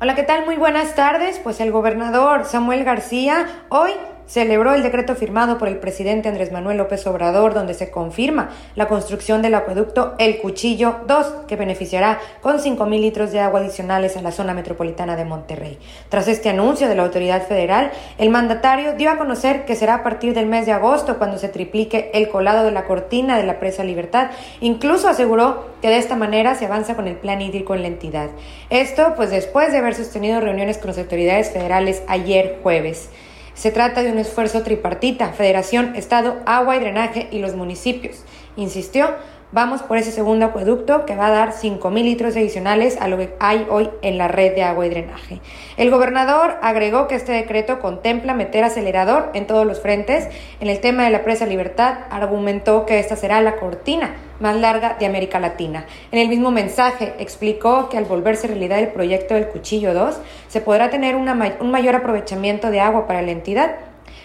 Hola, 0.00 0.14
¿qué 0.14 0.24
tal? 0.24 0.44
Muy 0.44 0.56
buenas 0.56 0.94
tardes. 0.94 1.38
Pues 1.38 1.60
el 1.60 1.70
gobernador 1.70 2.44
Samuel 2.44 2.84
García 2.84 3.64
hoy 3.68 3.92
celebró 4.26 4.74
el 4.74 4.82
decreto 4.82 5.14
firmado 5.14 5.58
por 5.58 5.68
el 5.68 5.78
presidente 5.78 6.28
Andrés 6.28 6.52
Manuel 6.52 6.78
López 6.78 7.06
Obrador 7.06 7.54
donde 7.54 7.74
se 7.74 7.90
confirma 7.90 8.50
la 8.74 8.88
construcción 8.88 9.42
del 9.42 9.54
acueducto 9.54 10.14
El 10.18 10.38
Cuchillo 10.38 10.96
2 11.06 11.26
que 11.46 11.56
beneficiará 11.56 12.20
con 12.40 12.60
5 12.60 12.86
mil 12.86 13.02
litros 13.02 13.32
de 13.32 13.40
agua 13.40 13.60
adicionales 13.60 14.16
a 14.16 14.22
la 14.22 14.32
zona 14.32 14.54
metropolitana 14.54 15.16
de 15.16 15.24
Monterrey. 15.24 15.78
Tras 16.08 16.28
este 16.28 16.48
anuncio 16.48 16.88
de 16.88 16.94
la 16.94 17.02
autoridad 17.02 17.46
federal, 17.46 17.90
el 18.18 18.30
mandatario 18.30 18.94
dio 18.94 19.10
a 19.10 19.18
conocer 19.18 19.64
que 19.64 19.76
será 19.76 19.96
a 19.96 20.02
partir 20.02 20.34
del 20.34 20.46
mes 20.46 20.66
de 20.66 20.72
agosto 20.72 21.18
cuando 21.18 21.38
se 21.38 21.48
triplique 21.48 22.10
el 22.14 22.28
colado 22.28 22.64
de 22.64 22.70
la 22.70 22.84
cortina 22.84 23.36
de 23.36 23.44
la 23.44 23.58
presa 23.58 23.84
Libertad. 23.84 24.30
Incluso 24.60 25.08
aseguró 25.08 25.66
que 25.82 25.88
de 25.88 25.98
esta 25.98 26.16
manera 26.16 26.54
se 26.54 26.66
avanza 26.66 26.96
con 26.96 27.08
el 27.08 27.16
plan 27.16 27.42
hídrico 27.42 27.74
en 27.74 27.82
la 27.82 27.88
entidad. 27.88 28.30
Esto 28.70 29.14
pues 29.16 29.30
después 29.30 29.72
de 29.72 29.78
haber 29.78 29.94
sostenido 29.94 30.40
reuniones 30.40 30.78
con 30.78 30.88
las 30.88 30.98
autoridades 30.98 31.50
federales 31.50 32.02
ayer 32.08 32.58
jueves. 32.62 33.10
Se 33.54 33.70
trata 33.70 34.02
de 34.02 34.10
un 34.10 34.18
esfuerzo 34.18 34.62
tripartita, 34.62 35.32
Federación, 35.32 35.94
Estado, 35.94 36.40
Agua 36.44 36.76
y 36.76 36.80
Drenaje 36.80 37.28
y 37.30 37.38
los 37.38 37.54
municipios. 37.54 38.24
Insistió, 38.56 39.14
vamos 39.52 39.82
por 39.82 39.96
ese 39.96 40.12
segundo 40.12 40.46
acueducto 40.46 41.06
que 41.06 41.16
va 41.16 41.26
a 41.26 41.30
dar 41.30 41.52
5.000 41.52 42.02
litros 42.02 42.36
adicionales 42.36 42.96
a 43.00 43.08
lo 43.08 43.16
que 43.18 43.34
hay 43.40 43.66
hoy 43.70 43.90
en 44.02 44.18
la 44.18 44.28
red 44.28 44.54
de 44.54 44.62
agua 44.62 44.86
y 44.86 44.90
drenaje. 44.90 45.40
El 45.76 45.90
gobernador 45.90 46.56
agregó 46.62 47.06
que 47.08 47.14
este 47.14 47.32
decreto 47.32 47.80
contempla 47.80 48.34
meter 48.34 48.64
acelerador 48.64 49.30
en 49.34 49.46
todos 49.46 49.66
los 49.66 49.80
frentes. 49.80 50.28
En 50.60 50.68
el 50.68 50.80
tema 50.80 51.04
de 51.04 51.10
la 51.10 51.24
presa 51.24 51.46
Libertad, 51.46 51.98
argumentó 52.10 52.86
que 52.86 52.98
esta 52.98 53.16
será 53.16 53.40
la 53.40 53.56
cortina 53.56 54.16
más 54.40 54.56
larga 54.56 54.96
de 54.98 55.06
América 55.06 55.38
Latina. 55.38 55.86
En 56.10 56.18
el 56.18 56.28
mismo 56.28 56.50
mensaje 56.50 57.14
explicó 57.18 57.88
que 57.88 57.96
al 57.96 58.04
volverse 58.04 58.48
realidad 58.48 58.80
el 58.80 58.88
proyecto 58.88 59.34
del 59.34 59.48
Cuchillo 59.48 59.94
2, 59.94 60.18
se 60.48 60.60
podrá 60.60 60.90
tener 60.90 61.14
un 61.16 61.70
mayor 61.70 61.94
aprovechamiento 61.94 62.70
de 62.70 62.80
agua 62.80 63.06
para 63.06 63.22
la 63.22 63.30
entidad. 63.30 63.76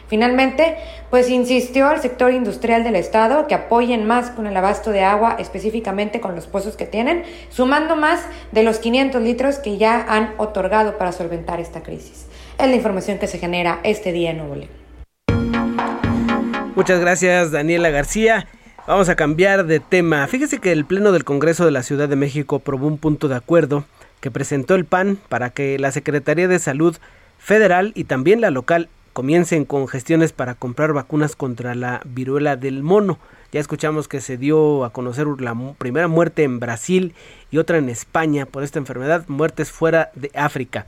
Finalmente, 0.09 0.75
pues 1.11 1.29
insistió 1.29 1.87
al 1.87 2.01
sector 2.01 2.33
industrial 2.33 2.83
del 2.83 2.95
Estado 2.95 3.45
que 3.45 3.53
apoyen 3.53 4.07
más 4.07 4.31
con 4.31 4.47
el 4.47 4.57
abasto 4.57 4.89
de 4.89 5.03
agua, 5.03 5.35
específicamente 5.37 6.19
con 6.19 6.35
los 6.35 6.47
pozos 6.47 6.75
que 6.75 6.87
tienen, 6.87 7.23
sumando 7.49 7.95
más 7.95 8.25
de 8.51 8.63
los 8.63 8.79
500 8.79 9.21
litros 9.21 9.59
que 9.59 9.77
ya 9.77 10.03
han 10.09 10.33
otorgado 10.37 10.97
para 10.97 11.11
solventar 11.11 11.59
esta 11.59 11.83
crisis. 11.83 12.25
Es 12.57 12.67
la 12.67 12.75
información 12.75 13.19
que 13.19 13.27
se 13.27 13.37
genera 13.37 13.79
este 13.83 14.11
día 14.11 14.31
en 14.31 14.37
Nuevo. 14.39 14.55
Muchas 16.75 16.99
gracias, 16.99 17.51
Daniela 17.51 17.89
García. 17.91 18.47
Vamos 18.87 19.09
a 19.09 19.15
cambiar 19.15 19.67
de 19.67 19.79
tema. 19.79 20.25
Fíjese 20.25 20.57
que 20.57 20.71
el 20.71 20.85
Pleno 20.85 21.11
del 21.11 21.23
Congreso 21.23 21.65
de 21.65 21.71
la 21.71 21.83
Ciudad 21.83 22.09
de 22.09 22.15
México 22.15 22.55
aprobó 22.55 22.87
un 22.87 22.97
punto 22.97 23.27
de 23.27 23.35
acuerdo 23.35 23.85
que 24.21 24.31
presentó 24.31 24.73
el 24.73 24.85
PAN 24.85 25.19
para 25.29 25.51
que 25.51 25.77
la 25.77 25.91
Secretaría 25.91 26.47
de 26.47 26.57
Salud 26.57 26.97
Federal 27.37 27.91
y 27.95 28.05
también 28.05 28.41
la 28.41 28.49
local 28.49 28.89
comiencen 29.13 29.65
con 29.65 29.87
gestiones 29.87 30.31
para 30.31 30.55
comprar 30.55 30.93
vacunas 30.93 31.35
contra 31.35 31.75
la 31.75 32.01
viruela 32.05 32.55
del 32.55 32.83
mono. 32.83 33.19
Ya 33.51 33.59
escuchamos 33.59 34.07
que 34.07 34.21
se 34.21 34.37
dio 34.37 34.85
a 34.85 34.91
conocer 34.91 35.27
la 35.39 35.55
primera 35.77 36.07
muerte 36.07 36.43
en 36.43 36.59
Brasil 36.59 37.15
y 37.51 37.57
otra 37.57 37.77
en 37.77 37.89
España 37.89 38.45
por 38.45 38.63
esta 38.63 38.79
enfermedad, 38.79 39.25
muertes 39.27 39.71
fuera 39.71 40.11
de 40.15 40.31
África. 40.35 40.85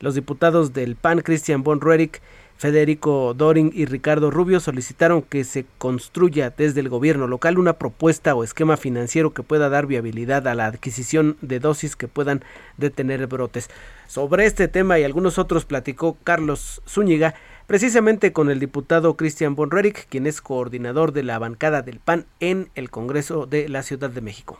Los 0.00 0.14
diputados 0.14 0.72
del 0.72 0.96
PAN, 0.96 1.20
Christian 1.20 1.62
von 1.62 1.80
Roerich, 1.80 2.20
Federico 2.64 3.34
Doring 3.34 3.72
y 3.74 3.84
Ricardo 3.84 4.30
Rubio 4.30 4.58
solicitaron 4.58 5.20
que 5.20 5.44
se 5.44 5.66
construya 5.76 6.48
desde 6.48 6.80
el 6.80 6.88
gobierno 6.88 7.26
local 7.26 7.58
una 7.58 7.74
propuesta 7.74 8.34
o 8.34 8.42
esquema 8.42 8.78
financiero 8.78 9.34
que 9.34 9.42
pueda 9.42 9.68
dar 9.68 9.86
viabilidad 9.86 10.48
a 10.48 10.54
la 10.54 10.64
adquisición 10.64 11.36
de 11.42 11.60
dosis 11.60 11.94
que 11.94 12.08
puedan 12.08 12.42
detener 12.78 13.26
brotes. 13.26 13.68
Sobre 14.06 14.46
este 14.46 14.66
tema 14.66 14.98
y 14.98 15.04
algunos 15.04 15.36
otros 15.38 15.66
platicó 15.66 16.16
Carlos 16.24 16.80
Zúñiga, 16.88 17.34
precisamente 17.66 18.32
con 18.32 18.48
el 18.48 18.60
diputado 18.60 19.14
Cristian 19.14 19.56
von 19.56 19.68
quien 20.08 20.26
es 20.26 20.40
coordinador 20.40 21.12
de 21.12 21.22
la 21.22 21.38
bancada 21.38 21.82
del 21.82 22.00
PAN 22.00 22.24
en 22.40 22.70
el 22.76 22.88
Congreso 22.88 23.44
de 23.44 23.68
la 23.68 23.82
Ciudad 23.82 24.08
de 24.08 24.22
México. 24.22 24.58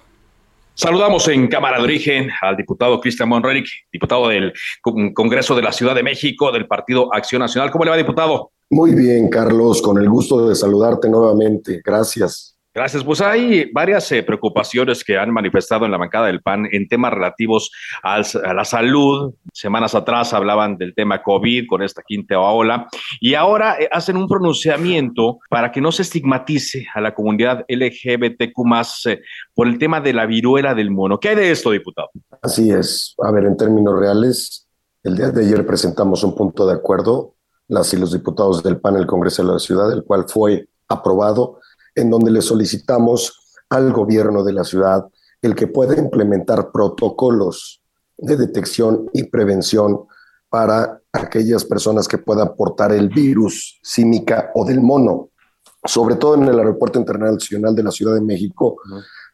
Saludamos 0.76 1.28
en 1.28 1.46
Cámara 1.46 1.78
de 1.78 1.84
Origen 1.84 2.30
al 2.42 2.56
diputado 2.56 3.00
Cristian 3.00 3.28
Monreric, 3.28 3.68
diputado 3.92 4.26
del 4.26 4.52
Congreso 5.14 5.54
de 5.54 5.62
la 5.62 5.70
Ciudad 5.70 5.94
de 5.94 6.02
México 6.02 6.50
del 6.50 6.66
Partido 6.66 7.14
Acción 7.14 7.40
Nacional. 7.40 7.70
¿Cómo 7.70 7.84
le 7.84 7.90
va, 7.92 7.96
diputado? 7.96 8.50
Muy 8.70 8.92
bien, 8.92 9.28
Carlos, 9.28 9.80
con 9.80 9.98
el 9.98 10.08
gusto 10.08 10.48
de 10.48 10.56
saludarte 10.56 11.08
nuevamente. 11.08 11.80
Gracias. 11.84 12.53
Gracias. 12.74 13.04
Pues 13.04 13.20
hay 13.20 13.70
varias 13.72 14.10
eh, 14.10 14.24
preocupaciones 14.24 15.04
que 15.04 15.16
han 15.16 15.30
manifestado 15.30 15.84
en 15.84 15.92
la 15.92 15.96
bancada 15.96 16.26
del 16.26 16.42
PAN 16.42 16.66
en 16.72 16.88
temas 16.88 17.12
relativos 17.12 17.70
a 18.02 18.20
la 18.52 18.64
salud. 18.64 19.32
Semanas 19.52 19.94
atrás 19.94 20.34
hablaban 20.34 20.76
del 20.76 20.92
tema 20.92 21.22
COVID 21.22 21.68
con 21.68 21.82
esta 21.82 22.02
quinta 22.02 22.40
ola 22.40 22.88
y 23.20 23.34
ahora 23.34 23.76
eh, 23.78 23.88
hacen 23.92 24.16
un 24.16 24.26
pronunciamiento 24.26 25.38
para 25.48 25.70
que 25.70 25.80
no 25.80 25.92
se 25.92 26.02
estigmatice 26.02 26.88
a 26.92 27.00
la 27.00 27.14
comunidad 27.14 27.64
LGBTQ 27.68 28.64
más 28.64 29.06
eh, 29.06 29.20
por 29.54 29.68
el 29.68 29.78
tema 29.78 30.00
de 30.00 30.12
la 30.12 30.26
viruela 30.26 30.74
del 30.74 30.90
mono. 30.90 31.20
¿Qué 31.20 31.28
hay 31.28 31.36
de 31.36 31.52
esto, 31.52 31.70
diputado? 31.70 32.08
Así 32.42 32.72
es. 32.72 33.14
A 33.22 33.30
ver, 33.30 33.44
en 33.44 33.56
términos 33.56 33.96
reales, 33.96 34.66
el 35.04 35.16
día 35.16 35.30
de 35.30 35.44
ayer 35.44 35.64
presentamos 35.64 36.24
un 36.24 36.34
punto 36.34 36.66
de 36.66 36.74
acuerdo, 36.74 37.36
las 37.68 37.94
y 37.94 37.98
los 37.98 38.12
diputados 38.12 38.64
del 38.64 38.80
PAN, 38.80 38.96
el 38.96 39.06
Congreso 39.06 39.44
de 39.44 39.52
la 39.52 39.60
Ciudad, 39.60 39.92
el 39.92 40.02
cual 40.02 40.24
fue 40.28 40.66
aprobado 40.88 41.60
en 41.94 42.10
donde 42.10 42.30
le 42.30 42.42
solicitamos 42.42 43.40
al 43.70 43.92
gobierno 43.92 44.44
de 44.44 44.52
la 44.52 44.64
ciudad 44.64 45.06
el 45.42 45.54
que 45.54 45.66
pueda 45.66 45.96
implementar 45.98 46.72
protocolos 46.72 47.82
de 48.16 48.36
detección 48.36 49.10
y 49.12 49.24
prevención 49.24 50.06
para 50.48 51.00
aquellas 51.12 51.64
personas 51.64 52.08
que 52.08 52.18
puedan 52.18 52.54
portar 52.56 52.92
el 52.92 53.08
virus 53.08 53.78
símica 53.82 54.50
o 54.54 54.64
del 54.64 54.80
mono, 54.80 55.30
sobre 55.84 56.16
todo 56.16 56.36
en 56.36 56.44
el 56.44 56.58
Aeropuerto 56.58 56.98
Internacional 56.98 57.74
de 57.74 57.82
la 57.82 57.90
Ciudad 57.90 58.14
de 58.14 58.20
México, 58.20 58.76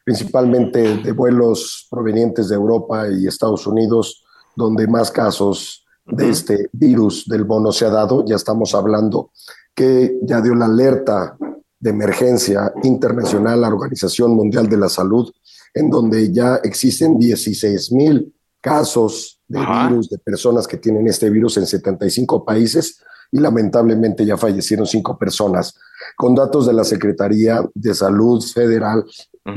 principalmente 0.03 0.97
de 0.97 1.11
vuelos 1.11 1.87
provenientes 1.89 2.49
de 2.49 2.55
Europa 2.55 3.07
y 3.09 3.27
Estados 3.27 3.65
Unidos, 3.67 4.23
donde 4.55 4.87
más 4.87 5.11
casos 5.11 5.85
de 6.05 6.29
este 6.29 6.69
virus 6.73 7.25
del 7.27 7.45
mono 7.45 7.71
se 7.71 7.85
ha 7.85 7.89
dado. 7.89 8.25
Ya 8.25 8.35
estamos 8.35 8.75
hablando 8.75 9.31
que 9.73 10.19
ya 10.23 10.41
dio 10.41 10.55
la 10.55 10.65
alerta 10.65 11.37
de 11.81 11.89
emergencia 11.89 12.71
internacional, 12.83 13.59
la 13.59 13.67
Organización 13.67 14.31
Mundial 14.35 14.69
de 14.69 14.77
la 14.77 14.87
Salud, 14.87 15.29
en 15.73 15.89
donde 15.89 16.31
ya 16.31 16.57
existen 16.63 17.17
16 17.17 17.91
mil 17.91 18.33
casos 18.61 19.39
de 19.47 19.59
virus, 19.59 20.09
de 20.09 20.19
personas 20.19 20.67
que 20.67 20.77
tienen 20.77 21.07
este 21.07 21.29
virus 21.29 21.57
en 21.57 21.65
75 21.65 22.45
países 22.45 23.01
y 23.31 23.39
lamentablemente 23.39 24.25
ya 24.25 24.37
fallecieron 24.37 24.85
cinco 24.85 25.17
personas. 25.17 25.73
Con 26.15 26.35
datos 26.35 26.67
de 26.67 26.73
la 26.73 26.83
Secretaría 26.83 27.67
de 27.73 27.93
Salud 27.93 28.43
Federal, 28.43 29.03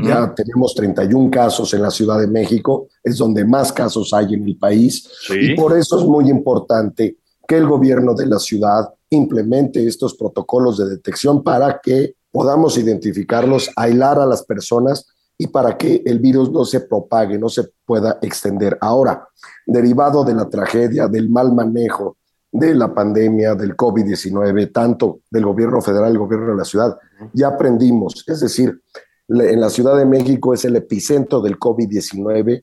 ya 0.02 0.32
tenemos 0.34 0.74
31 0.74 1.30
casos 1.30 1.74
en 1.74 1.82
la 1.82 1.90
Ciudad 1.90 2.18
de 2.18 2.26
México, 2.26 2.88
es 3.02 3.18
donde 3.18 3.44
más 3.44 3.70
casos 3.70 4.14
hay 4.14 4.32
en 4.32 4.44
el 4.44 4.56
país. 4.56 5.08
Y 5.30 5.54
por 5.54 5.76
eso 5.76 5.98
es 5.98 6.06
muy 6.06 6.30
importante 6.30 7.18
que 7.46 7.56
el 7.56 7.66
gobierno 7.66 8.14
de 8.14 8.26
la 8.26 8.38
ciudad 8.38 8.88
implemente 9.14 9.86
estos 9.86 10.14
protocolos 10.14 10.78
de 10.78 10.88
detección 10.88 11.42
para 11.42 11.80
que 11.82 12.14
podamos 12.30 12.76
identificarlos, 12.76 13.70
aislar 13.76 14.18
a 14.18 14.26
las 14.26 14.44
personas 14.44 15.06
y 15.38 15.46
para 15.48 15.76
que 15.76 16.02
el 16.04 16.18
virus 16.18 16.50
no 16.50 16.64
se 16.64 16.80
propague, 16.80 17.38
no 17.38 17.48
se 17.48 17.68
pueda 17.84 18.18
extender. 18.22 18.78
Ahora, 18.80 19.28
derivado 19.66 20.24
de 20.24 20.34
la 20.34 20.48
tragedia, 20.48 21.08
del 21.08 21.28
mal 21.30 21.52
manejo 21.52 22.16
de 22.52 22.74
la 22.74 22.94
pandemia, 22.94 23.54
del 23.54 23.76
COVID-19, 23.76 24.72
tanto 24.72 25.20
del 25.28 25.44
gobierno 25.44 25.80
federal, 25.80 26.12
el 26.12 26.18
gobierno 26.18 26.52
de 26.52 26.56
la 26.56 26.64
ciudad, 26.64 26.96
ya 27.32 27.48
aprendimos, 27.48 28.24
es 28.28 28.40
decir, 28.40 28.80
en 29.28 29.60
la 29.60 29.70
Ciudad 29.70 29.96
de 29.96 30.04
México 30.04 30.52
es 30.52 30.64
el 30.64 30.76
epicentro 30.76 31.40
del 31.40 31.58
COVID-19, 31.58 32.62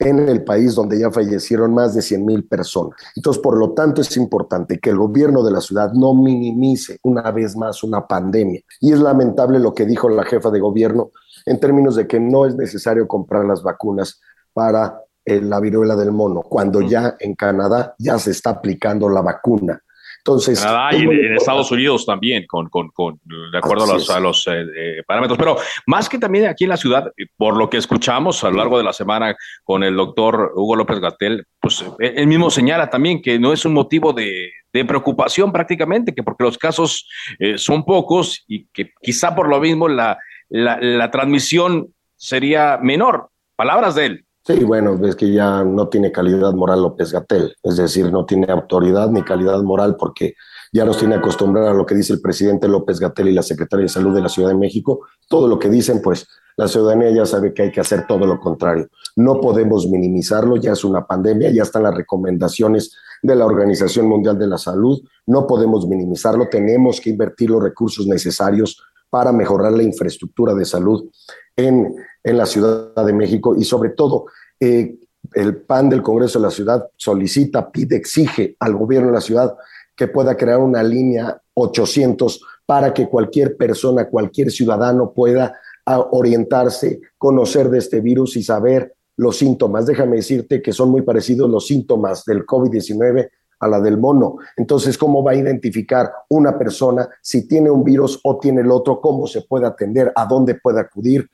en 0.00 0.28
el 0.28 0.42
país 0.42 0.74
donde 0.74 0.98
ya 0.98 1.10
fallecieron 1.10 1.74
más 1.74 1.94
de 1.94 2.00
100 2.00 2.24
mil 2.24 2.44
personas. 2.48 2.96
Entonces, 3.14 3.42
por 3.42 3.56
lo 3.56 3.72
tanto, 3.72 4.00
es 4.00 4.16
importante 4.16 4.80
que 4.80 4.90
el 4.90 4.96
gobierno 4.96 5.44
de 5.44 5.52
la 5.52 5.60
ciudad 5.60 5.92
no 5.92 6.14
minimice 6.14 6.98
una 7.02 7.30
vez 7.30 7.54
más 7.54 7.84
una 7.84 8.06
pandemia. 8.06 8.62
Y 8.80 8.92
es 8.92 8.98
lamentable 8.98 9.58
lo 9.58 9.74
que 9.74 9.84
dijo 9.84 10.08
la 10.08 10.24
jefa 10.24 10.50
de 10.50 10.58
gobierno 10.58 11.10
en 11.44 11.60
términos 11.60 11.96
de 11.96 12.06
que 12.06 12.18
no 12.18 12.46
es 12.46 12.56
necesario 12.56 13.06
comprar 13.06 13.44
las 13.44 13.62
vacunas 13.62 14.20
para 14.54 15.02
eh, 15.22 15.40
la 15.42 15.60
viruela 15.60 15.94
del 15.94 16.12
mono, 16.12 16.40
cuando 16.42 16.80
ya 16.80 17.16
en 17.20 17.34
Canadá 17.34 17.94
ya 17.98 18.18
se 18.18 18.30
está 18.30 18.50
aplicando 18.50 19.08
la 19.10 19.20
vacuna. 19.20 19.82
Entonces, 20.20 20.60
Canadá 20.60 20.94
y 20.94 21.02
en, 21.02 21.34
Estados 21.34 21.70
Unidos 21.70 22.04
también, 22.04 22.46
con, 22.46 22.68
con, 22.68 22.90
con 22.90 23.18
de 23.24 23.58
acuerdo 23.58 23.84
a 23.84 23.94
los, 23.94 24.10
a 24.10 24.20
los 24.20 24.46
eh, 24.46 24.64
eh, 24.76 25.02
parámetros. 25.06 25.38
Pero 25.38 25.56
más 25.86 26.08
que 26.08 26.18
también 26.18 26.46
aquí 26.46 26.64
en 26.64 26.70
la 26.70 26.76
ciudad, 26.76 27.10
por 27.36 27.56
lo 27.56 27.70
que 27.70 27.78
escuchamos 27.78 28.44
a 28.44 28.50
lo 28.50 28.58
largo 28.58 28.76
de 28.76 28.84
la 28.84 28.92
semana 28.92 29.34
con 29.64 29.82
el 29.82 29.96
doctor 29.96 30.52
Hugo 30.54 30.76
López 30.76 31.00
Gatel, 31.00 31.46
pues 31.58 31.82
eh, 32.00 32.14
él 32.16 32.26
mismo 32.26 32.50
señala 32.50 32.90
también 32.90 33.22
que 33.22 33.38
no 33.38 33.52
es 33.52 33.64
un 33.64 33.72
motivo 33.72 34.12
de, 34.12 34.50
de 34.72 34.84
preocupación 34.84 35.52
prácticamente, 35.52 36.14
que 36.14 36.22
porque 36.22 36.44
los 36.44 36.58
casos 36.58 37.08
son 37.56 37.84
pocos 37.84 38.44
y 38.46 38.66
que 38.66 38.92
quizá 39.00 39.34
por 39.34 39.48
lo 39.48 39.58
mismo 39.58 39.88
la, 39.88 40.18
la, 40.50 40.78
la 40.80 41.10
transmisión 41.10 41.94
sería 42.16 42.78
menor. 42.82 43.30
Palabras 43.56 43.94
de 43.94 44.06
él. 44.06 44.24
Sí, 44.50 44.64
bueno, 44.64 44.98
es 45.06 45.14
que 45.14 45.30
ya 45.30 45.62
no 45.62 45.88
tiene 45.88 46.10
calidad 46.10 46.52
moral 46.54 46.82
López 46.82 47.12
Gatel, 47.12 47.54
es 47.62 47.76
decir, 47.76 48.10
no 48.10 48.26
tiene 48.26 48.50
autoridad 48.50 49.08
ni 49.08 49.22
calidad 49.22 49.62
moral 49.62 49.94
porque 49.96 50.34
ya 50.72 50.84
nos 50.84 50.98
tiene 50.98 51.14
acostumbrado 51.14 51.70
a 51.70 51.74
lo 51.74 51.86
que 51.86 51.94
dice 51.94 52.14
el 52.14 52.20
presidente 52.20 52.66
López 52.66 52.98
Gatel 52.98 53.28
y 53.28 53.32
la 53.32 53.44
secretaria 53.44 53.84
de 53.84 53.88
Salud 53.88 54.12
de 54.12 54.22
la 54.22 54.28
Ciudad 54.28 54.48
de 54.48 54.56
México. 54.56 55.06
Todo 55.28 55.46
lo 55.46 55.56
que 55.56 55.68
dicen, 55.68 56.02
pues 56.02 56.26
la 56.56 56.66
ciudadanía 56.66 57.10
ya 57.10 57.26
sabe 57.26 57.54
que 57.54 57.62
hay 57.62 57.70
que 57.70 57.80
hacer 57.80 58.08
todo 58.08 58.26
lo 58.26 58.40
contrario. 58.40 58.88
No 59.14 59.40
podemos 59.40 59.86
minimizarlo, 59.86 60.56
ya 60.56 60.72
es 60.72 60.82
una 60.82 61.06
pandemia, 61.06 61.50
ya 61.50 61.62
están 61.62 61.84
las 61.84 61.94
recomendaciones 61.94 62.92
de 63.22 63.36
la 63.36 63.46
Organización 63.46 64.08
Mundial 64.08 64.36
de 64.36 64.48
la 64.48 64.58
Salud, 64.58 65.00
no 65.26 65.46
podemos 65.46 65.86
minimizarlo, 65.86 66.48
tenemos 66.48 67.00
que 67.00 67.10
invertir 67.10 67.50
los 67.50 67.62
recursos 67.62 68.04
necesarios 68.08 68.82
para 69.10 69.30
mejorar 69.30 69.72
la 69.72 69.84
infraestructura 69.84 70.54
de 70.54 70.64
salud 70.64 71.08
en, 71.56 71.94
en 72.24 72.36
la 72.36 72.46
Ciudad 72.46 73.04
de 73.04 73.12
México 73.12 73.54
y 73.56 73.64
sobre 73.64 73.90
todo 73.90 74.26
eh, 74.60 74.96
el 75.34 75.56
PAN 75.62 75.88
del 75.88 76.02
Congreso 76.02 76.38
de 76.38 76.44
la 76.44 76.50
Ciudad 76.50 76.88
solicita, 76.96 77.70
pide, 77.70 77.96
exige 77.96 78.56
al 78.58 78.74
gobierno 78.76 79.08
de 79.08 79.14
la 79.14 79.20
ciudad 79.20 79.56
que 79.96 80.08
pueda 80.08 80.36
crear 80.36 80.58
una 80.58 80.82
línea 80.82 81.40
800 81.54 82.40
para 82.66 82.94
que 82.94 83.08
cualquier 83.08 83.56
persona, 83.56 84.08
cualquier 84.08 84.50
ciudadano 84.50 85.12
pueda 85.12 85.58
ah, 85.86 86.06
orientarse, 86.12 87.00
conocer 87.18 87.68
de 87.68 87.78
este 87.78 88.00
virus 88.00 88.36
y 88.36 88.42
saber 88.42 88.94
los 89.16 89.36
síntomas. 89.38 89.86
Déjame 89.86 90.16
decirte 90.16 90.62
que 90.62 90.72
son 90.72 90.90
muy 90.90 91.02
parecidos 91.02 91.50
los 91.50 91.66
síntomas 91.66 92.24
del 92.24 92.46
COVID-19 92.46 93.28
a 93.60 93.68
la 93.68 93.80
del 93.80 93.98
mono. 93.98 94.36
Entonces, 94.56 94.96
¿cómo 94.96 95.22
va 95.22 95.32
a 95.32 95.36
identificar 95.36 96.10
una 96.30 96.58
persona 96.58 97.08
si 97.20 97.46
tiene 97.46 97.70
un 97.70 97.84
virus 97.84 98.18
o 98.24 98.38
tiene 98.38 98.62
el 98.62 98.70
otro? 98.70 99.00
¿Cómo 99.00 99.26
se 99.26 99.42
puede 99.42 99.66
atender? 99.66 100.12
¿A 100.16 100.24
dónde 100.24 100.54
puede 100.54 100.80
acudir? 100.80 101.28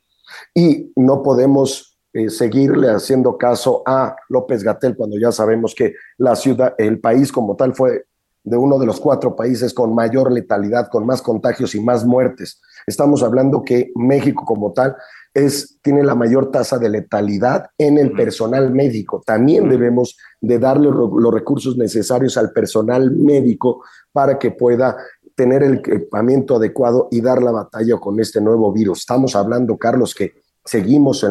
Y 0.52 0.92
no 0.96 1.22
podemos 1.22 1.95
eh, 2.16 2.30
seguirle 2.30 2.88
haciendo 2.88 3.36
caso 3.36 3.82
a 3.84 4.16
López 4.30 4.62
Gatel 4.62 4.96
cuando 4.96 5.18
ya 5.18 5.30
sabemos 5.32 5.74
que 5.74 5.92
la 6.16 6.34
ciudad, 6.34 6.74
el 6.78 6.98
país 6.98 7.30
como 7.30 7.56
tal 7.56 7.74
fue 7.74 8.06
de 8.42 8.56
uno 8.56 8.78
de 8.78 8.86
los 8.86 9.00
cuatro 9.00 9.36
países 9.36 9.74
con 9.74 9.94
mayor 9.94 10.32
letalidad, 10.32 10.88
con 10.88 11.04
más 11.04 11.20
contagios 11.20 11.74
y 11.74 11.80
más 11.80 12.06
muertes. 12.06 12.62
Estamos 12.86 13.22
hablando 13.22 13.62
que 13.62 13.92
México 13.96 14.46
como 14.46 14.72
tal 14.72 14.96
es, 15.34 15.78
tiene 15.82 16.02
la 16.02 16.14
mayor 16.14 16.50
tasa 16.50 16.78
de 16.78 16.88
letalidad 16.88 17.66
en 17.76 17.98
el 17.98 18.12
personal 18.12 18.72
médico. 18.72 19.22
También 19.26 19.68
debemos 19.68 20.16
de 20.40 20.58
darle 20.58 20.88
los 20.88 21.34
recursos 21.34 21.76
necesarios 21.76 22.38
al 22.38 22.50
personal 22.52 23.10
médico 23.10 23.82
para 24.10 24.38
que 24.38 24.52
pueda 24.52 24.96
tener 25.34 25.62
el 25.62 25.74
equipamiento 25.80 26.56
adecuado 26.56 27.08
y 27.10 27.20
dar 27.20 27.42
la 27.42 27.50
batalla 27.50 27.98
con 27.98 28.18
este 28.20 28.40
nuevo 28.40 28.72
virus. 28.72 29.00
Estamos 29.00 29.36
hablando, 29.36 29.76
Carlos, 29.76 30.14
que 30.14 30.45
seguimos 30.66 31.24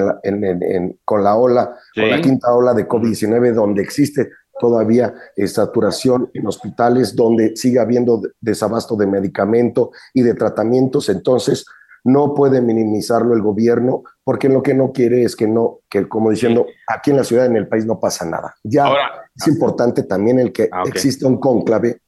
con 1.03 1.23
la 1.23 1.36
ola, 1.36 1.75
con 1.93 2.09
la 2.09 2.19
quinta 2.21 2.53
ola 2.53 2.73
de 2.73 2.88
COVID-19, 2.88 3.53
donde 3.53 3.83
existe 3.83 4.29
todavía 4.59 5.13
saturación 5.45 6.29
en 6.33 6.47
hospitales, 6.47 7.15
donde 7.15 7.55
sigue 7.55 7.79
habiendo 7.79 8.21
desabasto 8.39 8.95
de 8.95 9.05
medicamento 9.05 9.91
y 10.13 10.23
de 10.23 10.33
tratamientos. 10.33 11.09
Entonces, 11.09 11.65
no 12.05 12.33
puede 12.33 12.61
minimizarlo 12.61 13.33
el 13.33 13.41
gobierno, 13.41 14.03
porque 14.23 14.47
lo 14.47 14.61
que 14.61 14.73
no 14.73 14.91
quiere 14.91 15.23
es 15.23 15.36
que 15.36 15.47
no, 15.47 15.79
que 15.89 16.07
como 16.07 16.29
diciendo, 16.29 16.65
aquí 16.88 17.11
en 17.11 17.17
la 17.17 17.23
ciudad, 17.23 17.47
en 17.47 17.55
el 17.55 17.67
país 17.67 17.86
no 17.86 17.99
pasa 17.99 18.25
nada. 18.25 18.55
Ya 18.63 18.89
es 19.36 19.47
importante 19.47 20.03
también 20.03 20.39
el 20.39 20.53
que 20.53 20.69
ah, 20.71 20.83
exista 20.86 21.27
un 21.27 21.39
cónclave 21.39 22.01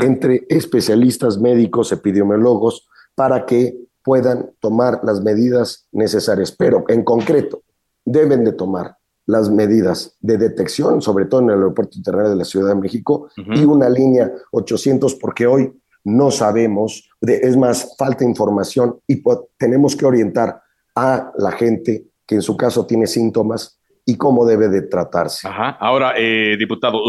entre 0.00 0.44
especialistas 0.48 1.38
médicos, 1.38 1.92
epidemiólogos, 1.92 2.88
para 3.14 3.46
que 3.46 3.76
puedan 4.04 4.50
tomar 4.60 5.00
las 5.02 5.22
medidas 5.22 5.88
necesarias. 5.90 6.52
Pero 6.52 6.84
en 6.88 7.02
concreto, 7.02 7.62
deben 8.04 8.44
de 8.44 8.52
tomar 8.52 8.96
las 9.26 9.50
medidas 9.50 10.16
de 10.20 10.36
detección, 10.36 11.00
sobre 11.00 11.24
todo 11.24 11.40
en 11.40 11.50
el 11.50 11.56
Aeropuerto 11.56 11.96
Internacional 11.96 12.32
de 12.32 12.38
la 12.38 12.44
Ciudad 12.44 12.68
de 12.68 12.80
México, 12.80 13.30
y 13.36 13.64
una 13.64 13.88
línea 13.88 14.30
800, 14.52 15.14
porque 15.14 15.46
hoy 15.46 15.72
no 16.04 16.30
sabemos, 16.30 17.08
es 17.22 17.56
más, 17.56 17.96
falta 17.96 18.24
información 18.24 19.00
y 19.06 19.22
tenemos 19.56 19.96
que 19.96 20.04
orientar 20.04 20.60
a 20.94 21.32
la 21.38 21.52
gente 21.52 22.04
que 22.26 22.36
en 22.36 22.42
su 22.42 22.56
caso 22.56 22.86
tiene 22.86 23.06
síntomas 23.06 23.80
y 24.04 24.16
cómo 24.16 24.44
debe 24.44 24.68
de 24.68 24.82
tratarse. 24.82 25.48
Ahora, 25.80 26.12
eh, 26.16 26.56
diputado, 26.58 27.00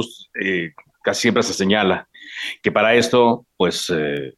eh, 0.42 0.72
casi 1.04 1.24
siempre 1.24 1.44
se 1.44 1.54
señala 1.54 2.08
que 2.64 2.72
para 2.72 2.96
esto, 2.96 3.46
pues, 3.58 3.92
eh, 3.94 4.34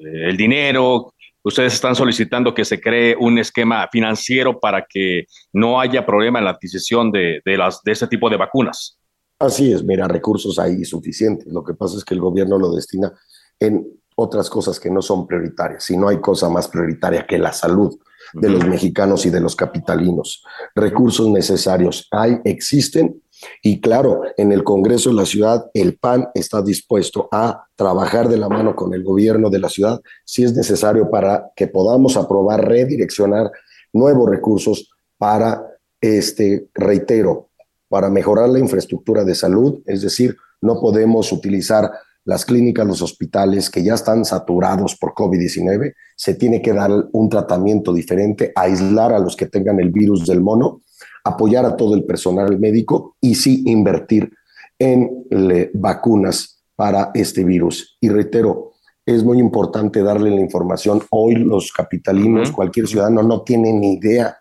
el 0.00 0.36
dinero, 0.36 1.11
ustedes 1.44 1.74
están 1.74 1.94
solicitando 1.94 2.54
que 2.54 2.64
se 2.64 2.80
cree 2.80 3.16
un 3.18 3.38
esquema 3.38 3.88
financiero 3.90 4.58
para 4.58 4.86
que 4.88 5.26
no 5.52 5.80
haya 5.80 6.04
problema 6.06 6.38
en 6.38 6.46
la 6.46 6.52
adquisición 6.52 7.10
de, 7.10 7.40
de, 7.44 7.56
las, 7.56 7.82
de 7.82 7.92
ese 7.92 8.06
tipo 8.06 8.30
de 8.30 8.36
vacunas. 8.36 8.98
Así 9.38 9.72
es, 9.72 9.82
mira, 9.82 10.06
recursos 10.06 10.58
hay 10.58 10.84
suficientes. 10.84 11.52
Lo 11.52 11.64
que 11.64 11.74
pasa 11.74 11.96
es 11.96 12.04
que 12.04 12.14
el 12.14 12.20
gobierno 12.20 12.58
lo 12.58 12.72
destina 12.72 13.12
en 13.58 13.84
otras 14.14 14.48
cosas 14.48 14.78
que 14.78 14.90
no 14.90 15.02
son 15.02 15.26
prioritarias. 15.26 15.84
Si 15.84 15.96
no 15.96 16.08
hay 16.08 16.20
cosa 16.20 16.48
más 16.48 16.68
prioritaria 16.68 17.26
que 17.26 17.38
la 17.38 17.52
salud 17.52 17.98
de 18.34 18.48
los 18.48 18.66
mexicanos 18.66 19.26
y 19.26 19.30
de 19.30 19.40
los 19.40 19.56
capitalinos. 19.56 20.44
Recursos 20.74 21.28
necesarios 21.28 22.06
hay, 22.10 22.38
existen. 22.44 23.22
Y 23.62 23.80
claro, 23.80 24.22
en 24.36 24.52
el 24.52 24.64
Congreso 24.64 25.10
de 25.10 25.16
la 25.16 25.26
Ciudad, 25.26 25.70
el 25.74 25.98
PAN 25.98 26.28
está 26.34 26.62
dispuesto 26.62 27.28
a 27.32 27.66
trabajar 27.76 28.28
de 28.28 28.36
la 28.36 28.48
mano 28.48 28.74
con 28.76 28.94
el 28.94 29.02
gobierno 29.02 29.50
de 29.50 29.58
la 29.58 29.68
ciudad 29.68 30.00
si 30.24 30.44
es 30.44 30.54
necesario 30.54 31.10
para 31.10 31.50
que 31.56 31.66
podamos 31.66 32.16
aprobar, 32.16 32.66
redireccionar 32.66 33.50
nuevos 33.92 34.28
recursos 34.28 34.90
para, 35.18 35.64
este, 36.00 36.68
reitero, 36.74 37.50
para 37.88 38.08
mejorar 38.10 38.48
la 38.48 38.58
infraestructura 38.58 39.24
de 39.24 39.34
salud, 39.34 39.82
es 39.86 40.02
decir, 40.02 40.36
no 40.60 40.80
podemos 40.80 41.30
utilizar 41.32 41.90
las 42.24 42.44
clínicas, 42.44 42.86
los 42.86 43.02
hospitales 43.02 43.68
que 43.68 43.82
ya 43.82 43.94
están 43.94 44.24
saturados 44.24 44.96
por 44.96 45.12
COVID-19, 45.12 45.94
se 46.16 46.34
tiene 46.34 46.62
que 46.62 46.72
dar 46.72 46.90
un 47.12 47.28
tratamiento 47.28 47.92
diferente, 47.92 48.52
aislar 48.54 49.12
a 49.12 49.18
los 49.18 49.36
que 49.36 49.46
tengan 49.46 49.80
el 49.80 49.90
virus 49.90 50.26
del 50.26 50.40
mono, 50.40 50.80
apoyar 51.24 51.64
a 51.64 51.76
todo 51.76 51.94
el 51.94 52.04
personal 52.04 52.58
médico 52.58 53.16
y 53.20 53.34
sí 53.34 53.62
invertir 53.66 54.32
en 54.78 55.26
vacunas 55.74 56.62
para 56.74 57.10
este 57.14 57.44
virus. 57.44 57.96
Y 58.00 58.08
reitero, 58.08 58.72
es 59.06 59.24
muy 59.24 59.38
importante 59.38 60.02
darle 60.02 60.30
la 60.30 60.40
información. 60.40 61.02
Hoy 61.10 61.34
los 61.36 61.72
capitalinos, 61.72 62.52
cualquier 62.52 62.86
ciudadano 62.86 63.22
no 63.22 63.42
tiene 63.42 63.72
ni 63.72 63.94
idea 63.94 64.38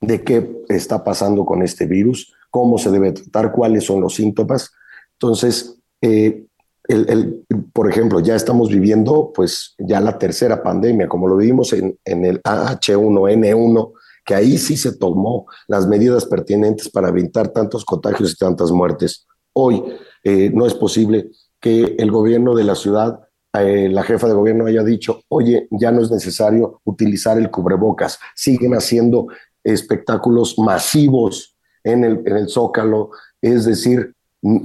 de 0.00 0.22
qué 0.22 0.62
está 0.68 1.04
pasando 1.04 1.44
con 1.44 1.62
este 1.62 1.86
virus, 1.86 2.32
cómo 2.50 2.78
se 2.78 2.90
debe 2.90 3.12
tratar, 3.12 3.52
cuáles 3.52 3.84
son 3.84 4.00
los 4.00 4.14
síntomas. 4.14 4.72
Entonces, 5.14 5.78
eh, 6.00 6.44
el, 6.88 7.44
por 7.72 7.88
ejemplo, 7.88 8.18
ya 8.20 8.34
estamos 8.34 8.68
viviendo 8.68 9.32
pues 9.32 9.74
ya 9.78 10.00
la 10.00 10.18
tercera 10.18 10.62
pandemia, 10.62 11.08
como 11.08 11.28
lo 11.28 11.36
vimos 11.36 11.72
en, 11.72 11.96
en 12.04 12.24
el 12.24 12.42
H1N1, 12.42 13.92
que 14.24 14.34
ahí 14.34 14.58
sí 14.58 14.76
se 14.76 14.96
tomó 14.96 15.46
las 15.68 15.86
medidas 15.86 16.26
pertinentes 16.26 16.88
para 16.88 17.08
evitar 17.08 17.48
tantos 17.48 17.84
contagios 17.84 18.32
y 18.32 18.36
tantas 18.36 18.70
muertes. 18.70 19.26
Hoy 19.52 19.82
eh, 20.24 20.50
no 20.54 20.66
es 20.66 20.74
posible 20.74 21.30
que 21.60 21.96
el 21.98 22.10
gobierno 22.10 22.54
de 22.54 22.64
la 22.64 22.74
ciudad, 22.74 23.20
eh, 23.54 23.88
la 23.90 24.02
jefa 24.02 24.28
de 24.28 24.34
gobierno 24.34 24.66
haya 24.66 24.82
dicho, 24.82 25.22
oye, 25.28 25.68
ya 25.70 25.92
no 25.92 26.02
es 26.02 26.10
necesario 26.10 26.80
utilizar 26.84 27.38
el 27.38 27.50
cubrebocas, 27.50 28.18
siguen 28.34 28.72
haciendo 28.72 29.28
espectáculos 29.64 30.58
masivos 30.58 31.56
en 31.84 32.04
el, 32.04 32.22
en 32.24 32.36
el 32.36 32.48
Zócalo, 32.48 33.10
es 33.40 33.64
decir, 33.64 34.14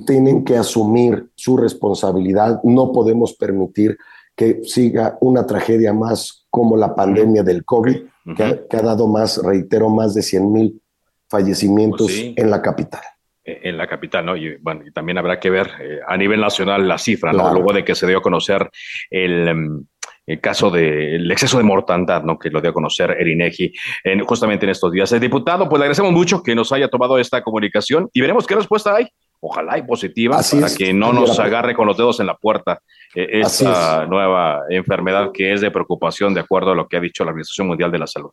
tienen 0.05 0.43
que 0.43 0.58
asumir 0.58 1.30
su 1.36 1.55
responsabilidad. 1.58 2.60
No 2.64 2.91
podemos 2.91 3.34
permitir 3.36 3.97
que 4.36 4.62
siga 4.64 5.18
una 5.22 5.45
tragedia 5.45 5.93
más 5.93 6.45
como 6.49 6.78
la 6.78 6.95
pandemia 6.95 7.43
del 7.43 7.64
COVID, 7.66 7.97
que, 8.36 8.78
ha, 8.78 8.82
dado 8.82 9.07
más, 9.07 9.41
reitero, 9.43 9.89
más 9.89 10.13
de 10.13 10.21
100 10.21 10.51
mil 10.51 10.82
fallecimientos 11.30 12.11
pues 12.11 12.34
en 12.36 12.49
la 12.49 12.61
capital. 12.61 13.01
E, 13.43 13.69
en 13.69 13.78
la 13.78 13.88
capital, 13.88 14.25
¿no? 14.25 14.36
Y, 14.36 14.57
bueno, 14.57 14.84
y 14.86 14.91
también 14.91 15.17
habrá 15.17 15.39
que 15.39 15.49
ver 15.49 15.71
eh, 15.82 15.99
a 16.05 16.17
nivel 16.17 16.41
nacional 16.41 16.88
la 16.88 16.97
cifra, 16.97 17.32
¿no? 17.32 17.53
Luego 17.53 17.73
de 17.73 17.84
que 17.84 17.95
se 17.95 18.07
dio 18.07 18.19
a 18.19 18.21
conocer 18.21 18.69
el... 19.09 19.47
Em, 19.47 19.86
el 20.25 20.41
caso 20.41 20.69
del 20.69 21.32
exceso 21.32 21.57
de 21.57 21.63
mortandad, 21.63 22.21
¿no? 22.21 22.38
que 22.38 22.49
lo 22.49 22.59
dio 22.59 22.71
a 22.71 22.73
conocer 22.73 23.15
el 23.17 23.30
INEGI 23.30 23.71
en, 24.03 24.25
justamente 24.25 24.65
en 24.65 24.71
estos 24.71 24.91
días. 24.91 25.09
El 25.13 25.21
diputado, 25.21 25.69
pues 25.69 25.80
le 25.80 25.86
agradecemos 25.86 26.11
mucho 26.11 26.43
que 26.43 26.53
nos 26.53 26.73
haya 26.73 26.89
tomado 26.89 27.17
esta 27.17 27.41
comunicación 27.41 28.09
y 28.11 28.19
veremos 28.19 28.45
qué 28.45 28.55
respuesta 28.55 28.93
hay 28.93 29.07
ojalá 29.39 29.78
y 29.78 29.84
positiva, 29.84 30.39
para 30.51 30.73
que 30.73 30.93
no 30.93 31.13
nos 31.13 31.39
agarre 31.39 31.75
con 31.75 31.88
los 31.88 31.97
dedos 31.97 32.19
en 32.19 32.28
la 32.28 32.36
puerta 32.36 32.82
eh, 33.20 33.41
esta 33.41 34.05
nueva 34.05 34.61
enfermedad 34.70 35.32
que 35.34 35.51
es 35.51 35.61
de 35.61 35.72
preocupación 35.72 36.36
de 36.36 36.41
acuerdo 36.41 36.72
a 36.72 36.76
lo 36.76 36.88
que 36.88 36.97
ha 36.97 36.99
dicho 36.99 37.24
la 37.24 37.32
Organización 37.32 37.68
Mundial 37.68 37.91
de 37.91 37.97
la 37.97 38.05
Salud. 38.05 38.30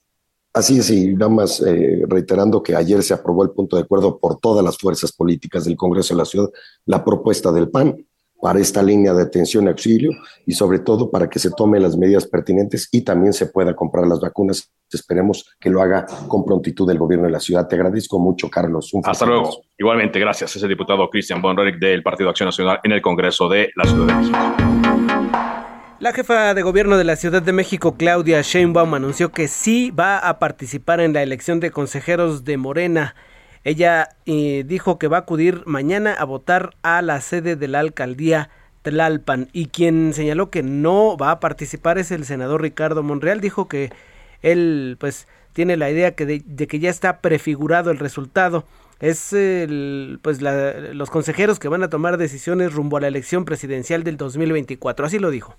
Así 0.53 0.79
es, 0.79 0.91
y 0.91 1.15
nada 1.15 1.31
más 1.31 1.63
eh, 1.63 2.03
reiterando 2.07 2.63
que 2.63 2.77
ayer 2.77 3.03
se 3.03 3.15
aprobó 3.15 3.45
el 3.45 3.51
punto 3.51 3.77
de 3.77 3.83
acuerdo 3.83 4.19
por 4.19 4.39
todas 4.39 4.63
las 4.63 4.77
fuerzas 4.77 5.11
políticas 5.11 5.65
del 5.65 5.75
Congreso 5.75 6.13
de 6.13 6.19
la 6.19 6.27
Ciudad, 6.27 6.51
la 6.85 7.03
propuesta 7.03 7.51
del 7.51 7.71
PAN 7.71 7.97
para 8.45 8.61
esta 8.61 8.83
línea 8.83 9.15
de 9.15 9.23
atención 9.23 9.65
y 9.65 9.69
auxilio 9.69 10.11
y 10.45 10.53
sobre 10.53 10.79
todo 10.81 11.11
para 11.11 11.31
que 11.31 11.39
se 11.39 11.51
tomen 11.51 11.81
las 11.81 11.97
medidas 11.97 12.27
pertinentes 12.27 12.91
y 12.93 13.01
también 13.01 13.33
se 13.33 13.47
pueda 13.47 13.75
comprar 13.75 14.07
las 14.07 14.21
vacunas. 14.21 14.71
Esperemos 14.93 15.51
que 15.59 15.71
lo 15.71 15.81
haga 15.81 16.05
con 16.29 16.45
prontitud 16.45 16.89
el 16.91 16.99
gobierno 16.99 17.25
de 17.25 17.33
la 17.33 17.41
ciudad. 17.41 17.67
Te 17.67 17.77
agradezco 17.77 18.19
mucho, 18.19 18.51
Carlos. 18.51 18.93
Hasta 19.03 19.25
luego. 19.25 19.63
Igualmente, 19.79 20.21
gracias. 20.21 20.55
Es 20.57 20.63
el 20.63 20.69
diputado 20.69 21.09
Cristian 21.09 21.41
Bonreric 21.41 21.79
del 21.79 22.03
Partido 22.03 22.29
Acción 22.29 22.49
Nacional 22.49 22.81
en 22.85 22.93
el 22.93 23.01
Congreso 23.01 23.49
de 23.49 23.71
la 23.77 23.85
Ciudad 23.85 24.09
de 24.09 24.15
México. 24.15 24.39
La 26.01 26.13
jefa 26.13 26.53
de 26.53 26.61
gobierno 26.61 26.99
de 26.99 27.05
la 27.05 27.17
Ciudad 27.17 27.41
de 27.41 27.53
México, 27.55 27.97
Claudia 27.97 28.43
Sheinbaum, 28.43 28.93
anunció 28.93 29.33
que 29.33 29.49
sí 29.49 29.91
va 29.91 30.19
a 30.19 30.39
participar 30.39 31.01
en 31.01 31.15
la 31.15 31.23
elección 31.23 31.61
de 31.61 31.71
consejeros 31.71 32.45
de 32.45 32.59
Morena. 32.59 33.15
Ella 33.65 34.11
eh, 34.27 34.63
dijo 34.67 34.99
que 34.99 35.09
va 35.09 35.17
a 35.17 35.21
acudir 35.21 35.63
mañana 35.65 36.13
a 36.13 36.25
votar 36.25 36.77
a 36.83 37.01
la 37.01 37.21
sede 37.23 37.57
de 37.57 37.67
la 37.67 37.81
alcaldía 37.81 38.51
Tlalpan 38.83 39.49
y 39.53 39.67
quien 39.67 40.13
señaló 40.13 40.51
que 40.51 40.63
no 40.63 41.17
va 41.17 41.31
a 41.31 41.41
participar 41.41 41.97
es 41.97 42.11
el 42.11 42.27
senador 42.27 42.61
Ricardo 42.61 43.03
Monreal. 43.03 43.41
Dijo 43.41 43.67
que 43.67 43.91
él 44.43 44.99
pues 45.01 45.27
tiene 45.55 45.79
la 45.79 45.91
idea 45.91 46.15
que 46.15 46.27
de, 46.27 46.67
que 46.67 46.79
ya 46.79 46.91
está 46.91 47.21
prefigurado 47.21 47.91
el 47.91 47.99
resultado. 47.99 48.65
Es 49.01 49.33
el, 49.33 50.19
pues 50.23 50.41
los 50.43 51.11
consejeros 51.11 51.59
que 51.59 51.69
van 51.69 51.83
a 51.83 51.89
tomar 51.89 52.19
decisiones 52.19 52.75
rumbo 52.75 52.99
a 52.99 53.01
la 53.01 53.09
elección 53.09 53.47
presidencial 53.47 54.05
del 54.05 54.19
2024. 54.19 55.07
Así 55.07 55.19
lo 55.19 55.31
dijo. 55.31 55.57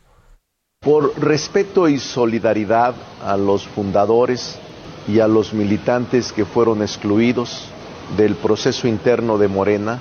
Por 0.82 1.20
respeto 1.20 1.90
y 1.90 1.98
solidaridad 1.98 2.94
a 3.24 3.36
los 3.38 3.68
fundadores 3.68 4.60
y 5.08 5.20
a 5.20 5.28
los 5.28 5.54
militantes 5.54 6.32
que 6.32 6.46
fueron 6.46 6.82
excluidos, 6.82 7.72
del 8.18 8.36
proceso 8.36 8.88
interno 8.88 9.38
de 9.38 9.48
Morena 9.48 10.00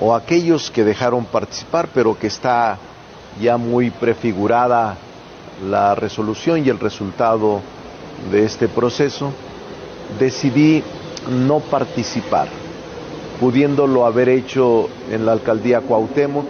o 0.00 0.14
aquellos 0.14 0.70
que 0.70 0.84
dejaron 0.84 1.24
participar 1.24 1.88
pero 1.92 2.18
que 2.18 2.26
está 2.26 2.78
ya 3.40 3.56
muy 3.56 3.90
prefigurada 3.90 4.96
la 5.68 5.94
resolución 5.94 6.64
y 6.64 6.68
el 6.68 6.78
resultado 6.78 7.60
de 8.30 8.44
este 8.44 8.68
proceso, 8.68 9.32
decidí 10.18 10.82
no 11.30 11.60
participar, 11.60 12.48
pudiéndolo 13.40 14.06
haber 14.06 14.28
hecho 14.28 14.88
en 15.10 15.24
la 15.24 15.32
alcaldía 15.32 15.80
Cuauhtémoc 15.80 16.46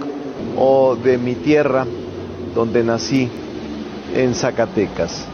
o 0.57 0.97
de 0.97 1.18
mi 1.18 1.35
tierra, 1.35 1.87
donde 2.55 2.83
nací, 2.83 3.28
en 4.14 4.35
Zacatecas 4.35 5.26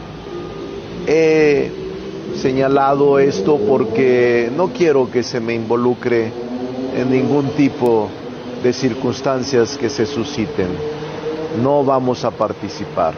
señalado 2.35 3.19
esto 3.19 3.57
porque 3.57 4.51
no 4.55 4.69
quiero 4.69 5.09
que 5.11 5.23
se 5.23 5.39
me 5.39 5.53
involucre 5.55 6.31
en 6.95 7.11
ningún 7.11 7.49
tipo 7.51 8.09
de 8.63 8.73
circunstancias 8.73 9.77
que 9.77 9.89
se 9.89 10.05
susciten. 10.05 10.67
No 11.61 11.83
vamos 11.83 12.25
a 12.25 12.31
participar 12.31 13.13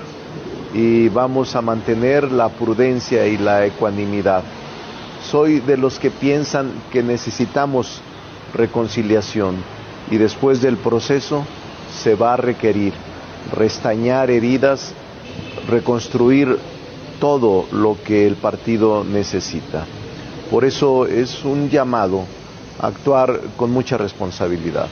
y 0.73 1.09
vamos 1.09 1.55
a 1.55 1.61
mantener 1.61 2.31
la 2.31 2.49
prudencia 2.49 3.27
y 3.27 3.37
la 3.37 3.65
ecuanimidad. 3.65 4.43
Soy 5.29 5.59
de 5.59 5.77
los 5.77 5.99
que 5.99 6.11
piensan 6.11 6.71
que 6.91 7.03
necesitamos 7.03 8.01
reconciliación 8.53 9.55
y 10.09 10.17
después 10.17 10.61
del 10.61 10.77
proceso 10.77 11.45
se 11.93 12.15
va 12.15 12.33
a 12.33 12.37
requerir 12.37 12.93
restañar 13.51 14.29
heridas, 14.29 14.93
reconstruir 15.69 16.57
todo 17.21 17.67
lo 17.71 17.97
que 18.03 18.25
el 18.25 18.35
partido 18.35 19.05
necesita. 19.05 19.85
Por 20.49 20.65
eso 20.65 21.05
es 21.05 21.45
un 21.45 21.69
llamado 21.69 22.25
a 22.79 22.87
actuar 22.87 23.39
con 23.55 23.71
mucha 23.71 23.95
responsabilidad. 23.95 24.89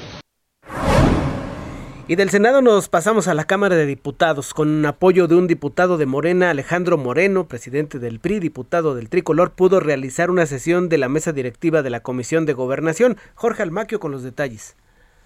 Y 2.07 2.15
del 2.15 2.29
Senado 2.29 2.61
nos 2.61 2.87
pasamos 2.87 3.27
a 3.27 3.33
la 3.33 3.45
Cámara 3.45 3.75
de 3.75 3.85
Diputados, 3.85 4.53
con 4.53 4.85
apoyo 4.85 5.27
de 5.27 5.35
un 5.35 5.47
diputado 5.47 5.97
de 5.97 6.05
Morena, 6.05 6.49
Alejandro 6.49 6.97
Moreno, 6.97 7.47
presidente 7.47 7.99
del 7.99 8.19
PRI, 8.19 8.39
diputado 8.39 8.95
del 8.95 9.09
Tricolor, 9.09 9.51
pudo 9.51 9.79
realizar 9.79 10.31
una 10.31 10.45
sesión 10.45 10.87
de 10.87 10.97
la 10.97 11.09
mesa 11.09 11.33
directiva 11.33 11.81
de 11.81 11.89
la 11.89 12.01
Comisión 12.01 12.45
de 12.45 12.53
Gobernación. 12.53 13.17
Jorge 13.35 13.63
Almaquio 13.63 13.99
con 13.99 14.11
los 14.11 14.23
detalles. 14.23 14.75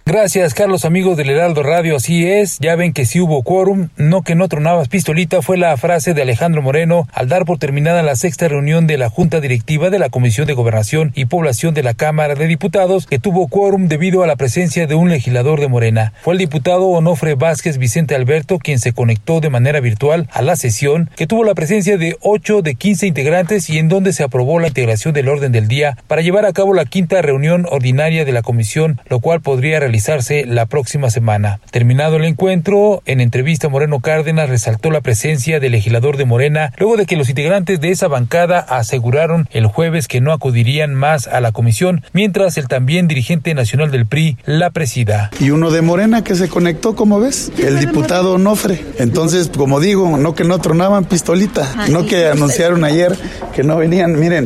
Gracias, 0.05 0.53
Carlos, 0.53 0.83
amigos 0.83 1.15
del 1.15 1.29
Heraldo 1.29 1.63
Radio. 1.63 1.95
Así 1.95 2.27
es, 2.27 2.57
ya 2.59 2.75
ven 2.75 2.91
que 2.91 3.05
sí 3.05 3.21
hubo 3.21 3.41
quórum, 3.41 3.87
no 3.95 4.21
que 4.21 4.35
no 4.35 4.49
tronabas 4.49 4.89
pistolita, 4.89 5.41
fue 5.41 5.57
la 5.57 5.77
frase 5.77 6.13
de 6.13 6.21
Alejandro 6.21 6.61
Moreno 6.61 7.07
al 7.13 7.29
dar 7.29 7.45
por 7.45 7.57
terminada 7.57 8.03
la 8.03 8.17
sexta 8.17 8.49
reunión 8.49 8.85
de 8.85 8.97
la 8.97 9.09
Junta 9.09 9.39
Directiva 9.39 9.89
de 9.89 9.99
la 9.99 10.09
Comisión 10.09 10.45
de 10.45 10.55
Gobernación 10.55 11.13
y 11.15 11.23
Población 11.25 11.73
de 11.73 11.83
la 11.83 11.93
Cámara 11.93 12.35
de 12.35 12.47
Diputados, 12.47 13.07
que 13.07 13.17
tuvo 13.17 13.47
quórum 13.47 13.87
debido 13.87 14.23
a 14.23 14.27
la 14.27 14.35
presencia 14.35 14.87
de 14.87 14.95
un 14.95 15.09
legislador 15.09 15.61
de 15.61 15.69
Morena. 15.69 16.11
Fue 16.21 16.33
el 16.33 16.39
diputado 16.39 16.87
Onofre 16.87 17.35
Vázquez 17.35 17.77
Vicente 17.77 18.13
Alberto 18.13 18.59
quien 18.59 18.79
se 18.79 18.91
conectó 18.91 19.39
de 19.39 19.51
manera 19.51 19.79
virtual 19.79 20.27
a 20.33 20.41
la 20.41 20.57
sesión, 20.57 21.09
que 21.15 21.27
tuvo 21.27 21.45
la 21.45 21.55
presencia 21.55 21.97
de 21.97 22.17
8 22.19 22.61
de 22.61 22.75
15 22.75 23.07
integrantes 23.07 23.69
y 23.69 23.77
en 23.77 23.87
donde 23.87 24.11
se 24.11 24.23
aprobó 24.23 24.59
la 24.59 24.67
integración 24.67 25.13
del 25.13 25.29
orden 25.29 25.53
del 25.53 25.69
día 25.69 25.97
para 26.07 26.21
llevar 26.21 26.45
a 26.45 26.51
cabo 26.51 26.73
la 26.73 26.83
quinta 26.83 27.21
reunión 27.21 27.65
ordinaria 27.71 28.25
de 28.25 28.33
la 28.33 28.41
comisión, 28.41 28.99
lo 29.07 29.21
cual 29.21 29.39
podría 29.39 29.79
realizar 29.79 29.92
realizarse 29.93 30.45
la 30.47 30.65
próxima 30.65 31.11
semana. 31.11 31.59
Terminado 31.69 32.15
el 32.15 32.25
encuentro, 32.25 33.03
en 33.05 33.21
entrevista 33.21 33.69
Moreno 33.69 33.99
Cárdenas 33.99 34.49
resaltó 34.49 34.89
la 34.89 35.01
presencia 35.01 35.59
del 35.59 35.73
legislador 35.73 36.17
de 36.17 36.25
Morena 36.25 36.73
luego 36.79 36.97
de 36.97 37.05
que 37.05 37.15
los 37.15 37.29
integrantes 37.29 37.79
de 37.79 37.91
esa 37.91 38.07
bancada 38.07 38.57
aseguraron 38.57 39.47
el 39.51 39.67
jueves 39.67 40.07
que 40.07 40.19
no 40.19 40.33
acudirían 40.33 40.95
más 40.95 41.27
a 41.27 41.41
la 41.41 41.51
comisión, 41.51 42.03
mientras 42.11 42.57
el 42.57 42.67
también 42.67 43.07
dirigente 43.07 43.53
nacional 43.53 43.91
del 43.91 44.07
PRI 44.07 44.35
la 44.45 44.71
presida. 44.71 45.29
Y 45.39 45.51
uno 45.51 45.69
de 45.69 45.83
Morena 45.83 46.23
que 46.23 46.33
se 46.33 46.49
conectó, 46.49 46.95
como 46.95 47.19
ves, 47.19 47.51
el 47.59 47.79
diputado 47.79 48.33
Onofre. 48.33 48.83
Entonces, 48.97 49.51
como 49.55 49.79
digo, 49.79 50.17
no 50.17 50.33
que 50.33 50.43
no 50.43 50.57
tronaban 50.57 51.05
pistolita, 51.05 51.71
no 51.89 52.07
que 52.07 52.29
anunciaron 52.29 52.83
ayer 52.83 53.15
que 53.55 53.61
no 53.61 53.77
venían. 53.77 54.19
Miren, 54.19 54.43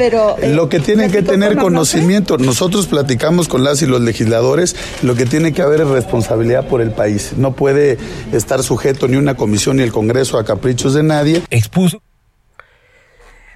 lo 0.57 0.67
que 0.67 0.81
tienen 0.81 1.09
que 1.09 1.21
tener 1.21 1.55
conocimiento, 1.55 2.37
nosotros 2.37 2.87
platicamos 2.87 3.47
con 3.47 3.63
las 3.63 3.81
y 3.81 3.85
los 3.85 4.01
legisladores, 4.01 4.75
lo 5.03 5.15
que 5.15 5.25
tienen 5.25 5.36
tiene 5.37 5.53
que 5.53 5.61
haber 5.61 5.85
responsabilidad 5.85 6.67
por 6.67 6.81
el 6.81 6.89
país. 6.89 7.33
No 7.37 7.53
puede 7.53 7.99
estar 8.31 8.63
sujeto 8.63 9.07
ni 9.07 9.17
una 9.17 9.35
comisión 9.35 9.77
ni 9.77 9.83
el 9.83 9.91
Congreso 9.91 10.39
a 10.39 10.43
caprichos 10.43 10.95
de 10.95 11.03
nadie. 11.03 11.43
Expuso. 11.51 12.01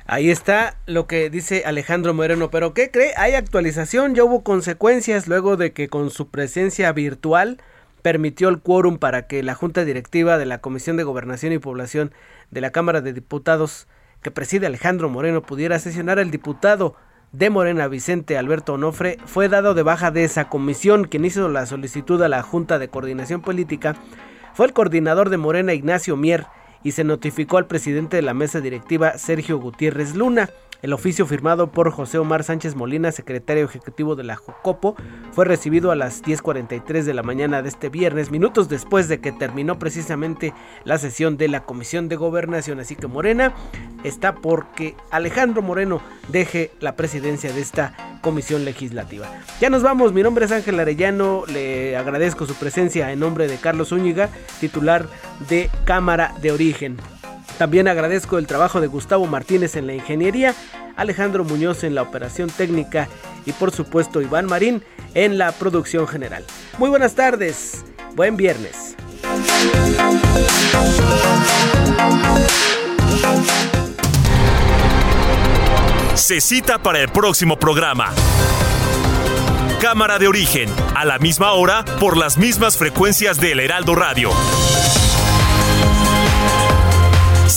Ahí 0.06 0.30
está 0.30 0.78
lo 0.86 1.08
que 1.08 1.32
dice 1.32 1.64
Alejandro 1.66 2.14
Moreno, 2.14 2.52
pero 2.52 2.76
¿qué 2.76 2.92
cree? 2.92 3.14
Hay 3.18 3.34
actualización, 3.34 4.14
ya 4.14 4.24
hubo 4.24 4.44
consecuencias 4.44 5.28
luego 5.28 5.58
de 5.58 5.74
que 5.74 5.88
con 5.88 6.12
su 6.12 6.28
presencia 6.28 6.92
virtual 6.92 7.58
permitió 8.04 8.50
el 8.50 8.60
quórum 8.60 9.00
para 9.00 9.26
que 9.26 9.42
la 9.42 9.56
Junta 9.56 9.84
Directiva 9.84 10.38
de 10.38 10.46
la 10.46 10.60
Comisión 10.60 10.98
de 10.98 11.04
Gobernación 11.04 11.52
y 11.52 11.58
Población 11.58 12.12
de 12.52 12.62
la 12.62 12.70
Cámara 12.70 13.02
de 13.02 13.12
Diputados 13.12 13.88
que 14.22 14.30
preside 14.30 14.68
Alejandro 14.68 15.10
Moreno 15.10 15.42
pudiera 15.42 15.80
sesionar 15.80 16.20
al 16.20 16.30
diputado 16.30 16.96
de 17.32 17.50
Morena 17.50 17.88
Vicente 17.88 18.38
Alberto 18.38 18.74
Onofre 18.74 19.18
fue 19.26 19.48
dado 19.48 19.74
de 19.74 19.84
baja 19.84 20.12
de 20.12 20.24
esa 20.24 20.50
comisión. 20.50 21.06
Quien 21.06 21.26
hizo 21.26 21.48
la 21.50 21.66
solicitud 21.66 22.22
a 22.22 22.30
la 22.30 22.42
Junta 22.42 22.78
de 22.78 22.90
Coordinación 22.90 23.42
Política 23.42 23.96
fue 24.54 24.66
el 24.66 24.74
coordinador 24.74 25.30
de 25.30 25.38
Morena 25.38 25.74
Ignacio 25.74 26.18
Mier 26.18 26.46
y 26.84 26.92
se 26.92 27.04
notificó 27.04 27.58
al 27.58 27.68
presidente 27.68 28.18
de 28.18 28.24
la 28.24 28.34
mesa 28.34 28.60
directiva 28.60 29.18
Sergio 29.18 29.60
Gutiérrez 29.60 30.16
Luna. 30.16 30.50
El 30.82 30.94
oficio 30.94 31.28
firmado 31.28 31.72
por 31.72 31.92
José 31.92 32.18
Omar 32.18 32.44
Sánchez 32.44 32.76
Molina, 32.76 33.12
secretario 33.12 33.66
ejecutivo 33.66 34.16
de 34.16 34.24
la 34.24 34.36
Jocopo, 34.36 34.96
fue 35.32 35.46
recibido 35.46 35.92
a 35.92 35.96
las 35.96 36.24
10.43 36.24 37.04
de 37.04 37.14
la 37.14 37.22
mañana 37.22 37.62
de 37.62 37.70
este 37.70 37.90
viernes, 37.90 38.32
minutos 38.32 38.68
después 38.68 39.08
de 39.08 39.22
que 39.22 39.32
terminó 39.32 39.78
precisamente 39.78 40.56
la 40.84 40.98
sesión 40.98 41.38
de 41.38 41.50
la 41.50 41.66
Comisión 41.66 42.10
de 42.10 42.16
Gobernación. 42.16 42.80
Así 42.80 42.96
que 42.96 43.06
Morena 43.06 43.54
está 44.04 44.34
porque 44.34 44.96
Alejandro 45.12 45.62
Moreno 45.62 46.02
deje 46.30 46.72
la 46.80 46.96
presidencia 46.96 47.54
de 47.54 47.62
esta 47.62 48.18
comisión 48.22 48.66
legislativa. 48.66 49.28
Ya 49.60 49.70
nos 49.70 49.84
vamos, 49.84 50.14
mi 50.14 50.24
nombre 50.24 50.46
es 50.46 50.52
Ángel 50.52 50.80
Arellano, 50.80 51.44
le 51.46 51.96
agradezco 51.96 52.48
su 52.48 52.56
presencia 52.56 53.12
en 53.12 53.20
nombre 53.20 53.48
de 53.48 53.58
Carlos 53.58 53.90
Zúñiga, 53.90 54.30
titular 54.60 55.06
de 55.48 55.70
Cámara 55.86 56.34
de 56.42 56.52
Origen. 56.52 56.98
También 57.58 57.88
agradezco 57.88 58.38
el 58.38 58.48
trabajo 58.48 58.82
de 58.82 58.88
Gustavo 58.88 59.26
Martínez 59.28 59.76
en 59.76 59.88
la 59.88 59.94
ingeniería, 59.94 60.56
Alejandro 60.96 61.44
Muñoz 61.44 61.84
en 61.84 61.96
la 61.96 62.02
operación 62.02 62.50
técnica 62.50 63.08
y 63.46 63.52
por 63.52 63.72
supuesto 63.72 64.22
Iván 64.22 64.46
Marín 64.46 64.84
en 65.14 65.38
la 65.38 65.52
producción 65.52 66.08
general. 66.08 66.46
Muy 66.78 66.90
buenas 66.90 67.16
tardes, 67.16 67.84
buen 68.16 68.38
viernes. 68.38 68.96
Se 76.16 76.40
cita 76.42 76.82
para 76.82 77.00
el 77.00 77.10
próximo 77.10 77.58
programa. 77.58 78.12
Cámara 79.82 80.20
de 80.20 80.28
origen, 80.28 80.70
a 80.96 81.06
la 81.06 81.18
misma 81.18 81.54
hora, 81.54 81.84
por 82.00 82.16
las 82.16 82.38
mismas 82.38 82.78
frecuencias 82.78 83.40
del 83.40 83.60
Heraldo 83.60 83.96
Radio 83.96 84.30